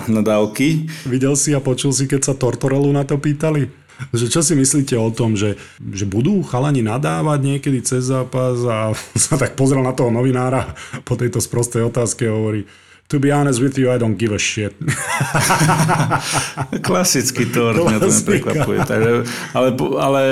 nadávky. 0.06 0.88
Videl 1.08 1.34
si 1.36 1.56
a 1.56 1.60
počul 1.60 1.96
si, 1.96 2.04
keď 2.04 2.32
sa 2.32 2.34
Tortorelu 2.36 2.92
na 2.92 3.08
to 3.08 3.16
pýtali? 3.16 3.80
Že 4.16 4.26
čo 4.32 4.40
si 4.40 4.56
myslíte 4.56 4.96
o 4.96 5.12
tom, 5.12 5.36
že, 5.36 5.60
že 5.92 6.08
budú 6.08 6.40
chalani 6.40 6.80
nadávať 6.80 7.40
niekedy 7.44 7.84
cez 7.84 8.08
zápas 8.08 8.56
a 8.64 8.96
sa 9.16 9.36
tak 9.36 9.56
pozrel 9.56 9.84
na 9.84 9.92
toho 9.92 10.08
novinára 10.08 10.72
po 11.04 11.20
tejto 11.20 11.40
sprostej 11.40 11.92
otázke 11.92 12.24
a 12.24 12.32
hovorí, 12.32 12.64
To 13.10 13.18
be 13.18 13.34
honest 13.34 13.58
with 13.58 13.74
you, 13.74 13.90
I 13.90 13.98
don't 13.98 14.14
give 14.14 14.30
a 14.30 14.38
shit. 14.38 14.70
Klasický 16.86 17.50
tor, 17.50 17.74
mňa 17.74 17.98
to 17.98 18.06
neprekvapuje. 18.06 18.78
Takže, 18.86 19.12
ale, 19.50 19.68
ale 19.98 20.22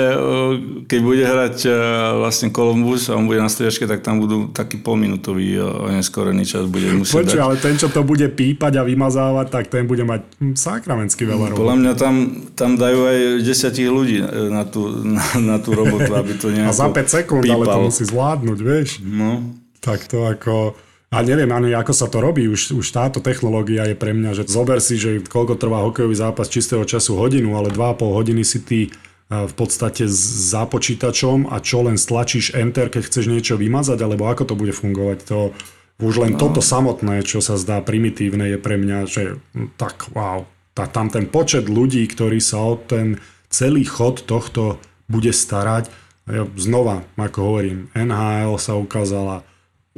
keď 0.87 0.99
bude 1.03 1.23
hrať 1.27 1.55
e, 1.67 1.75
vlastne 2.23 2.47
Columbus 2.55 3.11
a 3.11 3.19
on 3.19 3.27
bude 3.27 3.43
na 3.43 3.51
striežke, 3.51 3.83
tak 3.83 3.99
tam 3.99 4.23
budú 4.23 4.47
taký 4.55 4.79
polminútový 4.79 5.59
e, 5.59 5.99
neskorený 5.99 6.47
čas. 6.47 6.71
Bude 6.71 7.03
musieť 7.03 7.19
Počuť, 7.19 7.39
ale 7.43 7.59
ten, 7.59 7.75
čo 7.75 7.91
to 7.91 7.99
bude 8.07 8.31
pípať 8.31 8.79
a 8.79 8.87
vymazávať, 8.87 9.47
tak 9.51 9.67
ten 9.67 9.83
bude 9.83 10.07
mať 10.07 10.39
hm, 10.39 10.55
sakramentsky 10.55 11.27
veľa 11.27 11.51
roboty. 11.51 11.59
Podľa 11.59 11.77
mňa 11.83 11.93
tam, 11.99 12.15
tam 12.55 12.79
dajú 12.79 12.99
aj 13.11 13.17
desiatich 13.43 13.91
ľudí 13.91 14.23
na 14.55 14.63
tú, 14.63 14.87
na, 15.03 15.25
na 15.35 15.57
tú 15.59 15.75
robotu, 15.75 16.15
aby 16.15 16.31
to 16.39 16.47
nejako 16.55 16.71
A 16.71 16.79
za 16.79 16.87
5 16.87 17.11
sekúnd, 17.11 17.43
pípal. 17.43 17.59
ale 17.59 17.75
to 17.75 17.79
musí 17.91 18.03
zvládnuť, 18.07 18.59
vieš. 18.63 19.03
No. 19.03 19.51
Tak 19.83 20.07
to 20.07 20.23
ako... 20.31 20.79
A 21.09 21.25
neviem 21.25 21.49
ani, 21.49 21.73
ako 21.73 21.93
sa 21.93 22.05
to 22.05 22.21
robí. 22.21 22.45
Už, 22.45 22.77
už 22.77 22.85
táto 22.93 23.17
technológia 23.17 23.89
je 23.89 23.97
pre 23.97 24.13
mňa, 24.13 24.37
že 24.37 24.43
zober 24.45 24.77
si, 24.77 25.01
že 25.01 25.25
koľko 25.25 25.57
trvá 25.57 25.81
hokejový 25.81 26.13
zápas 26.13 26.45
čistého 26.53 26.85
času 26.85 27.17
hodinu, 27.17 27.57
ale 27.57 27.73
2,5 27.73 28.13
hodiny 28.13 28.45
si 28.45 28.61
ty 28.61 28.79
e, 28.85 28.89
v 29.33 29.53
podstate 29.57 30.05
s 30.05 30.53
zápočítačom 30.53 31.49
a 31.49 31.57
čo 31.65 31.81
len 31.81 31.97
stlačíš 31.97 32.53
enter, 32.53 32.93
keď 32.93 33.09
chceš 33.09 33.25
niečo 33.25 33.57
vymazať, 33.57 33.97
alebo 34.05 34.29
ako 34.29 34.53
to 34.53 34.53
bude 34.53 34.69
fungovať. 34.69 35.17
To, 35.33 35.49
už 35.97 36.29
len 36.29 36.37
no. 36.37 36.39
toto 36.45 36.61
samotné, 36.61 37.25
čo 37.25 37.41
sa 37.41 37.57
zdá 37.57 37.81
primitívne, 37.81 38.45
je 38.45 38.61
pre 38.61 38.77
mňa, 38.77 38.97
že 39.09 39.41
hm, 39.57 39.81
tak 39.81 40.13
wow. 40.13 40.45
Tá, 40.77 40.85
tam 40.85 41.09
ten 41.09 41.25
počet 41.25 41.65
ľudí, 41.65 42.05
ktorí 42.05 42.37
sa 42.37 42.61
o 42.61 42.77
ten 42.77 43.17
celý 43.49 43.81
chod 43.81 44.29
tohto 44.29 44.77
bude 45.09 45.33
starať. 45.33 45.89
Ja 46.29 46.45
znova, 46.53 47.01
ako 47.17 47.39
hovorím, 47.41 47.89
NHL 47.97 48.61
sa 48.61 48.77
ukázala 48.77 49.41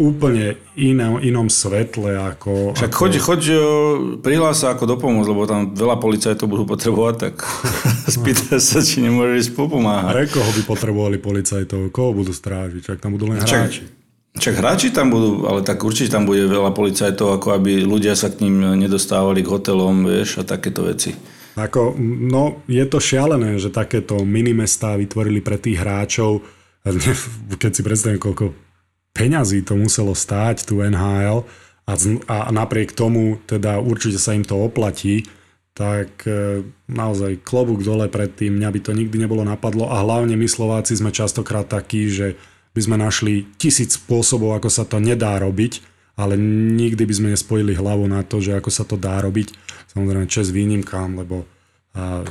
úplne 0.01 0.57
inom, 0.73 1.21
inom 1.21 1.45
svetle 1.45 2.17
ako... 2.17 2.73
Však 2.73 2.89
ako... 2.89 2.97
choď, 2.97 3.11
choď 3.21 3.41
prihlás 4.25 4.65
sa 4.65 4.73
ako 4.73 4.89
dopomoc, 4.89 5.29
lebo 5.29 5.45
tam 5.45 5.77
veľa 5.77 6.01
policajtov 6.01 6.49
budú 6.49 6.65
potrebovať, 6.65 7.15
tak 7.29 7.45
spýtaj 8.17 8.57
sa, 8.57 8.81
či 8.81 9.05
nemôžeš 9.05 9.53
popomáhať. 9.53 10.13
Pre 10.17 10.25
koho 10.33 10.49
by 10.49 10.61
potrebovali 10.65 11.17
policajtov? 11.21 11.93
Koho 11.93 12.17
budú 12.17 12.33
strážiť? 12.33 12.81
Čak 12.81 12.97
tam 12.97 13.13
budú 13.13 13.29
len 13.29 13.37
hráči. 13.37 13.85
Čak 14.31 14.57
hráči 14.57 14.89
tam 14.89 15.13
budú, 15.13 15.45
ale 15.45 15.61
tak 15.61 15.77
určite 15.83 16.17
tam 16.17 16.25
bude 16.25 16.47
veľa 16.49 16.73
policajtov, 16.73 17.37
ako 17.37 17.61
aby 17.61 17.83
ľudia 17.85 18.17
sa 18.17 18.33
k 18.33 18.47
ním 18.47 18.79
nedostávali 18.79 19.45
k 19.45 19.51
hotelom, 19.51 20.07
vieš, 20.07 20.41
a 20.41 20.47
takéto 20.47 20.87
veci. 20.87 21.13
Ako, 21.59 21.99
no, 22.31 22.63
je 22.65 22.81
to 22.87 23.03
šialené, 23.03 23.59
že 23.59 23.75
takéto 23.75 24.23
minimestá 24.23 24.95
vytvorili 24.95 25.43
pre 25.43 25.59
tých 25.59 25.83
hráčov, 25.83 26.41
keď 27.61 27.71
si 27.75 27.81
predstavím, 27.83 28.23
koľko 28.23 28.70
peňazí 29.11 29.63
to 29.63 29.75
muselo 29.75 30.15
stáť, 30.15 30.67
tu 30.67 30.79
NHL, 30.81 31.43
a, 31.87 31.93
a 32.27 32.49
napriek 32.53 32.95
tomu 32.95 33.41
teda 33.49 33.81
určite 33.81 34.21
sa 34.21 34.37
im 34.37 34.45
to 34.45 34.55
oplatí, 34.55 35.27
tak 35.71 36.27
e, 36.27 36.61
naozaj 36.91 37.41
klobúk 37.47 37.81
dole 37.81 38.11
pred 38.11 38.31
tým, 38.31 38.59
mňa 38.59 38.69
by 38.69 38.79
to 38.83 38.91
nikdy 38.91 39.17
nebolo 39.17 39.41
napadlo 39.41 39.87
a 39.87 40.03
hlavne 40.03 40.35
my 40.35 40.47
Slováci 40.47 40.99
sme 40.99 41.15
častokrát 41.15 41.67
takí, 41.67 42.11
že 42.11 42.35
by 42.71 42.79
sme 42.79 42.95
našli 42.99 43.47
tisíc 43.59 43.99
spôsobov, 43.99 44.55
ako 44.55 44.69
sa 44.71 44.83
to 44.87 44.99
nedá 44.99 45.35
robiť, 45.39 45.83
ale 46.19 46.35
nikdy 46.75 47.03
by 47.03 47.13
sme 47.15 47.27
nespojili 47.33 47.75
hlavu 47.75 48.07
na 48.07 48.23
to, 48.23 48.43
že 48.43 48.55
ako 48.55 48.69
sa 48.71 48.83
to 48.83 48.99
dá 48.99 49.19
robiť. 49.23 49.55
Samozrejme 49.95 50.27
čes 50.27 50.51
výnimkám, 50.51 51.19
lebo 51.19 51.47
a, 51.95 52.23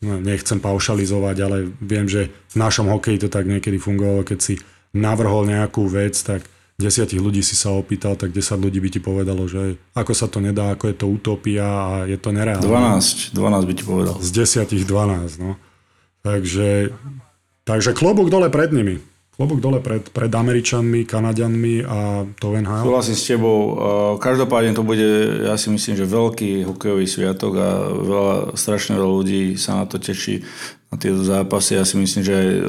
no, 0.00 0.14
nechcem 0.20 0.60
paušalizovať, 0.60 1.36
ale 1.44 1.56
viem, 1.80 2.08
že 2.08 2.32
v 2.52 2.56
našom 2.60 2.88
hokeji 2.92 3.24
to 3.24 3.28
tak 3.32 3.48
niekedy 3.48 3.76
fungovalo, 3.76 4.24
keď 4.24 4.38
si 4.40 4.54
navrhol 4.92 5.48
nejakú 5.48 5.88
vec, 5.88 6.16
tak 6.20 6.44
desiatich 6.80 7.20
ľudí 7.20 7.40
si 7.44 7.54
sa 7.54 7.72
opýtal, 7.72 8.18
tak 8.18 8.34
10 8.34 8.58
ľudí 8.58 8.82
by 8.82 8.88
ti 8.90 9.00
povedalo, 9.00 9.46
že 9.46 9.78
ako 9.94 10.12
sa 10.12 10.26
to 10.26 10.42
nedá, 10.42 10.74
ako 10.74 10.90
je 10.90 10.96
to 10.96 11.06
utopia 11.06 11.66
a 11.66 11.92
je 12.10 12.18
to 12.18 12.34
nereálne. 12.34 12.64
12, 12.64 13.36
12 13.36 13.68
by 13.68 13.72
ti 13.76 13.84
povedal. 13.86 14.16
Z 14.18 14.30
desiatich 14.34 14.84
12, 14.84 15.38
no. 15.38 15.60
Takže, 16.22 16.94
takže 17.66 17.94
klobúk 17.94 18.30
dole 18.30 18.50
pred 18.50 18.70
nimi. 18.70 18.98
Klobúk 19.32 19.64
dole 19.64 19.80
pred, 19.80 20.12
pred 20.12 20.28
Američanmi, 20.28 21.08
Kanadianmi 21.08 21.88
a 21.88 22.28
to 22.36 22.52
NHL. 22.52 22.84
Súhlasím 22.84 23.16
s 23.16 23.24
tebou. 23.24 23.58
Každopádne 24.20 24.76
to 24.76 24.84
bude, 24.84 25.08
ja 25.48 25.56
si 25.56 25.72
myslím, 25.72 25.96
že 25.96 26.04
veľký 26.04 26.68
hokejový 26.68 27.08
sviatok 27.08 27.52
a 27.56 27.68
veľa, 27.90 28.36
strašne 28.60 29.00
veľa 29.00 29.14
ľudí 29.24 29.56
sa 29.56 29.82
na 29.82 29.88
to 29.88 29.96
teší, 29.96 30.44
na 30.92 31.00
tieto 31.00 31.24
zápasy. 31.24 31.80
Ja 31.80 31.88
si 31.88 31.96
myslím, 31.96 32.22
že 32.22 32.34
aj 32.36 32.48
e, 32.52 32.60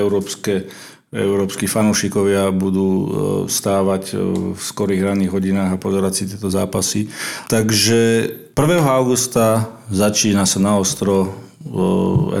európske 0.00 0.72
európsky 1.08 1.64
fanúšikovia 1.64 2.52
budú 2.52 2.88
e, 2.88 3.06
stávať 3.48 4.12
e, 4.12 4.14
v 4.52 4.60
skorých 4.60 5.08
ranných 5.08 5.32
hodinách 5.32 5.70
a 5.76 5.80
pozerať 5.80 6.12
si 6.12 6.24
tieto 6.28 6.52
zápasy. 6.52 7.08
Takže 7.48 8.00
1. 8.52 8.60
augusta 8.84 9.72
začína 9.88 10.44
sa 10.44 10.60
na 10.60 10.76
ostro 10.76 11.24
e, 11.24 11.28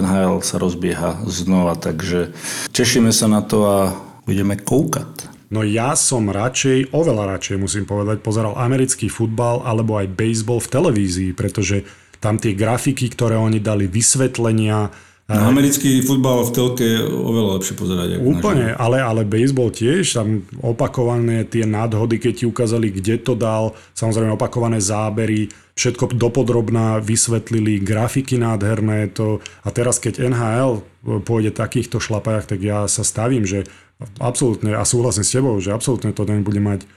NHL 0.04 0.44
sa 0.44 0.60
rozbieha 0.60 1.24
znova, 1.24 1.80
takže 1.80 2.36
tešíme 2.76 3.08
sa 3.08 3.24
na 3.24 3.40
to 3.40 3.64
a 3.64 3.78
budeme 4.28 4.60
koukať. 4.60 5.32
No 5.48 5.64
ja 5.64 5.96
som 5.96 6.28
radšej, 6.28 6.92
oveľa 6.92 7.40
radšej 7.40 7.56
musím 7.56 7.88
povedať, 7.88 8.20
pozeral 8.20 8.52
americký 8.60 9.08
futbal 9.08 9.64
alebo 9.64 9.96
aj 9.96 10.12
baseball 10.12 10.60
v 10.60 10.72
televízii, 10.76 11.30
pretože 11.32 11.88
tam 12.20 12.36
tie 12.36 12.52
grafiky, 12.52 13.08
ktoré 13.08 13.40
oni 13.40 13.56
dali, 13.56 13.88
vysvetlenia, 13.88 14.92
No, 15.28 15.52
americký 15.52 16.00
futbal 16.00 16.40
v 16.48 16.56
telke 16.56 16.84
je 16.88 17.04
oveľa 17.04 17.60
lepšie 17.60 17.76
pozerať. 17.76 18.16
Úplne, 18.16 18.72
ale, 18.80 19.04
ale 19.04 19.28
baseball 19.28 19.68
tiež, 19.68 20.16
tam 20.16 20.40
opakované 20.64 21.44
tie 21.44 21.68
nadhody, 21.68 22.16
keď 22.16 22.32
ti 22.32 22.44
ukázali, 22.48 22.88
kde 22.88 23.20
to 23.20 23.36
dal, 23.36 23.76
samozrejme 23.92 24.32
opakované 24.32 24.80
zábery, 24.80 25.52
všetko 25.76 26.16
dopodrobná 26.16 27.04
vysvetlili, 27.04 27.76
grafiky 27.76 28.40
nádherné. 28.40 29.12
To, 29.20 29.44
a 29.44 29.68
teraz, 29.68 30.00
keď 30.00 30.32
NHL 30.32 30.80
pôjde 31.28 31.52
takýchto 31.52 32.00
šlapajach, 32.00 32.48
tak 32.48 32.64
ja 32.64 32.88
sa 32.88 33.04
stavím, 33.04 33.44
že 33.44 33.68
absolútne, 34.16 34.80
a 34.80 34.88
súhlasím 34.88 35.28
s 35.28 35.34
tebou, 35.36 35.60
že 35.60 35.76
absolútne 35.76 36.16
to 36.16 36.24
nebude 36.24 36.56
mať 36.56 36.88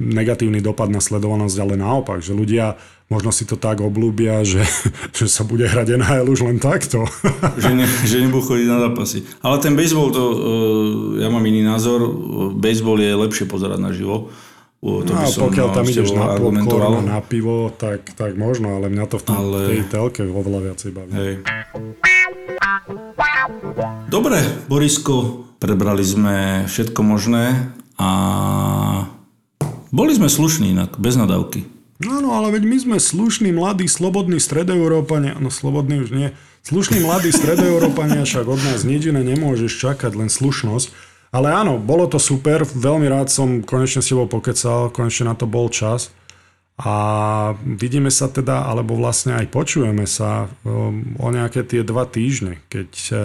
negatívny 0.00 0.64
dopad 0.64 0.88
na 0.88 1.04
sledovanosť, 1.04 1.56
ale 1.60 1.76
naopak, 1.76 2.24
že 2.24 2.32
ľudia 2.32 2.80
možno 3.12 3.28
si 3.28 3.44
to 3.44 3.60
tak 3.60 3.84
oblúbia, 3.84 4.40
že, 4.40 4.64
že 5.16 5.28
sa 5.28 5.44
bude 5.44 5.68
hrať 5.68 6.00
NHL 6.00 6.26
už 6.32 6.48
len 6.48 6.56
takto. 6.56 7.04
že, 7.62 7.70
ne, 7.76 7.84
že 7.84 8.24
nebudú 8.24 8.56
chodiť 8.56 8.66
na 8.70 8.78
zápasy. 8.88 9.28
Ale 9.44 9.60
ten 9.60 9.76
baseball, 9.76 10.08
to, 10.08 10.22
uh, 10.24 10.34
ja 11.20 11.28
mám 11.28 11.44
iný 11.44 11.60
názor, 11.60 12.08
baseball 12.56 12.96
je 12.96 13.12
lepšie 13.12 13.44
pozerať 13.44 13.78
na 13.84 13.92
živo. 13.92 14.32
To 14.80 15.04
no, 15.04 15.28
som, 15.28 15.52
pokiaľ 15.52 15.76
tam 15.76 15.84
ideš 15.84 16.16
na 16.16 16.40
popcorn, 16.40 17.04
na 17.04 17.20
pivo, 17.20 17.68
tak, 17.68 18.16
tak 18.16 18.32
možno, 18.32 18.80
ale 18.80 18.88
mňa 18.88 19.04
to 19.12 19.20
v 19.20 19.24
tom, 19.28 19.36
ale... 19.36 19.58
tej 19.76 19.84
telke 19.92 20.24
oveľa 20.24 20.72
viacej 20.72 20.90
baví. 20.96 21.12
Hej. 21.12 21.32
Dobre, 24.08 24.40
Borisko, 24.72 25.44
prebrali 25.60 26.00
sme 26.00 26.64
všetko 26.64 27.00
možné 27.04 27.76
a 28.00 28.08
boli 29.90 30.14
sme 30.14 30.30
slušní 30.30 30.74
inak, 30.74 30.98
bez 30.98 31.18
nadávky. 31.18 31.66
No, 32.00 32.24
no, 32.24 32.32
ale 32.32 32.56
veď 32.56 32.64
my 32.64 32.76
sme 32.80 32.96
slušní, 32.96 33.52
mladí, 33.52 33.84
slobodní 33.84 34.40
stredoeurópania, 34.40 35.36
no 35.36 35.52
slobodní 35.52 36.00
už 36.00 36.10
nie, 36.16 36.32
slušní 36.64 37.04
mladí 37.04 37.28
stredoeurópania, 37.36 38.24
však 38.24 38.48
od 38.48 38.60
nás 38.64 38.88
nič 38.88 39.12
iné 39.12 39.20
nemôžeš 39.20 39.76
čakať, 39.76 40.16
len 40.16 40.32
slušnosť. 40.32 41.12
Ale 41.30 41.52
áno, 41.52 41.78
bolo 41.78 42.10
to 42.10 42.18
super, 42.18 42.64
veľmi 42.66 43.06
rád 43.06 43.30
som 43.30 43.62
konečne 43.62 44.02
s 44.02 44.10
tebou 44.10 44.26
pokecal, 44.26 44.90
konečne 44.90 45.30
na 45.30 45.36
to 45.38 45.46
bol 45.46 45.70
čas. 45.70 46.10
A 46.80 47.52
vidíme 47.62 48.08
sa 48.08 48.32
teda, 48.32 48.64
alebo 48.64 48.96
vlastne 48.96 49.36
aj 49.36 49.52
počujeme 49.52 50.08
sa 50.08 50.48
um, 50.64 51.14
o 51.20 51.28
nejaké 51.28 51.60
tie 51.68 51.84
dva 51.84 52.08
týždne, 52.08 52.64
keď, 52.72 52.90
uh, 53.12 53.20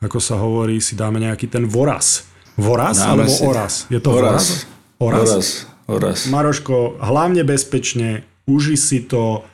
ako 0.00 0.18
sa 0.18 0.40
hovorí, 0.40 0.80
si 0.80 0.96
dáme 0.96 1.20
nejaký 1.20 1.46
ten 1.52 1.68
voraz. 1.68 2.24
Voraz 2.56 2.96
dáme 2.96 3.28
alebo 3.28 3.36
si... 3.36 3.44
oraz? 3.44 3.72
Je 3.92 4.00
to 4.00 4.10
voraz? 4.16 4.64
Voraz. 4.96 5.28
voraz. 5.28 5.28
Oraz. 5.28 5.75
Maroško, 6.30 6.98
hlavne 6.98 7.46
bezpečne, 7.46 8.26
uži 8.46 8.76
si 8.76 9.06
to, 9.06 9.46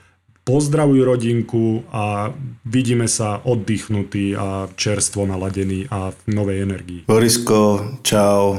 pozdravuj 0.43 1.07
rodinku 1.07 1.87
a 1.95 2.35
vidíme 2.67 3.07
sa 3.07 3.39
oddychnutí 3.45 4.35
a 4.35 4.67
čerstvo 4.75 5.23
naladení 5.27 5.87
a 5.87 6.11
v 6.11 6.19
novej 6.35 6.67
energii. 6.67 7.01
Borisko, 7.07 8.01
čau. 8.03 8.59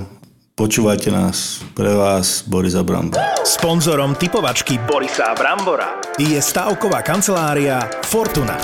Počúvajte 0.53 1.09
nás. 1.09 1.65
Pre 1.74 1.97
vás 1.97 2.45
Boris 2.45 2.78
Brambor. 2.78 3.17
Sponzorom 3.41 4.13
typovačky 4.13 4.78
Borisa 4.86 5.34
Brambora 5.34 5.97
je 6.21 6.38
stavková 6.38 7.01
kancelária 7.01 7.82
Fortuna. 8.05 8.61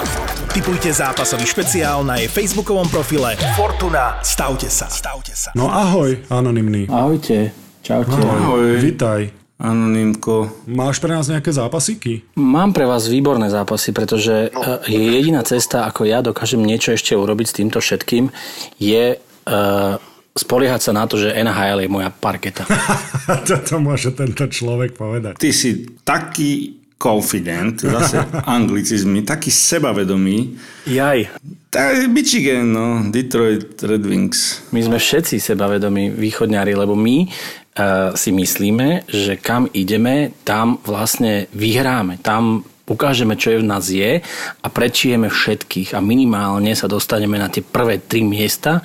Typujte 0.54 0.94
zápasový 0.94 1.50
špeciál 1.50 2.06
na 2.06 2.22
jej 2.22 2.30
facebookovom 2.30 2.86
profile 2.94 3.34
Fortuna. 3.58 4.22
Stavte 4.22 4.70
sa. 4.70 4.86
Stavte 4.86 5.34
sa. 5.34 5.50
No 5.58 5.66
ahoj, 5.74 6.30
anonymný. 6.30 6.86
Ahojte, 6.94 7.50
čaute. 7.90 8.22
Ahoj. 8.22 8.78
Vitaj. 8.86 9.22
Anonymko. 9.60 10.48
Máš 10.70 11.04
pre 11.04 11.12
nás 11.12 11.28
nejaké 11.28 11.52
zápasíky? 11.52 12.24
Mám 12.40 12.72
pre 12.72 12.88
vás 12.88 13.12
výborné 13.12 13.52
zápasy, 13.52 13.92
pretože 13.92 14.48
e, 14.48 14.50
je 14.88 15.02
jediná 15.20 15.44
cesta, 15.44 15.84
ako 15.84 16.08
ja 16.08 16.24
dokážem 16.24 16.64
niečo 16.64 16.96
ešte 16.96 17.18
urobiť 17.18 17.48
s 17.50 17.58
týmto 17.60 17.84
všetkým, 17.84 18.32
je 18.80 19.20
uh, 19.20 20.00
spoliehať 20.32 20.80
sa 20.80 20.92
na 20.96 21.04
to, 21.12 21.20
že 21.20 21.36
NHL 21.36 21.84
je 21.84 21.90
moja 21.92 22.08
parketa. 22.08 22.64
Toto 23.50 23.84
môže 23.84 24.16
tento 24.16 24.48
človek 24.48 24.96
povedať. 24.96 25.36
Ty 25.36 25.50
si 25.52 25.92
taký 26.08 26.79
confident, 27.00 27.80
zase 27.80 28.20
anglicizmy, 28.44 29.24
taký 29.24 29.48
sebavedomý. 29.48 30.60
Jaj, 30.84 31.32
Tak 31.70 32.10
Michigan, 32.12 32.66
no, 32.74 32.88
Detroit 33.08 33.78
Red 33.80 34.04
Wings. 34.04 34.68
my 34.76 34.82
sme 34.84 34.98
všetci 35.00 35.40
sebavedomí 35.40 36.12
východňári, 36.12 36.76
lebo 36.76 36.98
my 36.98 37.24
uh, 37.24 38.12
si 38.18 38.36
myslíme, 38.36 39.08
že 39.08 39.40
kam 39.40 39.70
ideme, 39.72 40.34
tam 40.44 40.82
vlastne 40.82 41.46
vyhráme. 41.56 42.20
Tam 42.20 42.66
ukážeme, 42.90 43.38
čo 43.38 43.54
je 43.54 43.62
v 43.62 43.70
nás 43.70 43.86
je 43.86 44.18
a 44.60 44.68
prečijeme 44.68 45.30
všetkých 45.30 45.94
a 45.94 46.02
minimálne 46.02 46.74
sa 46.74 46.90
dostaneme 46.90 47.38
na 47.38 47.48
tie 47.48 47.62
prvé 47.62 48.02
tri 48.02 48.26
miesta 48.26 48.82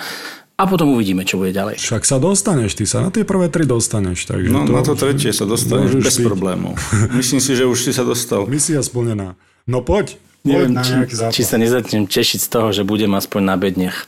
a 0.54 0.62
potom 0.64 0.90
uvidíme, 0.90 1.22
čo 1.22 1.36
bude 1.36 1.50
ďalej. 1.50 1.76
Však 1.76 2.02
sa 2.02 2.16
dostaneš, 2.16 2.74
ty 2.74 2.84
sa 2.84 3.00
na 3.00 3.10
tie 3.10 3.22
prvé 3.22 3.48
tri 3.48 3.64
dostaneš. 3.64 4.24
Takže 4.24 4.48
No, 4.48 4.62
na 4.62 4.80
to 4.80 4.94
tretie 4.94 5.30
sa 5.30 5.44
dostaneš 5.44 5.98
bez 5.98 6.14
byť. 6.14 6.24
problémov. 6.24 6.78
Myslím 7.12 7.38
si, 7.38 7.52
že 7.52 7.64
už 7.64 7.78
si 7.80 7.90
sa 7.90 8.02
dostal. 8.02 8.46
Misia 8.46 8.78
splnená. 8.78 9.34
No 9.64 9.80
poď, 9.80 10.14
poď 10.40 10.70
Neviem, 10.70 10.72
či, 10.78 10.92
či 11.32 11.42
sa 11.42 11.56
nezačnem 11.56 12.04
tešiť 12.04 12.38
z 12.38 12.48
toho, 12.48 12.68
že 12.70 12.82
budem 12.82 13.10
aspoň 13.10 13.40
na 13.42 13.56
bedniach 13.56 14.06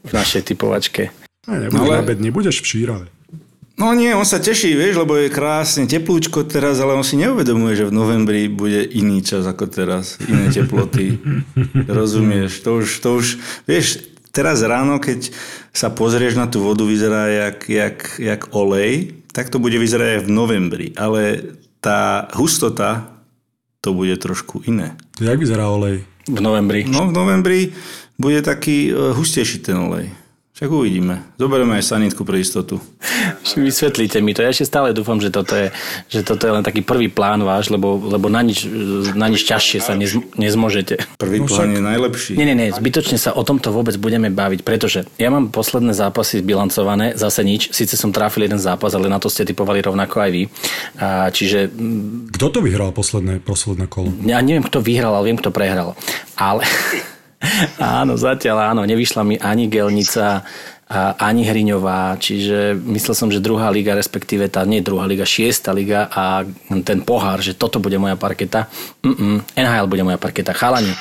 v 0.00 0.10
našej 0.10 0.44
typovačke. 0.46 1.08
Ne, 1.46 1.56
nebudeš 1.64 1.80
Ale- 1.80 1.96
na 1.96 2.04
bedni, 2.04 2.28
budeš 2.28 2.60
v 2.60 2.68
šírave. 2.68 3.06
No 3.78 3.94
nie, 3.94 4.10
on 4.10 4.26
sa 4.26 4.36
teší, 4.36 4.74
vieš, 4.74 4.98
lebo 4.98 5.14
je 5.14 5.30
krásne 5.30 5.86
teplúčko 5.86 6.42
teraz, 6.42 6.76
ale 6.76 6.92
on 6.92 7.06
si 7.06 7.14
neuvedomuje, 7.14 7.78
že 7.78 7.86
v 7.86 7.94
novembri 7.94 8.50
bude 8.50 8.82
iný 8.82 9.22
čas 9.22 9.46
ako 9.46 9.70
teraz, 9.70 10.18
iné 10.20 10.50
teploty. 10.50 11.14
Rozumieš? 11.86 12.60
To 12.60 12.76
už, 12.76 12.88
to 12.98 13.08
už, 13.14 13.26
vieš, 13.64 14.02
teraz 14.32 14.62
ráno, 14.64 15.00
keď 15.02 15.32
sa 15.72 15.92
pozrieš 15.92 16.38
na 16.38 16.46
tú 16.46 16.64
vodu, 16.64 16.84
vyzerá 16.84 17.28
jak, 17.28 17.58
jak, 17.68 17.96
jak 18.18 18.42
olej, 18.54 19.18
tak 19.32 19.52
to 19.52 19.62
bude 19.62 19.76
vyzerať 19.78 20.08
aj 20.18 20.22
v 20.26 20.30
novembri, 20.30 20.88
ale 20.98 21.54
tá 21.78 22.26
hustota, 22.34 23.22
to 23.78 23.94
bude 23.94 24.18
trošku 24.18 24.66
iné. 24.66 24.98
Jak 25.22 25.38
vyzerá 25.38 25.70
olej? 25.70 26.02
V 26.28 26.40
novembri. 26.42 26.84
No 26.84 27.08
v 27.08 27.14
novembri 27.14 27.72
bude 28.18 28.42
taký 28.42 28.90
e, 28.90 29.14
hustejší 29.14 29.62
ten 29.62 29.78
olej. 29.78 30.10
Však 30.58 30.74
uvidíme. 30.74 31.22
Zoberieme 31.38 31.78
aj 31.78 31.86
sanitku 31.86 32.26
pre 32.26 32.42
istotu. 32.42 32.82
Vysvetlíte 33.54 34.18
mi 34.18 34.34
to. 34.34 34.42
Ja 34.42 34.50
ešte 34.50 34.66
stále 34.66 34.90
dúfam, 34.90 35.22
že 35.22 35.30
toto 35.30 35.54
je, 35.54 35.70
že 36.10 36.26
toto 36.26 36.50
je 36.50 36.52
len 36.58 36.66
taký 36.66 36.82
prvý 36.82 37.06
plán 37.06 37.46
váš, 37.46 37.70
lebo, 37.70 37.94
lebo 37.94 38.26
na, 38.26 38.42
nič, 38.42 38.66
na 39.14 39.30
nič 39.30 39.46
ťažšie 39.46 39.78
sa 39.78 39.94
nez, 39.94 40.18
nezmôžete. 40.34 40.98
Prvý 41.14 41.46
plán 41.46 41.78
je 41.78 41.78
najlepší. 41.78 42.32
Nie, 42.34 42.42
nie, 42.50 42.58
nie, 42.58 42.74
zbytočne 42.74 43.22
sa 43.22 43.38
o 43.38 43.46
tomto 43.46 43.70
vôbec 43.70 43.94
budeme 44.02 44.34
baviť, 44.34 44.66
pretože 44.66 45.06
ja 45.14 45.30
mám 45.30 45.54
posledné 45.54 45.94
zápasy 45.94 46.42
zbilancované, 46.42 47.14
zase 47.14 47.46
nič, 47.46 47.70
síce 47.70 47.94
som 47.94 48.10
trafil 48.10 48.50
jeden 48.50 48.58
zápas, 48.58 48.90
ale 48.98 49.06
na 49.06 49.22
to 49.22 49.30
ste 49.30 49.46
typovali 49.46 49.78
rovnako 49.78 50.26
aj 50.26 50.30
vy. 50.34 50.42
A, 50.98 51.30
čiže 51.30 51.70
mm, 51.70 52.34
Kto 52.34 52.50
to 52.50 52.58
vyhral 52.66 52.90
posledné, 52.90 53.38
posledné 53.46 53.86
kolo? 53.86 54.10
ja 54.26 54.42
neviem, 54.42 54.66
kto 54.66 54.82
vyhral, 54.82 55.14
ale 55.14 55.30
viem, 55.30 55.38
kto 55.38 55.54
prehral. 55.54 55.94
Ale 56.34 56.66
áno, 57.78 58.14
zatiaľ 58.18 58.72
áno, 58.74 58.82
nevyšla 58.84 59.22
mi 59.26 59.36
ani 59.38 59.70
Gelnica, 59.70 60.44
a 60.88 61.20
ani 61.20 61.44
Hriňová, 61.44 62.16
čiže 62.16 62.72
myslel 62.72 63.12
som, 63.14 63.28
že 63.28 63.44
druhá 63.44 63.68
liga, 63.68 63.92
respektíve 63.92 64.48
tá 64.48 64.64
nie 64.64 64.80
druhá 64.80 65.04
liga, 65.04 65.28
šiesta 65.28 65.68
liga 65.76 66.08
a 66.08 66.48
ten 66.80 67.04
pohár, 67.04 67.44
že 67.44 67.52
toto 67.52 67.76
bude 67.76 68.00
moja 68.00 68.16
parketa. 68.16 68.72
Mm-mm, 69.04 69.44
NHL 69.52 69.84
bude 69.84 70.00
moja 70.00 70.16
parketa. 70.16 70.56
Chalani, 70.56 70.96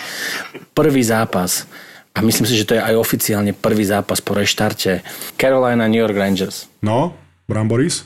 prvý 0.75 1.07
zápas 1.07 1.63
a 2.11 2.19
myslím 2.19 2.43
si, 2.43 2.59
že 2.59 2.67
to 2.67 2.75
je 2.75 2.83
aj 2.83 2.99
oficiálne 2.99 3.55
prvý 3.55 3.87
zápas 3.87 4.19
po 4.19 4.35
reštarte. 4.35 5.07
Carolina 5.39 5.87
New 5.87 6.03
York 6.03 6.19
Rangers. 6.19 6.67
No, 6.83 7.15
Bramboris? 7.47 8.03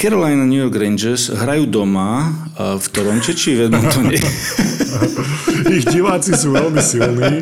Carolina 0.00 0.48
New 0.48 0.58
York 0.58 0.76
Rangers 0.76 1.28
hrajú 1.28 1.68
doma 1.68 2.32
a 2.56 2.80
v 2.80 2.86
Toronte 2.88 3.36
či 3.36 3.58
v 3.58 3.68
Edmontone. 3.68 4.16
Ich 5.64 5.88
diváci 5.88 6.36
sú 6.36 6.52
veľmi 6.52 6.78
silní. 6.78 7.40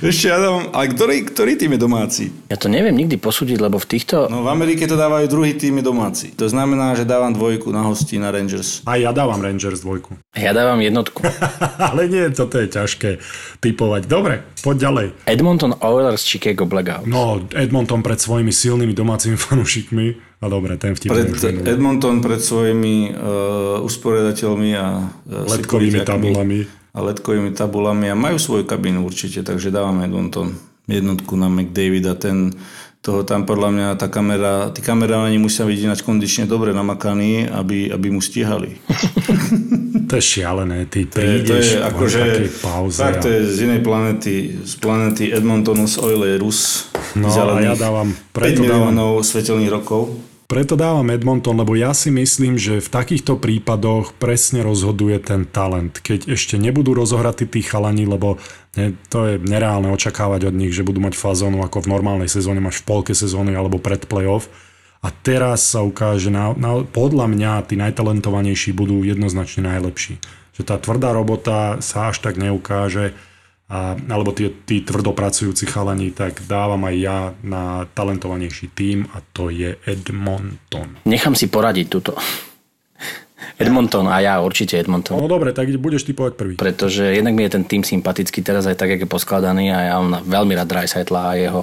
Ešte 0.00 0.32
ja 0.32 0.40
dávam, 0.40 0.72
ale 0.72 0.90
ktorý, 0.90 1.16
ktorý 1.28 1.52
tým 1.60 1.76
je 1.76 1.80
domáci? 1.80 2.24
Ja 2.48 2.56
to 2.56 2.72
neviem 2.72 2.96
nikdy 2.96 3.20
posúdiť, 3.20 3.60
lebo 3.60 3.76
v 3.76 3.86
týchto... 3.86 4.26
No 4.32 4.42
v 4.42 4.48
Amerike 4.48 4.88
to 4.88 4.96
dávajú 4.96 5.28
druhý 5.28 5.52
tým 5.54 5.78
je 5.78 5.84
domáci. 5.84 6.26
To 6.40 6.48
znamená, 6.48 6.96
že 6.96 7.04
dávam 7.04 7.30
dvojku 7.36 7.68
na 7.70 7.84
hostí 7.84 8.16
na 8.16 8.32
Rangers. 8.32 8.80
A 8.88 8.96
ja 8.96 9.12
dávam 9.12 9.38
Rangers 9.38 9.84
dvojku. 9.84 10.16
Ja 10.34 10.56
dávam 10.56 10.80
jednotku. 10.80 11.22
Ale 11.92 12.08
nie, 12.08 12.26
toto 12.32 12.58
je 12.58 12.66
ťažké 12.72 13.20
typovať. 13.60 14.08
Dobre, 14.08 14.42
poď 14.64 14.76
ďalej. 14.88 15.06
Edmonton 15.28 15.76
Oilers 15.84 16.24
Chicago 16.24 16.64
Blackout. 16.64 17.04
No, 17.04 17.44
Edmonton 17.52 18.00
pred 18.00 18.18
svojimi 18.18 18.50
silnými 18.50 18.96
domácimi 18.96 19.36
fanúšikmi. 19.36 20.31
No 20.42 20.50
dobre, 20.50 20.74
ten 20.74 20.98
vtip 20.98 21.14
Pred. 21.14 21.62
Edmonton 21.62 22.18
pred 22.18 22.42
svojimi 22.42 23.14
uh, 23.14 23.78
usporiadateľmi 23.86 24.70
a 24.74 24.86
uh, 24.98 25.46
Letkovými 25.46 26.02
tabulami. 26.02 26.66
A 26.92 26.98
letkovými 27.00 27.54
tabulami 27.54 28.10
a 28.10 28.18
majú 28.18 28.36
svoju 28.36 28.68
kabínu 28.68 29.00
určite, 29.00 29.40
takže 29.40 29.72
dávame 29.72 30.04
Edmonton 30.04 30.52
jednotku 30.84 31.38
na 31.38 31.46
McDavid 31.48 32.04
a 32.04 32.18
ten 32.18 32.52
toho 33.02 33.26
tam 33.26 33.42
podľa 33.42 33.68
mňa 33.74 33.88
tá 33.98 34.06
kamera, 34.06 34.70
tí 34.70 34.78
kameráni 34.78 35.34
musia 35.34 35.66
byť 35.66 35.78
ináč 35.80 36.00
kondične 36.06 36.46
dobre 36.46 36.70
namakaní, 36.70 37.50
aby, 37.50 37.90
aby 37.90 38.06
mu 38.10 38.22
stíhali. 38.22 38.76
To 40.12 40.20
je 40.20 40.44
šialené, 40.44 40.92
ty 40.92 41.08
To 41.08 41.16
je, 41.16 41.40
to 41.40 41.56
prídeš 41.56 41.68
je 41.72 41.78
akože, 41.80 42.20
pauze. 42.60 43.00
fakt 43.00 43.24
to 43.24 43.32
je 43.32 43.48
z 43.48 43.64
inej 43.64 43.80
planety, 43.80 44.60
z 44.60 44.74
planety 44.76 45.32
Edmontonus 45.32 45.96
Oilers. 45.96 46.92
No, 47.16 47.32
a 47.32 47.56
ja 47.64 47.72
dávam- 47.72 48.12
5 48.12 48.20
preto 48.28 48.60
dávam- 48.60 48.92
miliónov 48.92 49.24
svetelných 49.24 49.72
rokov. 49.72 50.12
Preto 50.52 50.76
dávam 50.76 51.08
Edmonton, 51.08 51.56
lebo 51.56 51.72
ja 51.72 51.96
si 51.96 52.12
myslím, 52.12 52.60
že 52.60 52.84
v 52.84 52.92
takýchto 52.92 53.40
prípadoch 53.40 54.12
presne 54.20 54.60
rozhoduje 54.60 55.16
ten 55.16 55.48
talent. 55.48 55.96
Keď 55.96 56.28
ešte 56.28 56.60
nebudú 56.60 56.92
rozohratí 56.92 57.48
tí 57.48 57.64
chalani, 57.64 58.04
lebo 58.04 58.36
ne, 58.76 58.92
to 59.08 59.32
je 59.32 59.34
nereálne 59.40 59.88
očakávať 59.88 60.52
od 60.52 60.54
nich, 60.60 60.76
že 60.76 60.84
budú 60.84 61.00
mať 61.00 61.16
fazónu 61.16 61.64
ako 61.64 61.88
v 61.88 61.96
normálnej 61.96 62.28
sezóne, 62.28 62.60
máš 62.60 62.84
v 62.84 62.92
polke 62.92 63.16
sezóny 63.16 63.56
alebo 63.56 63.80
pred 63.80 64.04
playoff. 64.04 64.52
A 65.00 65.08
teraz 65.08 65.72
sa 65.72 65.80
ukáže, 65.80 66.28
na, 66.28 66.52
na, 66.52 66.84
podľa 66.84 67.32
mňa 67.32 67.72
tí 67.72 67.80
najtalentovanejší 67.80 68.76
budú 68.76 69.08
jednoznačne 69.08 69.64
najlepší. 69.72 70.20
Že 70.52 70.62
tá 70.68 70.76
tvrdá 70.76 71.16
robota 71.16 71.80
sa 71.80 72.12
až 72.12 72.20
tak 72.20 72.36
neukáže, 72.36 73.16
a, 73.72 73.96
alebo 73.96 74.36
tí, 74.36 74.52
tí 74.68 74.84
tvrdopracujúci 74.84 75.64
chalani, 75.64 76.12
tak 76.12 76.44
dávam 76.44 76.84
aj 76.84 76.94
ja 77.00 77.18
na 77.40 77.88
talentovanejší 77.96 78.68
tím 78.76 79.08
a 79.16 79.24
to 79.32 79.48
je 79.48 79.80
Edmonton. 79.88 81.00
Nechám 81.08 81.32
si 81.32 81.48
poradiť 81.48 81.86
túto. 81.88 82.12
Edmonton 83.56 84.12
a 84.12 84.20
ja 84.20 84.44
určite 84.44 84.76
Edmonton. 84.76 85.16
No 85.16 85.24
dobre, 85.24 85.56
tak 85.56 85.72
budeš 85.80 86.04
typovať 86.04 86.32
prvý. 86.36 86.54
Pretože 86.60 87.16
jednak 87.16 87.32
mi 87.32 87.48
je 87.48 87.54
ten 87.56 87.64
tým 87.64 87.80
sympatický 87.80 88.44
teraz 88.44 88.68
aj 88.68 88.76
tak, 88.76 88.92
jak 88.92 89.02
je 89.04 89.08
poskladaný 89.08 89.72
a 89.72 89.78
ja 89.88 89.94
mám 89.98 90.20
veľmi 90.20 90.52
rád 90.52 90.68
Dreisaitla 90.68 91.20
a 91.32 91.38
jeho 91.40 91.62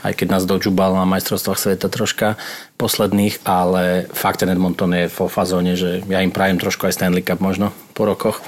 aj 0.00 0.16
keď 0.16 0.28
nás 0.32 0.48
dočubal 0.48 0.96
na 0.96 1.04
majstrovstvách 1.04 1.60
sveta 1.60 1.92
troška 1.92 2.40
posledných, 2.80 3.44
ale 3.44 4.08
fakt 4.08 4.40
ten 4.40 4.48
Edmonton 4.48 4.96
je 4.96 5.12
vo 5.12 5.28
fazóne, 5.28 5.76
že 5.76 6.00
ja 6.08 6.24
im 6.24 6.32
prajem 6.32 6.56
trošku 6.56 6.88
aj 6.88 6.96
Stanley 6.96 7.20
Cup 7.20 7.44
možno 7.44 7.76
po 7.92 8.08
rokoch. 8.08 8.40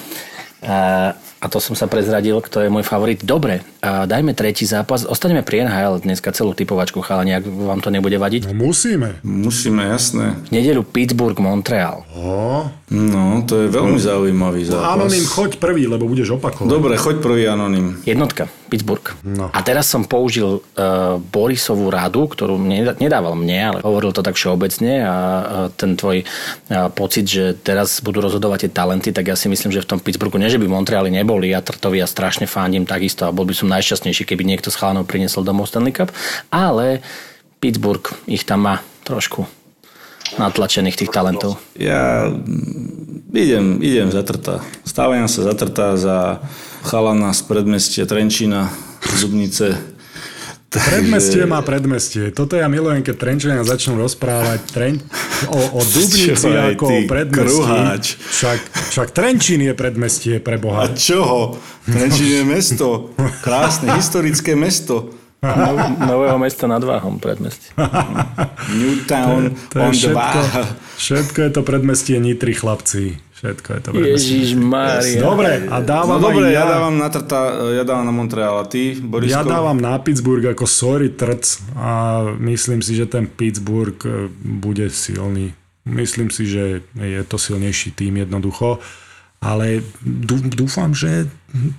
A 1.42 1.50
to 1.50 1.58
som 1.58 1.74
sa 1.74 1.90
prezradil, 1.90 2.38
kto 2.38 2.62
je 2.62 2.70
môj 2.70 2.86
favorit. 2.86 3.18
Dobre, 3.26 3.66
a 3.82 4.06
dajme 4.06 4.30
tretí 4.30 4.62
zápas. 4.62 5.02
Ostaneme 5.02 5.42
pri 5.42 5.66
NHL 5.66 6.06
dneska 6.06 6.30
celú 6.30 6.54
typovačku, 6.54 7.02
chalani, 7.02 7.34
ak 7.34 7.44
vám 7.50 7.82
to 7.82 7.90
nebude 7.90 8.14
vadiť. 8.14 8.46
No 8.46 8.70
musíme. 8.70 9.18
Musíme, 9.26 9.90
jasné. 9.90 10.38
V 10.46 10.54
nedeľu 10.54 10.86
Pittsburgh, 10.86 11.34
Montreal. 11.42 12.06
O, 12.14 12.70
No, 12.92 13.40
to 13.48 13.64
je 13.64 13.68
veľmi 13.72 13.96
zaujímavý 13.96 14.68
zápas. 14.68 15.00
Anonym, 15.00 15.24
choď 15.24 15.56
prvý, 15.56 15.88
lebo 15.88 16.04
budeš 16.04 16.36
opakovať. 16.36 16.68
Dobre, 16.68 17.00
choď 17.00 17.24
prvý 17.24 17.48
anonym. 17.48 17.96
Jednotka, 18.04 18.52
Pittsburgh. 18.68 19.16
No. 19.24 19.48
A 19.48 19.64
teraz 19.64 19.88
som 19.88 20.04
použil 20.04 20.60
uh, 20.60 21.16
Borisovú 21.16 21.88
radu, 21.88 22.28
ktorú 22.28 22.60
nedával 23.00 23.32
mne, 23.32 23.60
ale 23.64 23.78
hovoril 23.80 24.12
to 24.12 24.20
tak 24.20 24.36
všeobecne 24.36 25.08
a 25.08 25.14
uh, 25.16 25.42
ten 25.72 25.96
tvoj 25.96 26.20
uh, 26.20 26.92
pocit, 26.92 27.24
že 27.24 27.56
teraz 27.56 28.04
budú 28.04 28.20
rozhodovať 28.20 28.68
tie 28.68 28.70
talenty, 28.76 29.08
tak 29.08 29.32
ja 29.32 29.40
si 29.40 29.48
myslím, 29.48 29.72
že 29.72 29.80
v 29.80 29.96
tom 29.96 30.00
Pittsburghu, 30.00 30.36
nie 30.36 30.52
že 30.52 30.60
by 30.60 30.68
Montreali 30.68 31.08
neboli, 31.32 31.56
ja 31.56 31.64
Trtovi 31.64 32.04
ja 32.04 32.04
strašne 32.04 32.44
fandím 32.44 32.84
takisto 32.84 33.24
a 33.24 33.32
bol 33.32 33.48
by 33.48 33.56
som 33.56 33.72
najšťastnejší, 33.72 34.28
keby 34.28 34.44
niekto 34.44 34.68
z 34.68 34.76
chalanov 34.76 35.08
priniesol 35.08 35.48
domov 35.48 35.72
Stanley 35.72 35.96
Cup, 35.96 36.12
ale 36.52 37.00
Pittsburgh 37.56 38.04
ich 38.28 38.44
tam 38.44 38.68
má 38.68 38.84
trošku 39.08 39.48
natlačených 40.36 41.00
tých 41.00 41.08
talentov. 41.08 41.56
Ja 41.72 42.28
idem, 43.32 43.80
idem 43.80 44.12
za 44.12 44.20
trta. 44.20 44.60
Stávam 44.84 45.24
sa 45.24 45.40
za 45.40 45.56
trta 45.56 45.96
za 45.96 46.44
chalana 46.84 47.32
z 47.32 47.40
predmestia 47.48 48.04
Trenčína, 48.04 48.68
Zubnice. 49.16 49.91
Predmestie 50.72 51.44
má 51.44 51.60
predmestie. 51.60 52.32
Toto 52.32 52.56
ja 52.56 52.64
milujem, 52.64 53.04
keď 53.04 53.14
Trenčania 53.14 53.60
začnú 53.60 54.00
rozprávať 54.00 54.60
treň, 54.72 54.94
o, 55.46 55.60
o 55.76 55.80
Dubnici 55.94 56.48
ako 56.48 56.84
o 56.86 56.98
predmestí. 57.04 57.44
kruháč. 57.44 58.04
Však, 58.16 58.58
však 58.88 59.08
Trenčín 59.12 59.60
je 59.60 59.72
predmestie 59.72 60.40
pre 60.40 60.56
A 60.56 60.62
Boha. 60.62 60.88
čoho? 60.88 61.60
Trenčín 61.84 62.40
je 62.40 62.44
mesto. 62.44 63.12
Krásne, 63.40 63.92
historické 63.92 64.56
mesto. 64.56 65.12
No, 65.42 65.74
nového 65.98 66.38
mesta 66.38 66.64
nad 66.64 66.78
Váhom 66.80 67.18
predmestie. 67.18 67.74
Newtown 68.70 69.50
To 69.70 69.76
je 69.76 69.82
on 69.82 69.90
the 69.90 69.98
všetko, 69.98 70.14
Váh. 70.14 70.68
všetko 70.96 71.38
je 71.42 71.50
to 71.50 71.60
predmestie 71.62 72.16
Nitry, 72.16 72.54
chlapci. 72.54 73.18
Všetko 73.42 73.68
je 73.68 73.80
to 73.82 73.90
predmestie. 73.90 74.14
Ježiš 74.14 74.48
Mária. 74.54 75.18
Dobre, 75.18 75.66
a 75.66 75.76
No 75.76 75.82
dávam 75.82 76.22
dobre, 76.22 76.46
aj 76.46 76.54
ja 76.54 76.62
ja, 76.62 76.70
dávam 76.70 76.94
na 76.94 77.08
trta, 77.10 77.38
ja 77.74 77.82
dávam 77.82 78.06
na 78.06 78.14
Montreal. 78.14 78.54
A 78.54 78.64
ty, 78.64 78.94
Borisko? 78.94 79.34
ja 79.34 79.42
dávam 79.42 79.74
na 79.74 79.98
Pittsburgh 79.98 80.46
ako 80.46 80.62
sorry 80.62 81.10
trc 81.10 81.42
a 81.74 81.90
myslím 82.38 82.78
si, 82.78 82.94
že 82.94 83.10
ten 83.10 83.26
Pittsburgh 83.26 83.98
e, 83.98 84.30
bude 84.40 84.86
silný. 84.88 85.58
Myslím 85.82 86.30
si, 86.30 86.46
že 86.46 86.86
je 86.94 87.20
to 87.26 87.34
silnejší 87.34 87.90
tým 87.90 88.22
jednoducho, 88.22 88.78
ale 89.42 89.82
dú- 89.98 90.46
dúfam, 90.46 90.94
že 90.94 91.26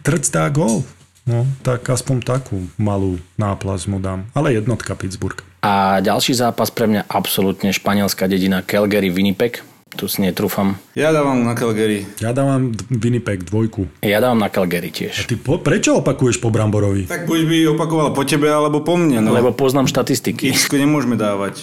trc 0.04 0.24
dá 0.30 0.52
gol. 0.52 0.84
No, 1.24 1.48
tak 1.64 1.88
aspoň 1.88 2.20
takú 2.20 2.68
malú 2.76 3.16
náplasť 3.40 3.84
mu 3.88 4.04
dám. 4.04 4.28
Ale 4.36 4.52
jednotka 4.52 4.92
Pittsburgh. 4.92 5.40
A 5.64 6.04
ďalší 6.04 6.36
zápas 6.36 6.68
pre 6.68 6.92
mňa 6.92 7.08
absolútne 7.08 7.72
španielská 7.72 8.28
dedina 8.28 8.60
Calgary 8.60 9.08
Winnipeg. 9.08 9.64
Tu 9.94 10.10
si 10.10 10.26
netrúfam. 10.26 10.74
Ja 10.98 11.14
dávam 11.14 11.46
na 11.46 11.54
Calgary. 11.54 12.10
Ja 12.18 12.34
dávam 12.34 12.74
Winnipeg 12.90 13.46
dvojku. 13.46 13.86
Ja 14.02 14.18
dávam 14.18 14.42
na 14.42 14.50
Calgary 14.50 14.90
tiež. 14.90 15.30
Ty 15.30 15.38
po, 15.38 15.62
prečo 15.62 16.02
opakuješ 16.02 16.42
po 16.42 16.50
Bramborovi? 16.50 17.06
Tak 17.06 17.30
buď 17.30 17.40
by 17.46 17.58
opakovala 17.78 18.10
po 18.10 18.26
tebe, 18.26 18.50
alebo 18.50 18.82
po 18.82 18.98
mne. 18.98 19.22
No. 19.22 19.38
Lebo 19.38 19.54
poznám 19.54 19.86
štatistiky. 19.86 20.50
x 20.50 20.74
nemôžeme 20.74 21.14
dávať. 21.14 21.62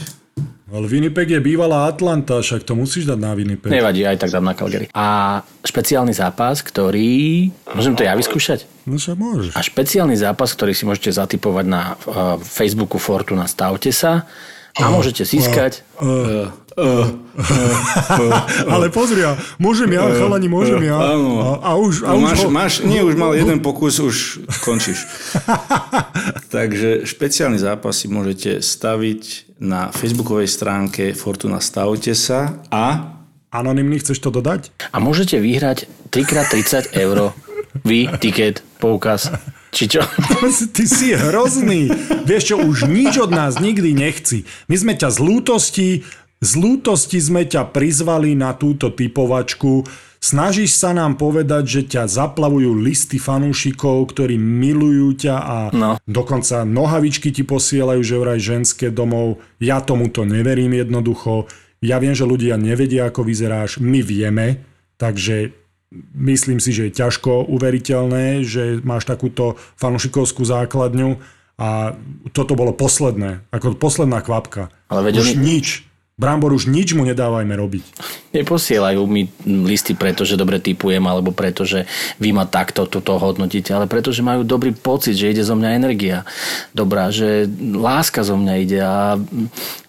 Ale 0.70 0.86
Winnipeg 0.86 1.26
je 1.26 1.42
bývalá 1.42 1.90
Atlanta, 1.90 2.38
však 2.38 2.62
to 2.62 2.78
musíš 2.78 3.10
dať 3.10 3.18
na 3.18 3.34
Winnipeg. 3.34 3.74
Nevadí, 3.74 4.06
aj 4.06 4.22
tak 4.22 4.30
dám 4.30 4.46
na 4.46 4.54
Calgary. 4.54 4.86
A 4.94 5.42
špeciálny 5.66 6.14
zápas, 6.14 6.62
ktorý... 6.62 7.50
Môžem 7.74 7.98
to 7.98 8.06
ja 8.06 8.14
vyskúšať? 8.14 8.70
No 8.86 8.94
však 8.94 9.18
môžeš. 9.18 9.52
A 9.58 9.66
špeciálny 9.66 10.14
zápas, 10.14 10.54
ktorý 10.54 10.70
si 10.70 10.86
môžete 10.86 11.10
zatypovať 11.10 11.66
na 11.66 11.98
uh, 12.06 12.38
Facebooku 12.38 13.02
Fortuna 13.02 13.50
Stavte 13.50 13.90
sa 13.90 14.30
a 14.78 14.86
môžete 14.86 15.26
získať... 15.26 15.82
Ale 18.66 18.92
pozri, 18.92 19.22
môžem 19.56 19.90
ja, 19.94 20.04
chalani, 20.12 20.48
môžem 20.50 20.80
ja. 20.84 20.96
Áno. 20.96 21.40
A, 21.40 21.48
a 21.62 21.70
už, 21.76 22.04
a 22.04 22.12
No 22.12 22.20
už 22.20 22.24
máš, 22.24 22.38
ho, 22.40 22.48
máš, 22.50 22.72
nie, 22.82 23.00
už 23.00 23.14
mal 23.16 23.32
jeden 23.36 23.60
pokus, 23.64 24.00
už 24.02 24.44
končíš. 24.64 25.04
Takže 26.54 27.06
špeciálny 27.06 27.58
zápas 27.60 28.00
si 28.00 28.06
môžete 28.10 28.60
staviť 28.60 29.54
na 29.60 29.92
facebookovej 29.92 30.48
stránke 30.48 31.12
Fortuna 31.12 31.60
Stavte 31.60 32.16
sa 32.16 32.60
a 32.72 33.16
Anonymný, 33.50 33.98
chceš 33.98 34.22
to 34.22 34.30
dodať? 34.30 34.70
A 34.94 35.02
môžete 35.02 35.42
vyhrať 35.42 35.90
3x30 36.14 36.94
eur. 36.94 37.34
Vy, 37.82 38.06
tiket, 38.22 38.62
poukaz. 38.78 39.26
Či 39.70 39.98
čo? 39.98 40.02
Ty 40.74 40.84
si 40.86 41.14
hrozný. 41.14 41.90
Vieš 42.26 42.54
čo, 42.54 42.56
už 42.58 42.90
nič 42.90 43.18
od 43.18 43.30
nás 43.30 43.58
nikdy 43.58 43.94
nechci. 43.94 44.46
My 44.66 44.76
sme 44.78 44.92
ťa 44.94 45.14
z 45.14 45.18
lútosti, 45.18 45.88
z 46.40 46.50
lútosti 46.56 47.20
sme 47.20 47.44
ťa 47.44 47.68
prizvali 47.68 48.32
na 48.32 48.56
túto 48.56 48.88
typovačku. 48.88 49.84
Snažíš 50.20 50.76
sa 50.76 50.92
nám 50.92 51.16
povedať, 51.16 51.64
že 51.64 51.80
ťa 51.96 52.04
zaplavujú 52.04 52.76
listy 52.76 53.16
fanúšikov, 53.16 54.12
ktorí 54.12 54.36
milujú 54.36 55.16
ťa 55.16 55.36
a 55.36 55.56
No. 55.72 55.96
dokonca 56.04 56.64
nohavičky 56.64 57.32
ti 57.32 57.40
posielajú, 57.44 58.00
že 58.04 58.20
vraj 58.20 58.40
ženské 58.40 58.92
domov. 58.92 59.40
Ja 59.60 59.80
tomuto 59.80 60.28
neverím 60.28 60.76
jednoducho. 60.76 61.48
Ja 61.80 61.96
viem, 61.96 62.12
že 62.12 62.28
ľudia 62.28 62.60
nevedia, 62.60 63.08
ako 63.08 63.24
vyzeráš. 63.24 63.80
My 63.80 64.04
vieme, 64.04 64.60
takže 65.00 65.56
myslím 66.12 66.60
si, 66.60 66.76
že 66.76 66.92
je 66.92 67.00
ťažko 67.00 67.48
uveriteľné, 67.48 68.44
že 68.44 68.84
máš 68.84 69.08
takúto 69.08 69.56
fanušikovskú 69.80 70.44
základňu 70.44 71.16
a 71.56 71.96
toto 72.36 72.52
bolo 72.56 72.76
posledné, 72.76 73.40
ako 73.52 73.76
posledná 73.76 74.20
kvapka. 74.20 74.68
Ale 74.92 75.08
veď 75.08 75.14
už 75.20 75.28
oni- 75.32 75.40
nič. 75.40 75.66
Brambor 76.20 76.52
už 76.52 76.68
nič 76.68 76.92
mu 76.92 77.08
nedávajme 77.08 77.56
robiť. 77.56 77.84
Neposielajú 78.36 79.00
mi 79.08 79.32
listy 79.48 79.96
preto, 79.96 80.28
že 80.28 80.36
dobre 80.36 80.60
typujem, 80.60 81.00
alebo 81.08 81.32
preto, 81.32 81.64
že 81.64 81.88
vy 82.20 82.36
ma 82.36 82.44
takto 82.44 82.84
toto 82.84 83.16
hodnotíte, 83.16 83.72
ale 83.72 83.88
preto, 83.88 84.12
že 84.12 84.20
majú 84.20 84.44
dobrý 84.44 84.76
pocit, 84.76 85.16
že 85.16 85.32
ide 85.32 85.40
zo 85.40 85.56
mňa 85.56 85.80
energia. 85.80 86.28
Dobrá, 86.76 87.08
že 87.08 87.48
láska 87.56 88.20
zo 88.20 88.36
mňa 88.36 88.54
ide 88.60 88.78
a 88.84 89.16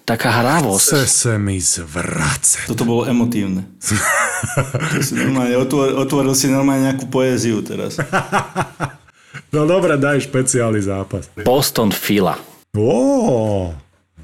taká 0.08 0.32
hravosť. 0.32 1.04
Chce 1.04 1.04
sa 1.12 1.36
mi 1.36 1.60
zvrace. 1.60 2.64
toto 2.64 2.88
bolo 2.88 3.04
emotívne. 3.04 3.68
To 4.96 5.00
si 5.04 5.14
normálne, 5.20 5.60
otvoril, 5.60 5.94
otvoril 6.00 6.34
si 6.34 6.48
normálne 6.48 6.90
nejakú 6.90 7.12
poéziu 7.12 7.60
teraz. 7.60 8.00
No 9.52 9.68
dobre, 9.68 10.00
daj 10.00 10.32
špeciálny 10.32 10.80
zápas. 10.80 11.28
Boston 11.44 11.92
Fila. 11.92 12.40
Ó, 12.72 13.76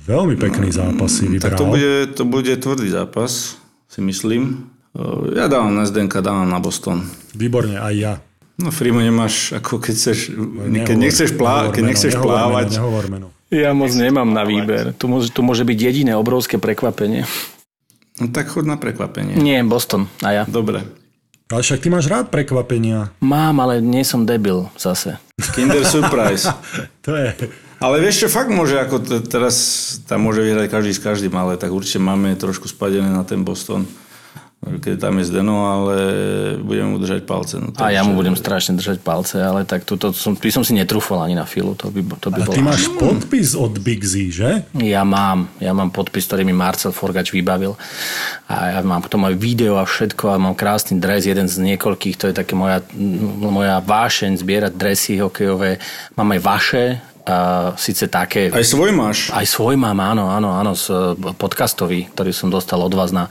veľmi 0.07 0.35
pekný 0.35 0.71
zápas 0.71 1.11
si 1.11 1.27
vybral. 1.27 1.43
Tak 1.45 1.53
to 1.53 1.65
bude, 1.67 1.91
to 2.15 2.23
bude 2.23 2.53
tvrdý 2.55 2.87
zápas, 2.87 3.59
si 3.85 3.99
myslím. 3.99 4.71
O, 4.91 5.27
Ja 5.29 5.45
dávam 5.45 5.69
na 5.69 5.83
Zdenka, 5.83 6.19
dávam 6.19 6.45
na 6.45 6.57
Boston. 6.57 7.03
Výborne, 7.31 7.77
aj 7.77 7.93
ja. 7.93 8.13
No 8.57 8.71
Frimo 8.71 8.97
nemáš, 8.97 9.53
ako 9.53 9.77
keď 9.77 9.93
chceš, 9.93 10.17
keď 10.27 10.65
Nehovor- 10.89 10.97
nechceš, 10.97 11.29
plá, 11.31 11.55
nehovor 11.61 11.73
keď 11.75 11.83
nechceš 11.85 12.13
nehovor 12.15 12.25
plávať, 12.25 12.67
nehovor 12.73 13.05
meno. 13.05 13.27
Ja 13.47 13.71
moc 13.71 13.93
nemám 13.93 14.27
na 14.27 14.43
výber. 14.43 14.91
Tu 14.91 15.05
môže, 15.05 15.29
tu 15.29 15.39
môže 15.39 15.61
byť 15.61 15.77
jediné 15.77 16.11
obrovské 16.13 16.57
prekvapenie. 16.57 17.23
no 18.17 18.27
tak 18.27 18.49
chod 18.49 18.65
na 18.65 18.75
prekvapenie. 18.75 19.37
Nie, 19.37 19.61
Boston. 19.61 20.09
A 20.19 20.33
ja. 20.33 20.43
Dobre. 20.43 20.81
Ale 21.47 21.61
však 21.61 21.79
ty 21.79 21.87
máš 21.87 22.09
rád 22.09 22.27
prekvapenia. 22.27 23.07
Mám, 23.21 23.61
ale 23.61 23.79
nie 23.79 24.01
som 24.01 24.25
debil 24.25 24.67
zase. 24.75 25.15
Kinder 25.53 25.85
Surprise. 25.85 26.43
To 27.05 27.13
je... 27.13 27.31
Ale 27.77 28.01
vieš 28.01 28.25
čo, 28.25 28.27
fakt 28.27 28.49
môže, 28.49 28.73
ako 28.73 28.97
t- 28.99 29.21
teraz 29.21 29.55
tam 30.09 30.25
môže 30.25 30.41
vyhrať 30.41 30.65
každý 30.65 30.91
s 30.93 31.01
každým, 31.01 31.33
ale 31.33 31.61
tak 31.61 31.69
určite 31.69 32.01
máme 32.01 32.33
trošku 32.33 32.65
spadené 32.65 33.05
na 33.07 33.21
ten 33.21 33.45
Boston. 33.45 33.85
Keď 34.57 34.97
tam 34.99 35.21
je 35.21 35.29
Zdeno, 35.29 35.69
ale 35.69 35.95
budeme 36.59 36.89
mu 36.89 36.97
držať 36.97 37.29
palce. 37.29 37.61
No, 37.61 37.69
A 37.77 37.93
ja 37.93 38.01
mu 38.01 38.17
budem 38.17 38.33
strašne 38.33 38.73
držať 38.73 39.05
palce, 39.05 39.37
ale 39.37 39.63
tak 39.63 39.85
tuto 39.85 40.09
som, 40.11 40.33
by 40.33 40.49
som 40.49 40.65
si 40.65 40.73
netrúfal 40.73 41.21
ani 41.21 41.37
na 41.37 41.45
filu, 41.45 41.77
to 41.77 41.93
by, 41.93 42.01
to 42.17 42.33
by 42.33 42.41
A 42.41 42.45
bolo. 42.49 42.55
ty 42.57 42.65
máš 42.65 42.89
podpis 42.97 43.53
od 43.53 43.77
Big 43.77 44.01
Z, 44.01 44.13
že? 44.33 44.49
Ja 44.73 45.05
mám, 45.05 45.45
ja 45.61 45.77
mám 45.77 45.93
podpis, 45.93 46.25
ktorý 46.25 46.41
mi 46.41 46.57
Marcel 46.57 46.89
Forgač 46.89 47.29
vybavil. 47.31 47.77
A 48.49 48.73
ja 48.75 48.79
mám 48.81 49.05
potom 49.05 49.29
aj 49.29 49.37
video 49.37 49.77
a 49.77 49.85
všetko 49.85 50.33
a 50.33 50.41
mám 50.41 50.57
krásny 50.57 50.97
dres, 50.97 51.29
jeden 51.29 51.45
z 51.45 51.61
niekoľkých, 51.61 52.17
to 52.17 52.25
je 52.27 52.35
také 52.35 52.57
moja, 52.57 52.81
moja 53.37 53.77
vášeň 53.79 54.41
zbierať 54.41 54.73
dresy 54.73 55.21
hokejové. 55.21 55.77
Mám 56.17 56.33
aj 56.33 56.41
vaše, 56.41 56.83
a 57.27 57.37
síce 57.75 58.07
také... 58.07 58.47
Aj 58.47 58.63
svoj 58.63 58.95
máš. 58.95 59.27
Aj 59.35 59.43
svoj 59.43 59.75
mám, 59.75 59.99
áno, 59.99 60.31
áno, 60.31 60.55
áno, 60.55 60.71
z 60.73 60.87
e, 60.89 61.35
podcastový, 61.35 62.07
ktorý 62.15 62.31
som 62.31 62.47
dostal 62.47 62.79
od 62.79 62.93
vás 62.95 63.11
na 63.11 63.27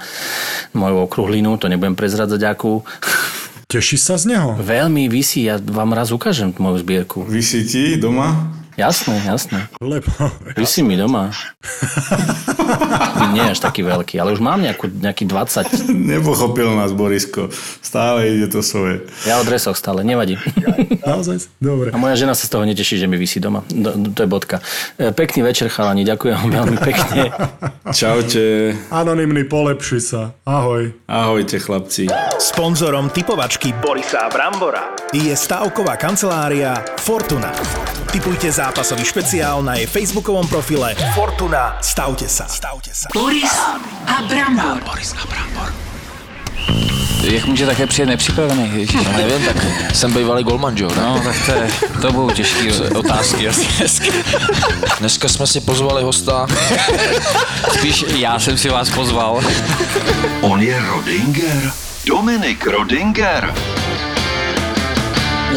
moju 0.76 1.08
okruhlinu, 1.08 1.56
to 1.56 1.72
nebudem 1.72 1.96
prezradzať 1.96 2.44
akú. 2.44 2.84
Tešíš 3.66 4.00
sa 4.04 4.14
z 4.20 4.36
neho? 4.36 4.54
Veľmi 4.60 5.08
vysí, 5.10 5.48
ja 5.48 5.56
vám 5.58 5.96
raz 5.96 6.12
ukážem 6.12 6.52
moju 6.60 6.84
zbierku. 6.84 7.24
Vysí 7.26 7.64
ti 7.64 7.96
doma? 7.96 8.52
Jasné, 8.76 9.24
jasné. 9.24 9.72
Lebo... 9.80 10.12
Vysí 10.52 10.84
mi 10.84 11.00
doma. 11.00 11.32
Nie 13.32 13.56
až 13.56 13.64
taký 13.64 13.80
veľký, 13.80 14.20
ale 14.20 14.36
už 14.36 14.40
mám 14.44 14.60
nejakú, 14.60 14.92
nejaký 14.92 15.24
20. 15.24 15.88
Nepochopil 15.96 16.68
nás 16.76 16.92
Borisko. 16.92 17.48
Stále 17.80 18.36
ide 18.36 18.52
to 18.52 18.60
svoje. 18.60 19.08
Ja 19.24 19.40
o 19.40 19.44
dresoch 19.48 19.80
stále, 19.80 20.04
nevadí. 20.04 20.36
Naozaj? 21.08 21.48
Dobre. 21.56 21.88
A 21.92 21.96
moja 21.96 22.20
žena 22.20 22.36
sa 22.36 22.44
z 22.44 22.52
toho 22.52 22.68
neteší, 22.68 23.00
že 23.00 23.08
mi 23.08 23.16
vysí 23.16 23.40
doma. 23.40 23.64
No, 23.72 23.96
to 24.12 24.24
je 24.24 24.28
bodka. 24.28 24.60
E, 25.00 25.08
Pekný 25.08 25.40
večer, 25.40 25.72
chalani, 25.72 26.04
ďakujem 26.04 26.36
veľmi 26.52 26.76
pekne. 26.76 27.32
Čaute. 27.96 28.76
Anonymný, 28.92 29.48
polepši 29.48 29.98
sa. 30.04 30.36
Ahoj. 30.44 30.92
Ahojte 31.08 31.56
chlapci. 31.56 32.12
Sponzorom 32.36 33.08
typovačky 33.08 33.72
Borisa 33.80 34.28
Brambora 34.28 34.92
je 35.16 35.32
stavková 35.32 35.96
kancelária 35.96 36.76
Fortuna. 37.00 37.54
Typujte 38.12 38.50
zápasový 38.66 39.04
špeciál 39.06 39.62
na 39.62 39.78
jej 39.78 39.86
facebookovom 39.86 40.42
profile 40.50 40.98
Fortuna. 41.14 41.78
Stavte 41.78 42.26
sa. 42.26 42.50
Stavte 42.50 42.90
sa. 42.90 43.06
Boris 43.14 43.54
a 44.10 44.26
Brambor. 44.26 44.82
Jak 47.22 47.44
může 47.46 47.66
také 47.66 47.86
přijet 47.86 48.08
nepřipravený? 48.08 48.70
Ježiš, 48.74 48.94
No, 49.06 49.12
nevím, 49.12 49.46
tak 49.46 49.56
jsem 49.94 50.12
bývalý 50.12 50.44
golman, 50.44 50.74
jo? 50.76 50.90
no, 50.96 51.20
tak 51.24 51.36
to, 51.46 51.52
je, 51.52 51.70
to 52.02 52.12
budou 52.12 52.30
těžký 52.30 52.70
otázky 52.94 53.48
asi 53.48 53.66
dneska. 53.78 54.06
Dneska 54.98 55.28
jsme 55.28 55.46
si 55.46 55.60
pozvali 55.60 56.02
hosta. 56.02 56.46
Spíš 57.78 58.04
já 58.14 58.38
jsem 58.38 58.58
si 58.58 58.68
vás 58.68 58.90
pozval. 58.90 59.40
On 60.40 60.62
je 60.62 60.82
Rodinger. 60.86 61.72
Dominik 62.06 62.66
Rodinger. 62.66 63.54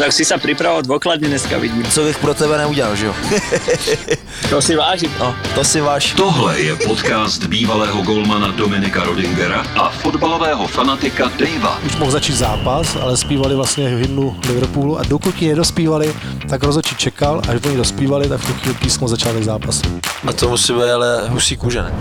Tak 0.00 0.16
si 0.16 0.24
sa 0.24 0.40
pripravoval 0.40 0.80
dôkladne 0.80 1.28
dneska, 1.28 1.60
vidím. 1.60 1.84
Co 1.84 2.08
bych 2.08 2.18
pro 2.24 2.32
tebe 2.32 2.56
neudělal, 2.56 2.96
že 2.96 3.06
jo? 3.06 3.14
To 4.48 4.62
si 4.62 4.76
vážim. 4.76 5.10
No, 5.20 5.34
to 5.54 5.64
si 5.64 5.80
váš. 5.80 6.12
Tohle 6.14 6.60
je 6.60 6.76
podcast 6.76 7.44
bývalého 7.46 8.02
golmana 8.02 8.48
Dominika 8.48 9.04
Rodingera 9.04 9.64
a 9.76 9.88
fotbalového 9.90 10.66
fanatika 10.66 11.30
Davea. 11.38 11.78
už 11.86 11.96
mohl 11.96 12.10
začít 12.10 12.36
zápas, 12.36 12.96
ale 13.02 13.16
zpívali 13.16 13.54
vlastně 13.54 13.88
hymnu 13.88 14.36
Liverpoolu 14.48 14.98
a 14.98 15.02
dokud 15.02 15.42
ji 15.42 15.48
nedospívali, 15.48 16.14
tak 16.48 16.62
rozhodčí 16.62 16.94
čekal, 16.96 17.42
až 17.48 17.60
oni 17.66 17.76
dospívali, 17.76 18.28
tak 18.28 18.40
v 18.40 18.46
tu 18.46 18.52
chvíli 18.52 18.74
písmo 18.78 19.08
začátek 19.08 19.44
zápasu. 19.44 19.82
A 20.26 20.32
to 20.32 20.48
musí 20.48 20.72
být 20.72 20.90
ale 20.94 21.28
husí 21.28 21.56
kůže, 21.56 21.82
ne? 21.82 21.92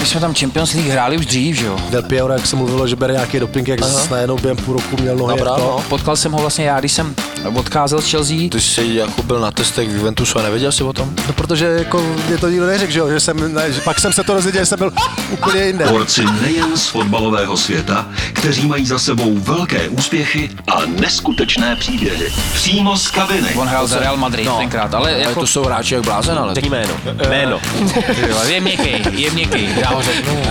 My 0.00 0.06
jsme 0.06 0.20
tam 0.20 0.34
Champions 0.34 0.72
League 0.74 0.90
hráli 0.90 1.18
už 1.18 1.26
dřív, 1.26 1.56
že 1.56 1.66
jo? 1.66 1.76
Del 1.90 2.02
Piero, 2.02 2.32
jak 2.32 2.46
se 2.46 2.56
mluvilo, 2.56 2.88
že 2.88 2.96
bere 2.96 3.12
nějaký 3.12 3.40
doping, 3.40 3.68
jak 3.68 3.82
Aha. 3.82 4.06
najednou 4.10 4.36
během 4.38 4.56
půl 4.56 4.74
roku 4.74 5.02
měl 5.02 5.16
nohy 5.16 5.38
Dobrá, 5.38 5.56
no. 5.56 5.84
Potkal 5.88 6.16
jsem 6.16 6.32
ho 6.32 6.38
vlastně 6.38 6.64
já, 6.64 6.80
když 6.80 6.92
jsem 6.92 7.14
odcházel 7.54 8.00
z 8.00 8.10
Chelsea. 8.10 8.36
Ty 8.50 8.60
jsi 8.60 8.88
jako 8.94 9.22
byl 9.22 9.40
na 9.40 9.50
testech 9.50 9.88
v 9.88 9.94
Juventusu 9.96 10.38
a 10.38 10.42
nevěděl 10.42 10.72
jsi 10.72 10.84
o 10.84 10.92
tom? 10.92 11.10
No, 11.26 11.32
protože 11.32 11.71
jako 11.78 12.16
mě 12.26 12.38
to 12.38 12.48
nikdo 12.48 12.66
neřekl, 12.66 12.92
že, 12.92 12.98
jo, 12.98 13.10
že 13.10 13.20
jsem, 13.20 13.54
ne, 13.54 13.72
že 13.72 13.80
pak 13.80 14.00
jsem 14.00 14.12
se 14.12 14.24
to 14.24 14.34
dozvěděl, 14.34 14.62
že 14.62 14.66
jsem 14.66 14.78
byl 14.78 14.92
úplně 15.30 15.64
jinde. 15.64 15.86
Borci 15.86 16.24
nejen 16.42 16.76
z 16.76 16.86
fotbalového 16.88 17.56
světa, 17.56 18.06
kteří 18.32 18.66
mají 18.66 18.86
za 18.86 18.98
sebou 18.98 19.38
velké 19.38 19.88
úspěchy 19.88 20.50
a 20.68 20.80
neskutečné 21.00 21.76
příběhy. 21.76 22.32
Přímo 22.54 22.96
z 22.96 23.10
kabiny. 23.10 23.54
On 23.54 23.68
hrál 23.68 23.86
za 23.86 23.98
Real 23.98 24.16
Madrid 24.16 24.46
no. 24.46 24.58
tenkrát, 24.58 24.94
ale 24.94 25.10
Ale 25.10 25.20
jako... 25.20 25.40
to 25.40 25.46
jsou 25.46 25.64
hráči 25.64 25.94
jak 25.94 26.04
blázen, 26.04 26.38
ale... 26.38 26.54
Řekni 26.54 26.70
jméno. 26.70 26.94
Jméno. 27.28 27.60
Je 28.48 28.60
měkký, 28.60 29.22
je 29.22 29.30
měkký. 29.30 29.68
Já 29.80 29.88
ho 29.88 30.02
řeknu. 30.02 30.42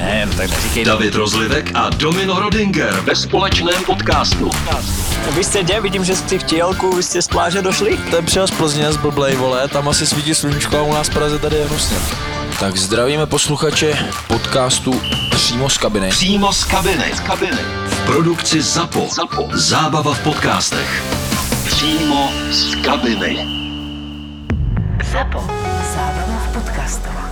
Ne, 0.00 0.26
no 0.26 0.32
tak 0.36 0.50
neříkej. 0.50 0.84
David 0.84 1.14
Rozlivek 1.14 1.70
a 1.74 1.90
Domino 1.90 2.40
Rodinger 2.40 3.00
ve 3.00 3.16
společném 3.16 3.84
podcastu. 3.86 4.50
Vy 5.36 5.44
ste 5.44 5.62
kde? 5.62 5.80
Vidím, 5.80 6.02
že 6.04 6.16
ste 6.16 6.40
v 6.40 6.44
tielku, 6.48 6.96
vy 6.96 7.04
ste 7.04 7.22
z 7.22 7.28
pláže 7.28 7.62
došli? 7.62 8.00
Ten 8.10 8.24
přijel 8.24 8.46
z 8.46 8.50
Plzně, 8.50 8.92
z 8.92 8.96
blblej, 8.96 9.36
vole, 9.36 9.68
tam 9.68 9.88
asi 9.88 10.06
svítí 10.06 10.34
sluníčko 10.34 10.49
a 10.78 10.82
u 10.82 10.92
nás 10.92 11.08
v 11.08 11.14
Praze 11.14 11.38
tady 11.38 11.56
je 11.56 11.66
hnusně. 11.66 11.96
Tak 12.60 12.76
zdravíme 12.76 13.26
posluchače 13.26 13.98
podcastu 14.26 15.02
přímo 15.30 15.70
z 15.70 15.78
kabiny. 15.78 16.08
Přímo 16.08 16.52
z 16.52 16.64
kabiny. 16.64 17.04
Z 17.14 17.20
kabiny. 17.20 17.58
V 17.86 18.06
produkci 18.06 18.62
ZAPO. 18.62 19.08
ZAPO. 19.10 19.48
Zábava 19.52 20.14
v 20.14 20.20
podcastech. 20.20 21.02
Přímo 21.64 22.32
z 22.50 22.74
kabiny. 22.84 23.46
Zapo. 25.12 25.40
Zábrná 25.94 26.46
v 26.50 26.54
podcastovách. 26.54 27.29